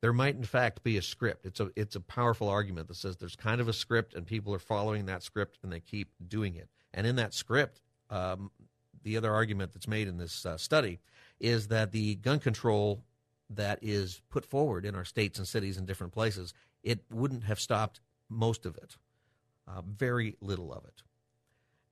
There 0.00 0.12
might 0.12 0.36
in 0.36 0.44
fact 0.44 0.82
be 0.82 0.96
a 0.96 1.02
script. 1.02 1.46
It's 1.46 1.60
a 1.60 1.70
it's 1.76 1.96
a 1.96 2.00
powerful 2.00 2.48
argument 2.48 2.88
that 2.88 2.96
says 2.96 3.16
there's 3.16 3.36
kind 3.36 3.60
of 3.60 3.68
a 3.68 3.72
script 3.72 4.14
and 4.14 4.26
people 4.26 4.54
are 4.54 4.58
following 4.58 5.06
that 5.06 5.22
script 5.22 5.58
and 5.62 5.72
they 5.72 5.80
keep 5.80 6.10
doing 6.28 6.54
it. 6.54 6.68
And 6.92 7.06
in 7.06 7.16
that 7.16 7.34
script, 7.34 7.80
um, 8.10 8.50
the 9.02 9.16
other 9.16 9.32
argument 9.32 9.72
that's 9.72 9.88
made 9.88 10.08
in 10.08 10.18
this 10.18 10.44
uh, 10.44 10.56
study 10.56 11.00
is 11.40 11.68
that 11.68 11.92
the 11.92 12.16
gun 12.16 12.38
control 12.38 13.02
that 13.50 13.78
is 13.82 14.20
put 14.30 14.44
forward 14.44 14.84
in 14.84 14.94
our 14.94 15.04
states 15.04 15.38
and 15.38 15.46
cities 15.46 15.76
and 15.76 15.86
different 15.86 16.12
places, 16.12 16.52
it 16.82 17.00
wouldn't 17.10 17.44
have 17.44 17.60
stopped 17.60 18.00
most 18.28 18.66
of 18.66 18.76
it, 18.76 18.96
uh, 19.68 19.82
very 19.82 20.36
little 20.40 20.72
of 20.72 20.84
it. 20.84 21.02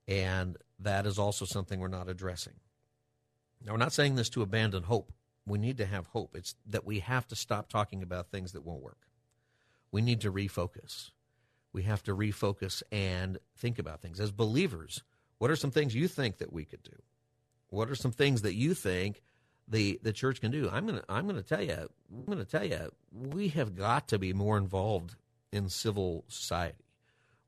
And 0.07 0.57
that 0.79 1.05
is 1.05 1.17
also 1.17 1.45
something 1.45 1.79
we're 1.79 1.87
not 1.87 2.09
addressing. 2.09 2.53
Now, 3.63 3.73
we're 3.73 3.77
not 3.77 3.93
saying 3.93 4.15
this 4.15 4.29
to 4.29 4.41
abandon 4.41 4.83
hope. 4.83 5.11
We 5.47 5.59
need 5.59 5.77
to 5.77 5.85
have 5.85 6.07
hope. 6.07 6.35
It's 6.35 6.55
that 6.65 6.85
we 6.85 6.99
have 6.99 7.27
to 7.27 7.35
stop 7.35 7.69
talking 7.69 8.01
about 8.01 8.29
things 8.29 8.53
that 8.53 8.65
won't 8.65 8.81
work. 8.81 9.07
We 9.91 10.01
need 10.01 10.21
to 10.21 10.31
refocus. 10.31 11.11
We 11.71 11.83
have 11.83 12.03
to 12.03 12.15
refocus 12.15 12.83
and 12.91 13.37
think 13.57 13.79
about 13.79 14.01
things. 14.01 14.19
As 14.19 14.31
believers, 14.31 15.03
what 15.37 15.51
are 15.51 15.55
some 15.55 15.71
things 15.71 15.93
you 15.93 16.07
think 16.07 16.37
that 16.37 16.53
we 16.53 16.65
could 16.65 16.83
do? 16.83 16.97
What 17.69 17.89
are 17.89 17.95
some 17.95 18.11
things 18.11 18.41
that 18.43 18.55
you 18.55 18.73
think 18.73 19.21
the 19.67 19.99
the 20.01 20.13
church 20.13 20.41
can 20.41 20.51
do? 20.51 20.69
I'm 20.71 20.85
gonna 20.85 21.03
I'm 21.09 21.27
gonna 21.27 21.41
tell 21.41 21.61
you 21.61 21.73
I'm 21.73 22.25
gonna 22.25 22.45
tell 22.45 22.65
you 22.65 22.91
we 23.11 23.49
have 23.49 23.75
got 23.75 24.07
to 24.09 24.19
be 24.19 24.33
more 24.33 24.57
involved 24.57 25.15
in 25.51 25.69
civil 25.69 26.23
society. 26.27 26.85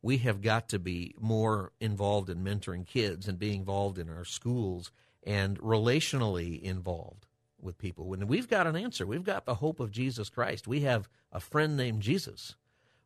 We 0.02 0.18
have 0.20 0.42
got 0.42 0.70
to 0.70 0.80
be 0.80 1.16
more 1.20 1.72
involved 1.80 2.30
in 2.30 2.44
mentoring 2.44 2.86
kids 2.86 3.28
and 3.28 3.40
being 3.40 3.62
involved 3.62 3.98
in 3.98 4.10
our 4.10 4.26
schools 4.26 4.92
and 5.26 5.60
relationally 5.60 6.62
involved 6.62 7.27
with 7.62 7.78
people. 7.78 8.06
When 8.06 8.28
we've 8.28 8.48
got 8.48 8.68
an 8.68 8.76
answer, 8.76 9.06
we've 9.06 9.24
got 9.24 9.46
the 9.46 9.56
hope 9.56 9.80
of 9.80 9.92
Jesus 9.92 10.30
Christ. 10.30 10.68
We 10.68 10.82
have 10.82 11.10
a 11.32 11.40
friend 11.40 11.76
named 11.76 12.02
Jesus. 12.02 12.56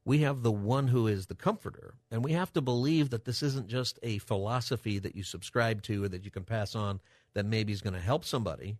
We 0.03 0.19
have 0.19 0.41
the 0.41 0.51
one 0.51 0.87
who 0.87 1.07
is 1.07 1.27
the 1.27 1.35
comforter. 1.35 1.93
And 2.09 2.23
we 2.23 2.33
have 2.33 2.51
to 2.53 2.61
believe 2.61 3.11
that 3.11 3.25
this 3.25 3.43
isn't 3.43 3.67
just 3.67 3.99
a 4.01 4.17
philosophy 4.19 4.99
that 4.99 5.15
you 5.15 5.23
subscribe 5.23 5.83
to 5.83 6.03
or 6.03 6.09
that 6.09 6.25
you 6.25 6.31
can 6.31 6.43
pass 6.43 6.75
on 6.75 6.99
that 7.33 7.45
maybe 7.45 7.71
is 7.71 7.81
going 7.81 7.93
to 7.93 7.99
help 7.99 8.25
somebody. 8.25 8.77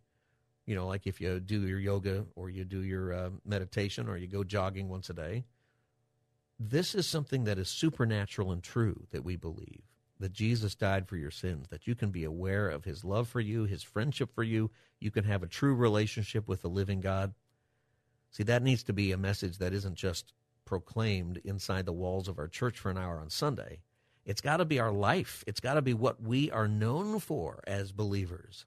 You 0.66 0.76
know, 0.76 0.88
like 0.88 1.08
if 1.08 1.22
you 1.22 1.40
do 1.40 1.68
your 1.68 1.80
yoga 1.80 2.26
or 2.36 2.50
you 2.50 2.64
do 2.66 2.82
your 2.82 3.14
uh, 3.14 3.30
meditation 3.46 4.08
or 4.08 4.18
you 4.18 4.28
go 4.28 4.44
jogging 4.44 4.90
once 4.90 5.10
a 5.10 5.14
day. 5.14 5.46
This 6.60 6.94
is 6.94 7.08
something 7.08 7.46
that 7.46 7.58
is 7.58 7.70
supernatural 7.70 8.52
and 8.52 8.62
true 8.62 9.08
that 9.12 9.24
we 9.24 9.36
believe 9.36 9.82
that 10.22 10.34
Jesus 10.34 10.76
died 10.76 11.08
for 11.08 11.18
your 11.18 11.32
sins, 11.32 11.68
that 11.70 11.88
you 11.88 11.96
can 11.96 12.12
be 12.12 12.24
aware 12.24 12.70
of 12.70 12.86
his 12.86 13.04
love 13.04 13.28
for 13.28 13.40
you, 13.40 13.66
his 13.66 13.84
friendship 13.84 14.34
for 14.34 14.44
you. 14.44 14.72
You 15.00 15.12
can 15.12 15.26
have 15.26 15.44
a 15.44 15.48
true 15.48 15.76
relationship 15.76 16.48
with 16.48 16.62
the 16.62 16.70
living 16.70 17.02
God. 17.02 17.34
See, 18.32 18.44
that 18.44 18.64
needs 18.64 18.84
to 18.84 18.94
be 18.94 19.12
a 19.12 19.18
message 19.18 19.58
that 19.58 19.74
isn't 19.74 19.96
just 19.96 20.34
proclaimed 20.64 21.42
inside 21.44 21.86
the 21.86 21.92
walls 21.92 22.28
of 22.28 22.40
our 22.40 22.48
church 22.48 22.80
for 22.80 22.90
an 22.90 22.98
hour 22.98 23.20
on 23.20 23.30
Sunday. 23.30 23.80
It's 24.26 24.42
got 24.42 24.58
to 24.58 24.66
be 24.66 24.80
our 24.80 24.92
life. 24.92 25.44
It's 25.48 25.60
got 25.60 25.74
to 25.74 25.82
be 25.82 25.94
what 25.94 26.22
we 26.22 26.52
are 26.52 26.68
known 26.68 27.20
for 27.20 27.62
as 27.66 27.92
believers. 27.92 28.66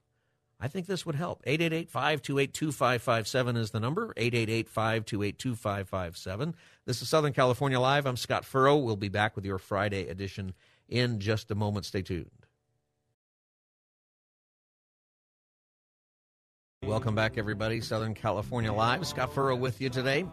I 0.61 0.69
think 0.69 0.87
this 0.87 1.05
would 1.05 1.15
help. 1.15 1.43
888 1.47 1.91
528 1.91 2.55
2557 2.55 3.57
is 3.57 3.71
the 3.71 3.81
number. 3.81 4.13
888 4.17 4.69
528 4.69 5.39
2557. 5.39 6.55
This 6.87 7.03
is 7.03 7.09
Southern 7.09 7.33
California 7.33 7.79
Live. 7.79 8.07
I'm 8.07 8.17
Scott 8.17 8.45
Furrow. 8.45 8.77
We'll 8.77 8.97
be 8.97 9.09
back 9.09 9.37
with 9.37 9.45
your 9.45 9.59
Friday 9.59 10.09
edition 10.09 10.55
in 10.89 11.21
just 11.21 11.51
a 11.51 11.55
moment. 11.55 11.87
Stay 11.87 12.03
tuned. 12.03 12.31
Welcome 16.85 17.15
back, 17.15 17.39
everybody. 17.39 17.81
Southern 17.81 18.13
California 18.13 18.73
Live. 18.73 19.07
Scott 19.07 19.35
Furrow 19.35 19.57
with 19.57 19.81
you 19.81 19.89
today. 19.89 20.27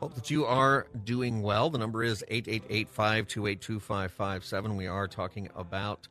Hope 0.00 0.14
that 0.14 0.30
you 0.30 0.44
are 0.44 0.88
doing 1.04 1.42
well. 1.42 1.70
The 1.70 1.78
number 1.78 2.02
is 2.02 2.24
888 2.28 2.88
528 2.88 3.60
2557. 3.60 4.76
We 4.76 4.88
are 4.88 5.06
talking 5.06 5.48
about, 5.54 6.08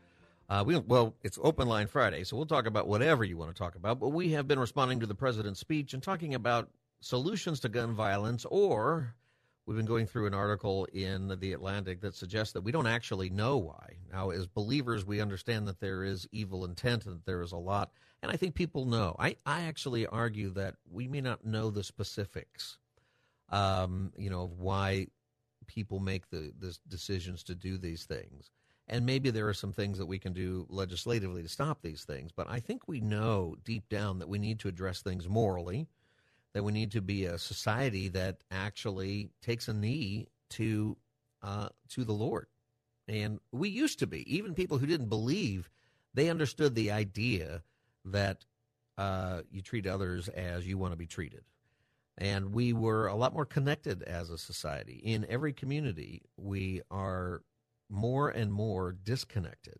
uh, 0.49 0.63
we, 0.65 0.78
well, 0.78 1.13
it's 1.23 1.38
Open 1.43 1.67
Line 1.67 1.88
Friday, 1.88 2.23
so 2.23 2.38
we'll 2.38 2.45
talk 2.45 2.67
about 2.67 2.88
whatever 2.88 3.23
you 3.26 3.38
want 3.38 3.53
to 3.53 3.57
talk 3.57 3.76
about. 3.76 3.99
But 3.99 4.09
we 4.09 4.32
have 4.32 4.47
been 4.47 4.59
responding 4.59 5.01
to 5.01 5.05
the 5.05 5.13
president's 5.13 5.59
speech 5.59 5.93
and 5.93 6.01
talking 6.01 6.34
about 6.34 6.69
solutions 7.01 7.59
to 7.59 7.69
gun 7.69 7.93
violence 7.93 8.45
or 8.49 9.13
We've 9.66 9.78
been 9.78 9.88
going 9.88 10.05
through 10.05 10.28
an 10.28 10.36
article 10.36 10.86
in 10.93 11.36
the 11.39 11.53
Atlantic 11.53 12.01
that 12.01 12.16
suggests 12.16 12.53
that 12.53 12.61
we 12.61 12.72
don't 12.72 12.86
actually 12.86 13.32
know 13.32 13.57
why. 13.57 13.95
Now, 14.11 14.30
as 14.30 14.45
believers, 14.45 15.05
we 15.05 15.22
understand 15.22 15.68
that 15.68 15.80
there 15.80 16.03
is 16.03 16.28
evil 16.32 16.66
intent 16.66 17.05
and 17.07 17.16
that 17.16 17.26
there 17.26 17.41
is 17.41 17.51
a 17.51 17.57
lot, 17.57 17.91
and 18.22 18.32
I 18.32 18.36
think 18.36 18.53
people 18.53 18.86
know. 18.86 19.16
I, 19.18 19.38
I 19.43 19.63
actually 19.63 20.05
argue 20.05 20.51
that 20.51 20.76
we 20.91 21.07
may 21.07 21.22
not 21.22 21.45
know 21.45 21.72
the 21.72 21.84
specifics, 21.84 22.78
um, 23.49 24.13
you 24.16 24.30
know, 24.30 24.43
of 24.43 24.59
why 24.59 25.07
people 25.66 25.99
make 25.99 26.30
the, 26.30 26.51
the 26.59 26.78
decisions 26.88 27.41
to 27.43 27.55
do 27.55 27.80
these 27.80 28.05
things. 28.05 28.51
And 28.88 29.03
maybe 29.03 29.32
there 29.32 29.47
are 29.47 29.53
some 29.53 29.74
things 29.74 29.97
that 29.97 30.05
we 30.05 30.20
can 30.20 30.34
do 30.34 30.68
legislatively 30.70 31.41
to 31.41 31.49
stop 31.49 31.82
these 31.82 32.03
things, 32.03 32.32
but 32.32 32.47
I 32.47 32.59
think 32.59 32.88
we 32.88 33.01
know 33.01 33.55
deep 33.63 33.89
down 33.89 34.20
that 34.20 34.30
we 34.30 34.38
need 34.38 34.59
to 34.59 34.68
address 34.68 35.01
things 35.01 35.28
morally 35.28 35.88
that 36.56 36.64
we 36.64 36.72
need 36.72 36.91
to 36.91 37.01
be 37.01 37.26
a 37.26 37.38
society 37.38 38.08
that 38.08 38.38
actually 38.49 39.30
takes 39.41 39.68
a 39.68 39.74
knee 39.74 40.26
to 40.49 40.95
uh, 41.43 41.68
to 41.89 42.06
the 42.06 42.14
Lord. 42.14 42.47
And 43.10 43.39
we 43.51 43.68
used 43.68 43.99
to 43.99 44.08
be. 44.08 44.24
Even 44.34 44.56
people 44.56 44.78
who 44.78 44.86
didn't 44.88 45.10
believe, 45.10 45.70
they 46.14 46.30
understood 46.30 46.74
the 46.74 46.91
idea 46.91 47.62
that 48.06 48.45
uh, 48.97 49.41
you 49.51 49.62
treat 49.62 49.86
others 49.86 50.30
as 50.30 50.66
you 50.66 50.78
want 50.78 50.93
to 50.93 50.97
be 50.97 51.06
treated. 51.06 51.43
And 52.18 52.53
we 52.53 52.72
were 52.72 53.08
a 53.08 53.16
lot 53.16 53.34
more 53.34 53.45
connected 53.45 54.01
as 54.03 54.30
a 54.30 54.38
society. 54.38 55.01
In 55.03 55.26
every 55.28 55.51
community, 55.51 56.22
we 56.38 56.82
are 56.89 57.41
more 57.89 58.30
and 58.30 58.51
more 58.53 58.93
disconnected 58.93 59.80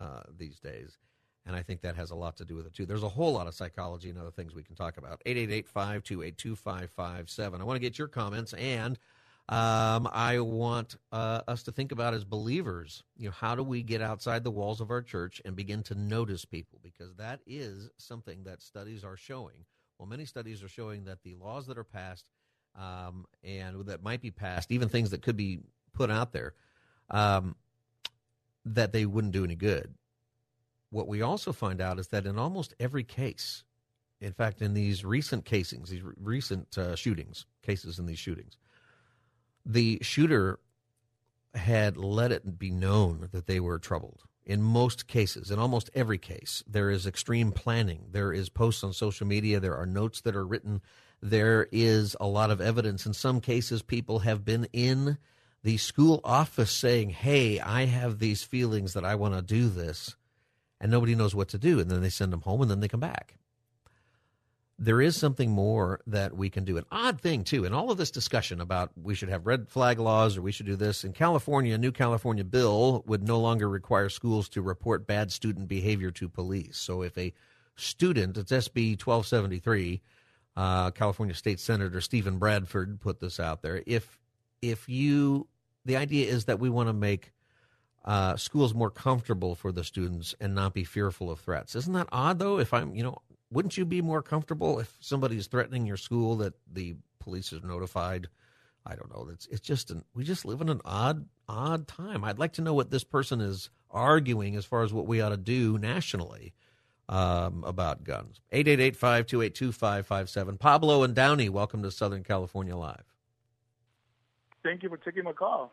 uh, 0.00 0.24
these 0.36 0.58
days. 0.58 0.98
And 1.46 1.56
I 1.56 1.62
think 1.62 1.80
that 1.80 1.96
has 1.96 2.10
a 2.10 2.14
lot 2.14 2.36
to 2.38 2.44
do 2.44 2.54
with 2.54 2.66
it, 2.66 2.74
too. 2.74 2.84
There's 2.84 3.02
a 3.02 3.08
whole 3.08 3.32
lot 3.32 3.46
of 3.46 3.54
psychology 3.54 4.10
and 4.10 4.18
other 4.18 4.30
things 4.30 4.54
we 4.54 4.62
can 4.62 4.76
talk 4.76 4.98
about. 4.98 5.22
888 5.24 5.66
528 5.66 6.36
2557. 6.36 7.60
I 7.60 7.64
want 7.64 7.76
to 7.76 7.80
get 7.80 7.98
your 7.98 8.08
comments, 8.08 8.52
and 8.52 8.98
um, 9.48 10.06
I 10.12 10.40
want 10.40 10.96
uh, 11.10 11.40
us 11.48 11.62
to 11.62 11.72
think 11.72 11.90
about 11.90 12.12
as 12.12 12.22
believers, 12.22 13.02
you 13.16 13.26
know, 13.26 13.32
how 13.32 13.54
do 13.54 13.62
we 13.62 13.82
get 13.82 14.02
outside 14.02 14.44
the 14.44 14.50
walls 14.50 14.82
of 14.82 14.90
our 14.90 15.00
church 15.00 15.40
and 15.44 15.56
begin 15.56 15.82
to 15.84 15.94
notice 15.94 16.44
people? 16.44 16.80
Because 16.82 17.14
that 17.14 17.40
is 17.46 17.88
something 17.96 18.44
that 18.44 18.60
studies 18.60 19.04
are 19.04 19.16
showing. 19.16 19.64
Well, 19.98 20.06
many 20.06 20.26
studies 20.26 20.62
are 20.62 20.68
showing 20.68 21.04
that 21.04 21.22
the 21.22 21.34
laws 21.36 21.66
that 21.68 21.78
are 21.78 21.84
passed 21.84 22.26
um, 22.78 23.24
and 23.42 23.86
that 23.86 24.02
might 24.02 24.20
be 24.20 24.30
passed, 24.30 24.70
even 24.70 24.90
things 24.90 25.10
that 25.10 25.22
could 25.22 25.36
be 25.36 25.60
put 25.94 26.10
out 26.10 26.32
there, 26.32 26.52
um, 27.10 27.56
that 28.66 28.92
they 28.92 29.06
wouldn't 29.06 29.32
do 29.32 29.44
any 29.44 29.56
good 29.56 29.94
what 30.90 31.08
we 31.08 31.22
also 31.22 31.52
find 31.52 31.80
out 31.80 31.98
is 31.98 32.08
that 32.08 32.26
in 32.26 32.38
almost 32.38 32.74
every 32.80 33.04
case, 33.04 33.64
in 34.20 34.32
fact, 34.32 34.62
in 34.62 34.74
these 34.74 35.04
recent 35.04 35.44
casings, 35.44 35.90
these 35.90 36.02
recent 36.16 36.76
uh, 36.76 36.96
shootings, 36.96 37.46
cases 37.62 37.98
in 37.98 38.06
these 38.06 38.18
shootings, 38.18 38.56
the 39.64 39.98
shooter 40.02 40.58
had 41.54 41.96
let 41.96 42.32
it 42.32 42.58
be 42.58 42.70
known 42.70 43.28
that 43.32 43.46
they 43.46 43.60
were 43.60 43.78
troubled. 43.78 44.22
In 44.44 44.62
most 44.62 45.06
cases, 45.06 45.50
in 45.50 45.58
almost 45.58 45.90
every 45.94 46.16
case, 46.16 46.64
there 46.66 46.90
is 46.90 47.06
extreme 47.06 47.52
planning. 47.52 48.06
There 48.12 48.32
is 48.32 48.48
posts 48.48 48.82
on 48.82 48.94
social 48.94 49.26
media. 49.26 49.60
There 49.60 49.76
are 49.76 49.86
notes 49.86 50.22
that 50.22 50.34
are 50.34 50.46
written. 50.46 50.80
There 51.20 51.68
is 51.70 52.16
a 52.18 52.26
lot 52.26 52.50
of 52.50 52.60
evidence. 52.60 53.04
In 53.04 53.12
some 53.12 53.42
cases, 53.42 53.82
people 53.82 54.20
have 54.20 54.46
been 54.46 54.66
in 54.72 55.18
the 55.62 55.76
school 55.76 56.22
office 56.24 56.70
saying, 56.70 57.10
Hey, 57.10 57.60
I 57.60 57.84
have 57.84 58.18
these 58.18 58.42
feelings 58.42 58.94
that 58.94 59.04
I 59.04 59.16
want 59.16 59.34
to 59.34 59.42
do 59.42 59.68
this 59.68 60.16
and 60.80 60.90
nobody 60.90 61.14
knows 61.14 61.34
what 61.34 61.48
to 61.48 61.58
do. 61.58 61.80
And 61.80 61.90
then 61.90 62.02
they 62.02 62.10
send 62.10 62.32
them 62.32 62.42
home 62.42 62.62
and 62.62 62.70
then 62.70 62.80
they 62.80 62.88
come 62.88 63.00
back. 63.00 63.36
There 64.80 65.00
is 65.00 65.16
something 65.16 65.50
more 65.50 66.00
that 66.06 66.36
we 66.36 66.50
can 66.50 66.64
do. 66.64 66.76
An 66.76 66.84
odd 66.92 67.20
thing, 67.20 67.42
too, 67.42 67.64
in 67.64 67.72
all 67.72 67.90
of 67.90 67.98
this 67.98 68.12
discussion 68.12 68.60
about 68.60 68.92
we 68.96 69.16
should 69.16 69.28
have 69.28 69.44
red 69.44 69.68
flag 69.68 69.98
laws 69.98 70.36
or 70.36 70.42
we 70.42 70.52
should 70.52 70.66
do 70.66 70.76
this, 70.76 71.02
in 71.02 71.12
California, 71.12 71.74
a 71.74 71.78
new 71.78 71.90
California 71.90 72.44
bill 72.44 73.02
would 73.06 73.26
no 73.26 73.40
longer 73.40 73.68
require 73.68 74.08
schools 74.08 74.48
to 74.50 74.62
report 74.62 75.04
bad 75.04 75.32
student 75.32 75.66
behavior 75.66 76.12
to 76.12 76.28
police. 76.28 76.76
So 76.76 77.02
if 77.02 77.18
a 77.18 77.34
student, 77.74 78.36
it's 78.36 78.52
SB 78.52 78.92
1273, 79.04 80.00
uh, 80.56 80.90
California 80.92 81.34
State 81.34 81.58
Senator 81.58 82.00
Steven 82.00 82.38
Bradford 82.38 83.00
put 83.00 83.18
this 83.18 83.40
out 83.40 83.62
there. 83.62 83.82
If 83.84 84.18
if 84.60 84.88
you, 84.88 85.46
the 85.84 85.96
idea 85.96 86.26
is 86.26 86.46
that 86.46 86.58
we 86.58 86.68
want 86.68 86.88
to 86.88 86.92
make 86.92 87.32
uh, 88.04 88.36
schools 88.36 88.74
more 88.74 88.90
comfortable 88.90 89.54
for 89.54 89.72
the 89.72 89.84
students 89.84 90.34
and 90.40 90.54
not 90.54 90.74
be 90.74 90.84
fearful 90.84 91.30
of 91.30 91.40
threats. 91.40 91.74
Isn't 91.74 91.94
that 91.94 92.08
odd, 92.12 92.38
though? 92.38 92.58
If 92.58 92.72
I'm, 92.72 92.94
you 92.94 93.02
know, 93.02 93.18
wouldn't 93.50 93.76
you 93.76 93.84
be 93.84 94.02
more 94.02 94.22
comfortable 94.22 94.78
if 94.78 94.96
somebody's 95.00 95.46
threatening 95.46 95.86
your 95.86 95.96
school 95.96 96.36
that 96.36 96.54
the 96.72 96.96
police 97.18 97.52
is 97.52 97.62
notified? 97.62 98.28
I 98.86 98.94
don't 98.94 99.14
know. 99.14 99.28
It's 99.30 99.46
it's 99.46 99.60
just 99.60 99.90
an, 99.90 100.04
we 100.14 100.24
just 100.24 100.46
live 100.46 100.60
in 100.60 100.68
an 100.68 100.80
odd 100.84 101.26
odd 101.48 101.86
time. 101.86 102.24
I'd 102.24 102.38
like 102.38 102.54
to 102.54 102.62
know 102.62 102.74
what 102.74 102.90
this 102.90 103.04
person 103.04 103.40
is 103.40 103.70
arguing 103.90 104.56
as 104.56 104.64
far 104.64 104.82
as 104.82 104.92
what 104.92 105.06
we 105.06 105.20
ought 105.20 105.30
to 105.30 105.36
do 105.36 105.78
nationally 105.78 106.54
um, 107.08 107.64
about 107.64 108.04
guns. 108.04 108.40
888-528-2557. 108.52 110.58
Pablo 110.58 111.02
and 111.02 111.14
Downey, 111.14 111.48
welcome 111.48 111.82
to 111.82 111.90
Southern 111.90 112.22
California 112.22 112.76
Live. 112.76 113.04
Thank 114.62 114.82
you 114.82 114.90
for 114.90 114.98
taking 114.98 115.24
my 115.24 115.32
call. 115.32 115.72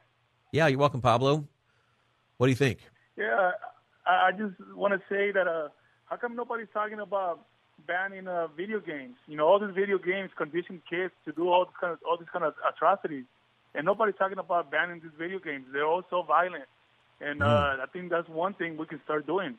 Yeah, 0.52 0.68
you're 0.68 0.80
welcome, 0.80 1.02
Pablo. 1.02 1.48
What 2.38 2.48
do 2.48 2.52
you 2.52 2.56
think? 2.56 2.80
Yeah, 3.18 3.52
I, 4.06 4.28
I 4.28 4.32
just 4.32 4.56
want 4.76 4.94
to 4.94 5.00
say 5.10 5.32
that 5.32 5.48
uh, 5.48 5.70
how 6.06 6.18
come 6.18 6.36
nobody's 6.36 6.68
talking 6.74 7.00
about 7.00 7.46
banning 7.88 8.28
uh, 8.28 8.48
video 8.48 8.80
games. 8.80 9.16
You 9.28 9.38
know, 9.38 9.48
all 9.48 9.60
these 9.60 9.76
video 9.76 9.98
games 9.98 10.32
condition 10.38 10.82
kids 10.90 11.14
to 11.26 11.32
do 11.32 11.50
all 11.50 11.66
this 11.66 11.74
kind 11.80 11.94
of 11.94 12.00
all 12.08 12.18
these 12.18 12.30
kind 12.32 12.46
of 12.46 12.54
atrocities, 12.68 13.26
and 13.74 13.86
nobody's 13.86 14.16
talking 14.16 14.38
about 14.38 14.72
banning 14.72 15.00
these 15.02 15.12
video 15.18 15.40
games. 15.40 15.66
They're 15.72 15.86
all 15.86 16.04
so 16.10 16.24
violent, 16.24 16.66
and 17.22 17.42
uh, 17.42 17.78
I 17.82 17.86
think 17.92 18.10
that's 18.10 18.30
one 18.30 18.54
thing 18.54 18.78
we 18.78 18.86
can 18.86 19.02
start 19.04 19.26
doing. 19.26 19.56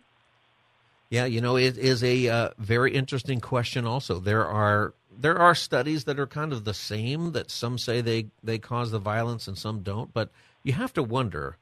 Yeah, 1.08 1.24
you 1.24 1.40
know, 1.40 1.56
it 1.56 1.78
is 1.78 2.02
a 2.02 2.28
uh, 2.28 2.50
very 2.58 2.92
interesting 2.92 3.40
question. 3.40 3.86
Also, 3.86 4.18
there 4.18 4.44
are 4.44 4.94
there 5.16 5.38
are 5.38 5.54
studies 5.54 6.04
that 6.04 6.18
are 6.18 6.26
kind 6.26 6.52
of 6.52 6.64
the 6.64 6.74
same. 6.74 7.32
That 7.32 7.50
some 7.50 7.78
say 7.78 8.00
they 8.00 8.26
they 8.42 8.58
cause 8.58 8.90
the 8.90 8.98
violence 8.98 9.46
and 9.46 9.56
some 9.56 9.82
don't. 9.82 10.12
But 10.12 10.30
you 10.64 10.72
have 10.72 10.92
to 10.94 11.02
wonder, 11.02 11.58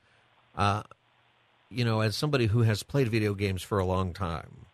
uh, 0.56 0.84
you 1.70 1.84
know, 1.84 2.00
as 2.00 2.16
somebody 2.16 2.46
who 2.46 2.62
has 2.62 2.82
played 2.82 3.08
video 3.08 3.34
games 3.34 3.62
for 3.62 3.78
a 3.78 3.84
long 3.84 4.12
time, 4.12 4.66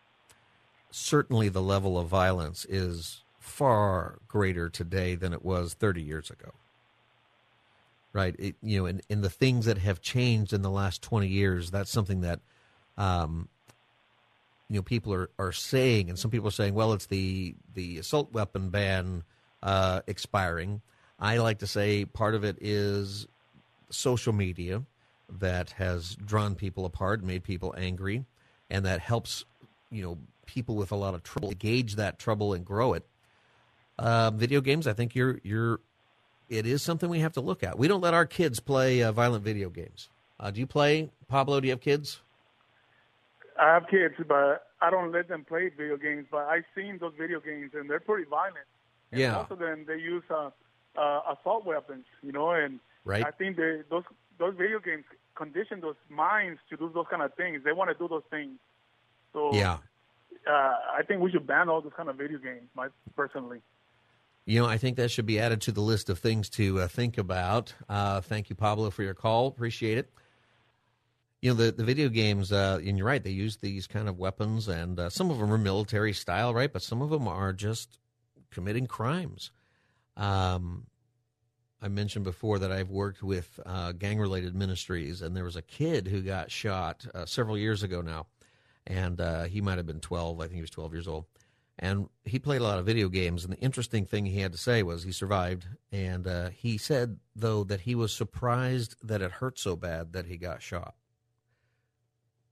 certainly 0.91 1.49
the 1.49 1.61
level 1.61 1.97
of 1.97 2.07
violence 2.07 2.65
is 2.65 3.23
far 3.39 4.19
greater 4.27 4.69
today 4.69 5.15
than 5.15 5.33
it 5.33 5.43
was 5.43 5.73
30 5.73 6.01
years 6.01 6.29
ago. 6.29 6.51
Right? 8.13 8.35
It, 8.37 8.55
you 8.61 8.79
know, 8.79 8.85
in, 8.87 9.01
in 9.09 9.21
the 9.21 9.29
things 9.29 9.65
that 9.65 9.77
have 9.77 10.01
changed 10.01 10.53
in 10.53 10.61
the 10.61 10.69
last 10.69 11.01
20 11.01 11.27
years, 11.27 11.71
that's 11.71 11.89
something 11.91 12.21
that 12.21 12.41
um, 12.97 13.47
you 14.69 14.75
know 14.75 14.83
people 14.83 15.13
are, 15.13 15.29
are 15.39 15.51
saying, 15.51 16.09
and 16.09 16.19
some 16.19 16.31
people 16.31 16.47
are 16.47 16.51
saying, 16.51 16.73
well, 16.73 16.93
it's 16.93 17.07
the 17.07 17.55
the 17.73 17.97
assault 17.97 18.31
weapon 18.33 18.69
ban 18.69 19.23
uh, 19.63 20.01
expiring. 20.07 20.81
I 21.19 21.37
like 21.37 21.59
to 21.59 21.67
say 21.67 22.05
part 22.05 22.35
of 22.35 22.43
it 22.43 22.57
is 22.61 23.27
social 23.89 24.33
media 24.33 24.83
that 25.39 25.71
has 25.71 26.15
drawn 26.15 26.55
people 26.55 26.85
apart, 26.85 27.23
made 27.23 27.43
people 27.43 27.73
angry, 27.77 28.25
and 28.69 28.85
that 28.85 28.99
helps 28.99 29.45
you 29.89 30.01
know 30.03 30.17
people 30.45 30.75
with 30.75 30.91
a 30.91 30.95
lot 30.95 31.13
of 31.13 31.23
trouble 31.23 31.51
gauge 31.51 31.95
that 31.95 32.19
trouble 32.19 32.53
and 32.53 32.65
grow 32.65 32.93
it. 32.93 33.05
Uh, 33.97 34.31
video 34.31 34.61
games, 34.61 34.87
I 34.87 34.93
think 34.93 35.15
you're 35.15 35.39
you're 35.43 35.79
it 36.49 36.65
is 36.65 36.81
something 36.81 37.09
we 37.09 37.19
have 37.19 37.33
to 37.33 37.41
look 37.41 37.63
at. 37.63 37.77
We 37.77 37.87
don't 37.87 38.01
let 38.01 38.13
our 38.13 38.25
kids 38.25 38.59
play 38.59 39.01
uh, 39.01 39.11
violent 39.11 39.43
video 39.43 39.69
games. 39.69 40.09
Uh, 40.39 40.51
do 40.51 40.59
you 40.59 40.67
play 40.67 41.09
Pablo? 41.27 41.59
Do 41.61 41.67
you 41.67 41.71
have 41.71 41.81
kids? 41.81 42.19
I 43.59 43.73
have 43.73 43.87
kids, 43.87 44.15
but 44.27 44.67
I 44.81 44.89
don't 44.89 45.11
let 45.11 45.27
them 45.27 45.45
play 45.45 45.69
video 45.69 45.97
games. 45.97 46.27
But 46.31 46.47
I've 46.47 46.65
seen 46.75 46.97
those 46.99 47.13
video 47.17 47.39
games, 47.39 47.71
and 47.73 47.89
they're 47.89 47.99
pretty 47.99 48.25
violent. 48.25 48.67
And 49.11 49.21
Yeah. 49.21 49.33
Most 49.33 49.51
of 49.51 49.59
them 49.59 49.85
they 49.87 49.97
use 49.97 50.23
uh, 50.29 50.49
uh, 50.97 51.21
assault 51.39 51.65
weapons, 51.65 52.05
you 52.21 52.31
know, 52.31 52.51
and 52.51 52.79
Right. 53.03 53.25
I 53.25 53.31
think 53.31 53.57
they, 53.57 53.81
those 53.89 54.03
those 54.37 54.55
video 54.55 54.79
games 54.79 55.05
condition 55.35 55.81
those 55.81 55.95
minds 56.09 56.59
to 56.69 56.77
do 56.77 56.91
those 56.93 57.05
kind 57.09 57.21
of 57.21 57.33
things. 57.35 57.63
They 57.63 57.71
want 57.71 57.89
to 57.89 57.95
do 57.95 58.07
those 58.07 58.23
things. 58.29 58.57
So 59.33 59.53
Yeah. 59.53 59.77
uh, 60.47 60.51
I 60.51 61.01
think 61.07 61.21
we 61.21 61.31
should 61.31 61.47
ban 61.47 61.69
all 61.69 61.81
those 61.81 61.93
kind 61.95 62.09
of 62.09 62.17
video 62.17 62.37
games. 62.37 62.69
My 62.75 62.89
personally. 63.15 63.61
You 64.45 64.59
know, 64.59 64.65
I 64.67 64.77
think 64.77 64.97
that 64.97 65.11
should 65.11 65.27
be 65.27 65.39
added 65.39 65.61
to 65.61 65.71
the 65.71 65.81
list 65.81 66.09
of 66.09 66.17
things 66.19 66.49
to 66.51 66.81
uh, 66.81 66.87
think 66.87 67.17
about. 67.17 67.73
Uh, 67.87 68.21
thank 68.21 68.49
you, 68.49 68.55
Pablo, 68.55 68.89
for 68.89 69.03
your 69.03 69.13
call. 69.13 69.47
Appreciate 69.47 69.97
it. 69.99 70.11
You 71.41 71.51
know, 71.51 71.55
the, 71.55 71.71
the 71.71 71.83
video 71.83 72.09
games, 72.09 72.51
uh, 72.51 72.79
and 72.85 72.97
you're 72.97 73.07
right, 73.07 73.23
they 73.23 73.31
use 73.31 73.57
these 73.57 73.87
kind 73.87 74.07
of 74.07 74.17
weapons, 74.19 74.67
and 74.67 74.99
uh, 74.99 75.09
some 75.09 75.31
of 75.31 75.39
them 75.39 75.51
are 75.51 75.57
military 75.57 76.13
style, 76.13 76.53
right? 76.53 76.71
But 76.71 76.81
some 76.83 77.01
of 77.01 77.09
them 77.09 77.27
are 77.27 77.53
just 77.53 77.97
committing 78.51 78.85
crimes. 78.85 79.51
Um, 80.17 80.85
I 81.81 81.87
mentioned 81.87 82.25
before 82.25 82.59
that 82.59 82.71
I've 82.71 82.91
worked 82.91 83.23
with 83.23 83.59
uh, 83.65 83.93
gang 83.93 84.19
related 84.19 84.55
ministries, 84.55 85.21
and 85.21 85.35
there 85.35 85.43
was 85.43 85.55
a 85.55 85.63
kid 85.63 86.07
who 86.07 86.21
got 86.21 86.51
shot 86.51 87.05
uh, 87.15 87.25
several 87.25 87.57
years 87.57 87.81
ago 87.81 88.01
now, 88.01 88.27
and 88.85 89.19
uh, 89.19 89.43
he 89.43 89.61
might 89.61 89.77
have 89.77 89.87
been 89.87 89.99
12. 89.99 90.39
I 90.39 90.43
think 90.43 90.55
he 90.55 90.61
was 90.61 90.69
12 90.69 90.93
years 90.93 91.07
old. 91.07 91.25
And 91.79 92.09
he 92.25 92.37
played 92.37 92.61
a 92.61 92.63
lot 92.63 92.77
of 92.77 92.85
video 92.85 93.09
games. 93.09 93.43
And 93.43 93.51
the 93.51 93.57
interesting 93.57 94.05
thing 94.05 94.27
he 94.27 94.41
had 94.41 94.51
to 94.51 94.57
say 94.57 94.83
was 94.83 95.03
he 95.03 95.11
survived. 95.11 95.65
And 95.91 96.27
uh, 96.27 96.49
he 96.49 96.77
said, 96.77 97.17
though, 97.35 97.63
that 97.63 97.81
he 97.81 97.95
was 97.95 98.13
surprised 98.13 98.95
that 99.01 99.23
it 99.23 99.31
hurt 99.31 99.57
so 99.57 99.75
bad 99.75 100.13
that 100.13 100.27
he 100.27 100.37
got 100.37 100.61
shot. 100.61 100.93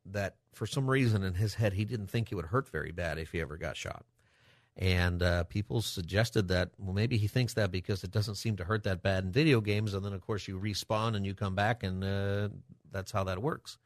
That 0.03 0.37
for 0.53 0.65
some 0.65 0.89
reason 0.89 1.23
in 1.23 1.35
his 1.35 1.53
head, 1.53 1.73
he 1.73 1.85
didn't 1.85 2.07
think 2.07 2.31
it 2.31 2.35
would 2.35 2.47
hurt 2.47 2.67
very 2.69 2.91
bad 2.91 3.19
if 3.19 3.31
he 3.31 3.41
ever 3.41 3.57
got 3.57 3.77
shot. 3.77 4.03
And 4.79 5.21
uh, 5.21 5.43
people 5.43 5.81
suggested 5.81 6.47
that, 6.47 6.69
well, 6.77 6.93
maybe 6.93 7.17
he 7.17 7.27
thinks 7.27 7.53
that 7.55 7.69
because 7.69 8.05
it 8.05 8.11
doesn't 8.11 8.35
seem 8.35 8.55
to 8.57 8.63
hurt 8.63 8.83
that 8.83 9.03
bad 9.03 9.25
in 9.25 9.31
video 9.31 9.59
games. 9.59 9.93
And 9.93 10.05
then, 10.05 10.13
of 10.13 10.21
course, 10.21 10.47
you 10.47 10.57
respawn 10.57 11.17
and 11.17 11.25
you 11.25 11.33
come 11.33 11.53
back, 11.53 11.83
and 11.83 12.01
uh, 12.01 12.47
that's 12.89 13.11
how 13.11 13.25
that 13.25 13.41
works. 13.41 13.77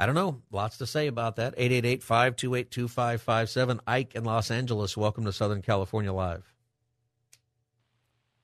I 0.00 0.04
don't 0.04 0.16
know. 0.16 0.42
Lots 0.50 0.78
to 0.78 0.86
say 0.86 1.06
about 1.06 1.36
that. 1.36 1.54
888 1.56 2.02
528 2.02 2.70
2557. 2.72 3.80
Ike 3.86 4.14
in 4.16 4.24
Los 4.24 4.50
Angeles, 4.50 4.96
welcome 4.96 5.24
to 5.24 5.32
Southern 5.32 5.62
California 5.62 6.12
Live. 6.12 6.52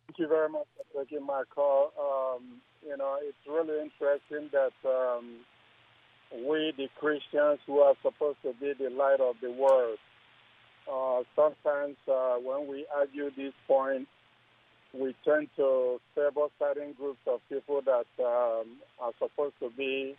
Thank 0.06 0.20
you 0.20 0.28
very 0.28 0.48
much 0.48 0.66
for 0.76 1.04
taking 1.04 1.26
my 1.26 1.42
call. 1.52 1.92
Um, 1.98 2.60
you 2.86 2.96
know, 2.96 3.18
it's 3.20 3.36
really 3.46 3.82
interesting 3.82 4.50
that 4.52 4.72
um, 4.88 5.40
we, 6.48 6.72
the 6.76 6.88
Christians 6.98 7.58
who 7.66 7.80
are 7.80 7.94
supposed 8.02 8.38
to 8.44 8.54
be 8.60 8.72
the 8.72 8.90
light 8.90 9.20
of 9.20 9.34
the 9.42 9.50
world, 9.50 9.98
uh, 10.90 11.22
sometimes 11.36 11.96
uh, 12.08 12.36
when 12.36 12.68
we 12.68 12.86
argue 12.94 13.30
this 13.36 13.52
point, 13.66 14.08
we 14.92 15.14
tend 15.24 15.48
to 15.56 16.00
favor 16.14 16.48
certain 16.58 16.92
groups 16.92 17.20
of 17.26 17.40
people 17.48 17.80
that 17.82 18.06
um, 18.22 18.76
are 19.00 19.12
supposed 19.18 19.54
to 19.60 19.70
be 19.76 20.14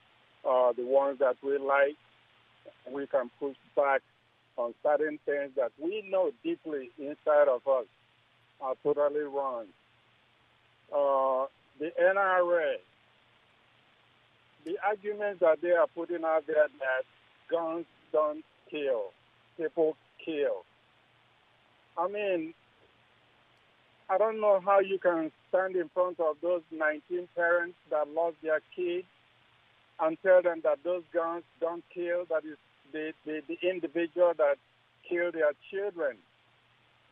uh, 0.49 0.73
the 0.73 0.85
ones 0.85 1.19
that 1.19 1.35
we 1.43 1.57
like. 1.57 1.95
We 2.91 3.07
can 3.07 3.29
push 3.39 3.55
back 3.75 4.01
on 4.57 4.73
certain 4.83 5.19
things 5.25 5.51
that 5.57 5.71
we 5.81 6.03
know 6.09 6.31
deeply 6.43 6.89
inside 6.97 7.47
of 7.47 7.67
us 7.67 7.85
are 8.61 8.75
totally 8.83 9.21
wrong. 9.21 9.65
Uh, 10.91 11.47
the 11.79 11.91
NRA, 12.01 12.75
the 14.65 14.75
arguments 14.85 15.39
that 15.41 15.59
they 15.61 15.71
are 15.71 15.87
putting 15.93 16.23
out 16.23 16.45
there 16.47 16.67
that 16.79 17.03
guns 17.51 17.85
don't 18.11 18.43
kill, 18.69 19.11
people 19.57 19.95
kill. 20.25 20.65
I 21.97 22.07
mean, 22.07 22.53
I 24.09 24.17
don't 24.17 24.41
know 24.41 24.59
how 24.63 24.79
you 24.79 24.99
can 24.99 25.31
stand 25.49 25.75
in 25.75 25.89
front 25.93 26.19
of 26.19 26.37
those 26.41 26.61
19 26.71 27.27
parents 27.35 27.77
that 27.89 28.07
lost 28.09 28.35
their 28.43 28.61
kids 28.75 29.07
and 29.99 30.17
tell 30.23 30.41
them 30.41 30.61
that 30.63 30.79
those 30.83 31.03
guns 31.13 31.43
don't 31.61 31.83
kill, 31.93 32.25
that 32.29 32.43
is 32.45 32.57
the, 32.91 33.13
the, 33.25 33.41
the 33.47 33.57
individual 33.67 34.33
that 34.37 34.55
killed 35.07 35.35
their 35.35 35.53
children. 35.71 36.17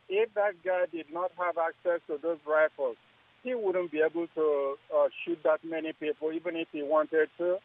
If 0.08 0.34
that 0.34 0.54
guy 0.64 0.84
did 0.92 1.06
not 1.12 1.30
have 1.38 1.56
access 1.56 2.00
to 2.08 2.18
those 2.22 2.38
rifles, 2.46 2.96
he 3.42 3.54
wouldn't 3.54 3.90
be 3.90 4.00
able 4.00 4.26
to 4.34 4.74
uh, 4.94 5.08
shoot 5.24 5.38
that 5.44 5.64
many 5.64 5.92
people, 5.92 6.32
even 6.32 6.56
if 6.56 6.68
he 6.72 6.82
wanted 6.82 7.28
to. 7.38 7.58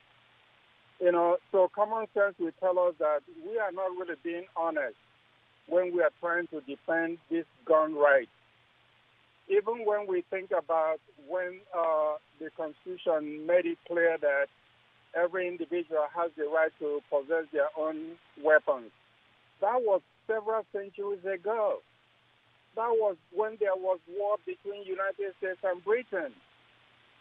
You 1.00 1.12
know, 1.12 1.38
so 1.52 1.70
common 1.76 2.08
sense 2.14 2.36
will 2.40 2.52
tell 2.60 2.80
us 2.80 2.96
that 3.00 3.20
we 3.46 3.60
are 3.60 3.72
not 3.72 3.92
really 3.92 4.16
being 4.24 4.46
honest 4.56 4.96
when 5.68 5.94
we 5.94 6.02
are 6.02 6.12
trying 6.20 6.48
to 6.48 6.62
defend 6.62 7.18
this 7.30 7.46
gun 7.66 7.96
right. 7.96 8.30
Even 9.50 9.86
when 9.86 10.08
we 10.08 10.24
think 10.30 10.52
about 10.52 10.98
when 11.28 11.60
uh, 11.78 12.16
the 12.40 12.50
Constitution 12.58 13.46
made 13.46 13.66
it 13.66 13.78
clear 13.88 14.18
that 14.20 14.48
every 15.16 15.48
individual 15.48 16.06
has 16.16 16.32
the 16.38 16.44
right 16.44 16.72
to 16.80 17.00
possess 17.10 17.46
their 17.54 17.70
own 17.78 18.18
weapons, 18.44 18.92
that 19.62 19.82
was 19.82 20.02
several 20.28 20.64
centuries 20.74 21.24
ago. 21.24 21.80
That 22.76 22.92
was 22.92 23.16
when 23.34 23.58
there 23.60 23.76
was 23.76 24.00
war 24.08 24.38
between 24.46 24.84
United 24.86 25.34
States 25.40 25.60
and 25.64 25.84
Britain. 25.84 26.34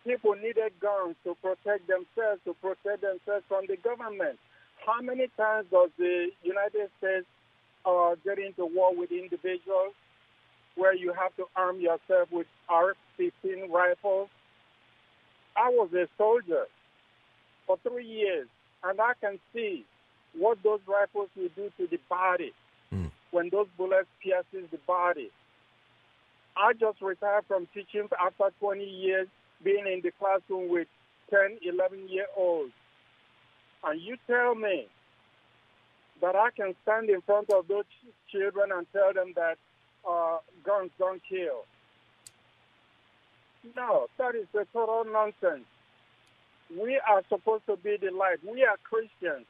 People 0.05 0.34
needed 0.34 0.72
guns 0.80 1.16
to 1.24 1.34
protect 1.40 1.88
themselves, 1.88 2.40
to 2.44 2.55
protect 2.61 3.01
themselves 3.03 3.44
from 3.49 3.64
the 3.66 3.76
government. 3.76 4.38
How 4.84 5.01
many 5.01 5.28
times 5.36 5.66
does 5.72 5.90
the 5.99 6.28
United 6.42 6.90
States 6.99 7.26
uh, 7.87 8.16
get 8.24 8.39
into 8.39 8.66
war 8.66 8.95
with 8.95 9.11
individuals 9.12 9.95
where 10.74 10.95
you 10.95 11.12
have 11.12 11.34
to 11.37 11.45
arm 11.55 11.80
yourself 11.80 12.28
with 12.30 12.47
AR-15 12.68 13.70
rifles? 13.70 14.28
I 15.57 15.70
was 15.70 15.91
a 15.95 16.07
soldier 16.18 16.66
for 17.66 17.78
three 17.82 18.07
years, 18.07 18.49
and 18.84 19.01
I 19.01 19.12
can 19.20 19.39
see 19.55 19.87
what 20.37 20.59
those 20.62 20.80
rifles 20.87 21.30
will 21.37 21.49
do 21.57 21.70
to 21.78 21.87
the 21.87 21.99
body 22.11 22.53
when 23.37 23.51
those 23.51 23.66
bullets 23.76 24.09
pierces 24.22 24.68
the 24.70 24.78
body. 24.87 25.30
I 26.57 26.72
just 26.72 27.03
retired 27.03 27.45
from 27.47 27.68
teaching 27.74 28.09
after 28.18 28.51
20 28.61 28.82
years 28.82 29.28
being 29.62 29.87
in 29.87 30.01
the 30.03 30.11
classroom 30.18 30.70
with 30.70 30.89
10, 31.30 31.59
11 31.62 32.09
year 32.09 32.26
olds. 32.34 32.72
And 33.84 34.01
you 34.01 34.16
tell 34.26 34.55
me 34.55 34.89
that 36.20 36.34
I 36.34 36.50
can 36.56 36.74
stand 36.82 37.10
in 37.10 37.20
front 37.22 37.50
of 37.50 37.68
those 37.68 37.84
ch- 37.84 38.32
children 38.32 38.70
and 38.72 38.86
tell 38.92 39.12
them 39.12 39.32
that 39.36 39.58
uh, 40.08 40.38
guns 40.64 40.90
don't 40.98 41.22
kill. 41.28 41.64
No, 43.74 44.06
that 44.18 44.34
is 44.34 44.46
total 44.72 45.04
nonsense. 45.10 45.66
We 46.70 47.00
are 47.08 47.22
supposed 47.28 47.66
to 47.66 47.76
be 47.76 47.96
the 48.00 48.10
light. 48.10 48.38
We 48.44 48.64
are 48.64 48.76
Christians. 48.82 49.46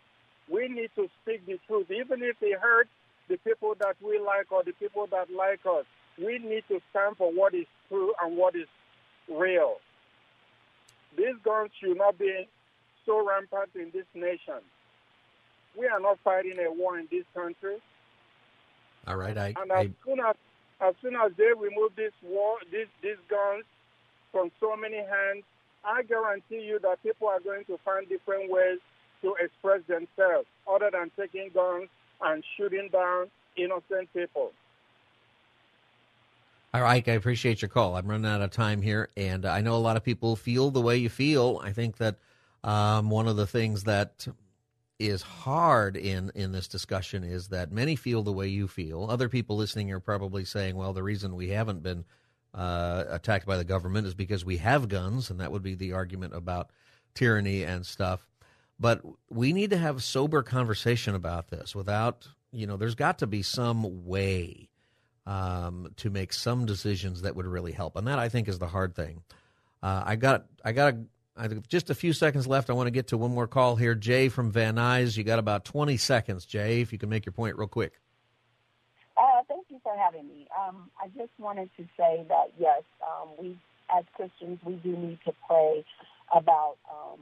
We 0.51 0.69
need 0.69 0.91
to 0.97 1.09
speak 1.23 1.45
the 1.47 1.59
truth, 1.67 1.91
even 1.91 2.23
if 2.23 2.37
it 2.41 2.59
hurts, 2.61 2.91
the 3.29 3.37
people 3.39 3.75
that 3.81 3.97
we 4.01 4.19
like 4.19 4.53
or 4.53 4.63
the 4.63 4.73
people 4.73 5.07
that 5.11 5.31
like 5.31 5.61
us. 5.67 5.85
We 6.19 6.39
need 6.39 6.65
to 6.69 6.81
stand 6.91 7.17
for 7.17 7.33
what 7.33 7.55
is 7.55 7.67
true 7.89 8.13
and 8.23 8.37
what 8.37 8.55
is 8.55 8.69
real. 9.29 9.77
These 11.17 11.37
guns 11.45 11.71
should 11.81 11.97
not 11.97 12.19
be 12.19 12.49
so 13.05 13.27
rampant 13.27 13.71
in 13.75 13.91
this 13.93 14.07
nation. 14.15 14.63
We 15.79 15.87
are 15.87 16.01
not 16.01 16.19
fighting 16.25 16.59
a 16.59 16.73
war 16.73 16.99
in 16.99 17.09
this 17.11 17.25
country. 17.35 17.77
All 19.07 19.17
right, 19.17 19.37
I, 19.37 19.55
and 19.61 19.71
as 19.71 19.87
I, 19.87 19.91
soon 20.05 20.21
as 20.21 20.35
as 20.81 20.95
soon 21.01 21.17
as 21.17 21.33
they 21.37 21.53
remove 21.57 21.95
this 21.97 22.13
war, 22.23 22.59
these 22.73 22.87
these 23.03 23.17
guns 23.29 23.65
from 24.33 24.51
so 24.61 24.77
many 24.77 24.97
hands, 24.97 25.45
I 25.85 26.03
guarantee 26.03 26.63
you 26.63 26.79
that 26.81 27.03
people 27.03 27.29
are 27.29 27.41
going 27.41 27.65
to 27.67 27.79
find 27.85 28.09
different 28.09 28.51
ways 28.51 28.79
to 29.23 29.35
express 29.41 29.81
themselves 29.87 30.47
other 30.69 30.91
than 30.93 31.11
taking 31.19 31.51
guns 31.55 31.89
and 32.21 32.43
shooting 32.57 32.89
down 32.93 33.31
innocent 33.57 34.13
people. 34.13 34.53
All 36.75 36.83
right, 36.83 37.09
I 37.09 37.13
appreciate 37.13 37.63
your 37.63 37.71
call. 37.71 37.97
I'm 37.97 38.07
running 38.07 38.31
out 38.31 38.43
of 38.43 38.51
time 38.51 38.83
here, 38.83 39.09
and 39.17 39.47
I 39.47 39.63
know 39.63 39.77
a 39.77 39.79
lot 39.79 39.97
of 39.97 40.05
people 40.05 40.37
feel 40.37 40.71
the 40.71 40.83
way 40.83 40.99
you 40.99 41.09
feel. 41.09 41.61
I 41.65 41.73
think 41.73 41.97
that 41.99 42.17
um, 42.65 43.09
one 43.09 43.29
of 43.29 43.37
the 43.37 43.47
things 43.47 43.85
that 43.85 44.27
is 44.99 45.23
hard 45.23 45.97
in 45.97 46.31
in 46.35 46.53
this 46.53 46.69
discussion 46.69 47.23
is 47.23 47.49
that 47.49 47.71
many 47.71 47.97
feel 47.97 48.23
the 48.23 48.33
way 48.33 48.49
you 48.49 48.67
feel. 48.67 49.07
Other 49.11 49.29
people 49.29 49.57
listening 49.57 49.93
are 49.93 50.01
probably 50.01 50.45
saying, 50.45 50.77
"Well, 50.77 50.93
the 50.93 51.03
reason 51.03 51.37
we 51.37 51.49
haven't 51.49 51.83
been 51.83 52.05
uh, 52.55 53.05
attacked 53.09 53.47
by 53.47 53.59
the 53.59 53.65
government 53.65 54.07
is 54.07 54.15
because 54.15 54.45
we 54.45 54.57
have 54.59 54.89
guns," 54.89 55.31
and 55.31 55.41
that 55.41 55.53
would 55.53 55.63
be 55.63 55.75
the 55.75 55.93
argument 55.93 56.35
about 56.35 56.71
tyranny 57.15 57.63
and 57.63 57.85
stuff. 57.85 58.27
But 58.79 59.03
we 59.31 59.53
need 59.53 59.71
to 59.71 59.79
have 59.79 60.03
sober 60.03 60.43
conversation 60.43 61.15
about 61.15 61.49
this. 61.49 61.75
Without, 61.75 62.29
you 62.53 62.67
know, 62.67 62.77
there's 62.77 62.95
got 62.95 63.19
to 63.19 63.27
be 63.27 63.43
some 63.43 64.07
way 64.07 64.69
um, 65.27 65.93
to 65.97 66.11
make 66.11 66.33
some 66.33 66.67
decisions 66.67 67.23
that 67.23 67.37
would 67.37 67.47
really 67.47 67.73
help, 67.73 67.97
and 67.97 68.07
that 68.07 68.19
I 68.19 68.29
think 68.29 68.49
is 68.49 68.59
the 68.59 68.69
hard 68.69 68.95
thing. 68.95 69.23
Uh, 69.83 70.03
I 70.07 70.17
got, 70.17 70.47
I 70.65 70.73
got 70.73 70.95
a, 70.95 71.05
I 71.37 71.49
just 71.69 71.91
a 71.91 71.95
few 71.95 72.13
seconds 72.13 72.47
left. 72.47 72.71
I 72.71 72.73
want 72.73 72.87
to 72.87 72.91
get 72.91 73.09
to 73.09 73.19
one 73.19 73.33
more 73.35 73.47
call 73.47 73.77
here. 73.77 73.95
Jay 73.95 74.29
from 74.29 74.51
Van 74.51 74.77
Nuys. 74.77 75.17
You 75.17 75.25
got 75.25 75.39
about 75.39 75.65
20 75.67 75.97
seconds, 75.99 76.47
Jay, 76.47 76.81
if 76.81 76.93
you 76.93 76.99
can 76.99 77.11
make 77.11 77.27
your 77.27 77.33
point 77.33 77.57
real 77.59 77.69
quick. 77.69 77.93
Uh, 79.17 79.43
thank 79.49 79.67
you 79.69 79.79
for 79.83 79.95
having 79.97 80.27
me. 80.29 80.49
Um, 80.59 80.91
I 81.03 81.09
just 81.09 81.33
wanted 81.39 81.69
to 81.77 81.85
say 81.97 82.25
that, 82.29 82.53
yes, 82.59 82.83
um, 83.03 83.29
we, 83.39 83.59
as 83.97 84.05
Christians, 84.15 84.61
we 84.65 84.75
do 84.75 84.97
need 84.97 85.19
to 85.27 85.33
pray 85.47 85.85
about 86.35 86.77
um, 86.91 87.21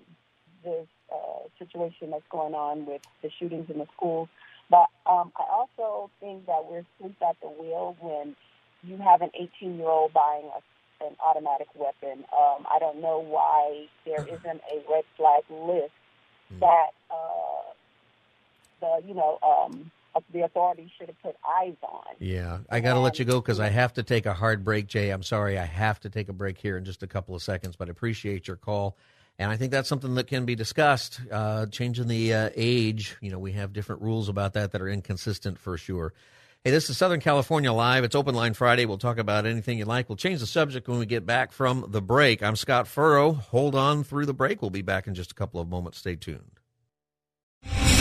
this 0.62 0.86
uh, 1.12 1.48
situation 1.58 2.10
that's 2.10 2.24
going 2.30 2.54
on 2.54 2.86
with 2.86 3.02
the 3.22 3.30
shootings 3.38 3.68
in 3.68 3.78
the 3.78 3.86
schools. 3.96 4.28
But 4.70 4.88
um, 5.06 5.32
I 5.36 5.44
also 5.52 6.10
think 6.20 6.46
that 6.46 6.64
we're 6.68 6.84
asleep 6.98 7.16
at 7.28 7.36
the 7.40 7.48
wheel 7.48 7.96
when 8.00 8.34
you 8.82 8.96
have 8.98 9.22
an 9.22 9.30
18 9.34 9.76
year 9.76 9.88
old 9.88 10.12
buying 10.12 10.46
a 10.56 10.60
an 11.06 11.16
automatic 11.24 11.68
weapon. 11.74 12.24
Um, 12.32 12.66
I 12.72 12.78
don't 12.78 13.00
know 13.00 13.18
why 13.18 13.86
there 14.04 14.24
isn't 14.26 14.44
a 14.72 14.90
red 14.90 15.04
flag 15.16 15.42
list 15.50 15.92
hmm. 16.48 16.60
that 16.60 16.90
uh, 17.10 17.72
the 18.80 19.06
you 19.06 19.14
know 19.14 19.38
um, 19.42 19.90
the 20.32 20.42
authorities 20.42 20.90
should 20.98 21.08
have 21.08 21.22
put 21.22 21.36
eyes 21.48 21.76
on. 21.82 22.14
Yeah, 22.18 22.58
I 22.70 22.80
got 22.80 22.94
to 22.94 23.00
let 23.00 23.18
you 23.18 23.24
go 23.24 23.40
because 23.40 23.60
I 23.60 23.68
have 23.68 23.92
to 23.94 24.02
take 24.02 24.26
a 24.26 24.34
hard 24.34 24.64
break, 24.64 24.86
Jay. 24.86 25.10
I'm 25.10 25.22
sorry, 25.22 25.58
I 25.58 25.64
have 25.64 26.00
to 26.00 26.10
take 26.10 26.28
a 26.28 26.32
break 26.32 26.58
here 26.58 26.76
in 26.76 26.84
just 26.84 27.02
a 27.02 27.06
couple 27.06 27.34
of 27.34 27.42
seconds, 27.42 27.76
but 27.76 27.88
I 27.88 27.90
appreciate 27.90 28.46
your 28.46 28.56
call. 28.56 28.96
And 29.38 29.50
I 29.50 29.56
think 29.56 29.72
that's 29.72 29.88
something 29.88 30.14
that 30.14 30.28
can 30.28 30.44
be 30.44 30.54
discussed. 30.54 31.20
Uh, 31.30 31.66
changing 31.66 32.06
the 32.06 32.32
uh, 32.32 32.50
age, 32.54 33.16
you 33.20 33.30
know, 33.30 33.38
we 33.38 33.52
have 33.52 33.72
different 33.72 34.02
rules 34.02 34.28
about 34.28 34.52
that 34.52 34.72
that 34.72 34.80
are 34.80 34.88
inconsistent 34.88 35.58
for 35.58 35.76
sure. 35.76 36.12
Hey, 36.66 36.70
this 36.70 36.88
is 36.88 36.96
Southern 36.96 37.20
California 37.20 37.70
Live. 37.70 38.04
It's 38.04 38.14
Open 38.14 38.34
Line 38.34 38.54
Friday. 38.54 38.86
We'll 38.86 38.96
talk 38.96 39.18
about 39.18 39.44
anything 39.44 39.76
you 39.76 39.84
like. 39.84 40.08
We'll 40.08 40.16
change 40.16 40.40
the 40.40 40.46
subject 40.46 40.88
when 40.88 40.98
we 40.98 41.04
get 41.04 41.26
back 41.26 41.52
from 41.52 41.84
the 41.88 42.00
break. 42.00 42.42
I'm 42.42 42.56
Scott 42.56 42.88
Furrow. 42.88 43.34
Hold 43.34 43.74
on 43.74 44.02
through 44.02 44.24
the 44.24 44.32
break. 44.32 44.62
We'll 44.62 44.70
be 44.70 44.80
back 44.80 45.06
in 45.06 45.14
just 45.14 45.30
a 45.30 45.34
couple 45.34 45.60
of 45.60 45.68
moments. 45.68 45.98
Stay 45.98 46.16
tuned. 46.16 46.60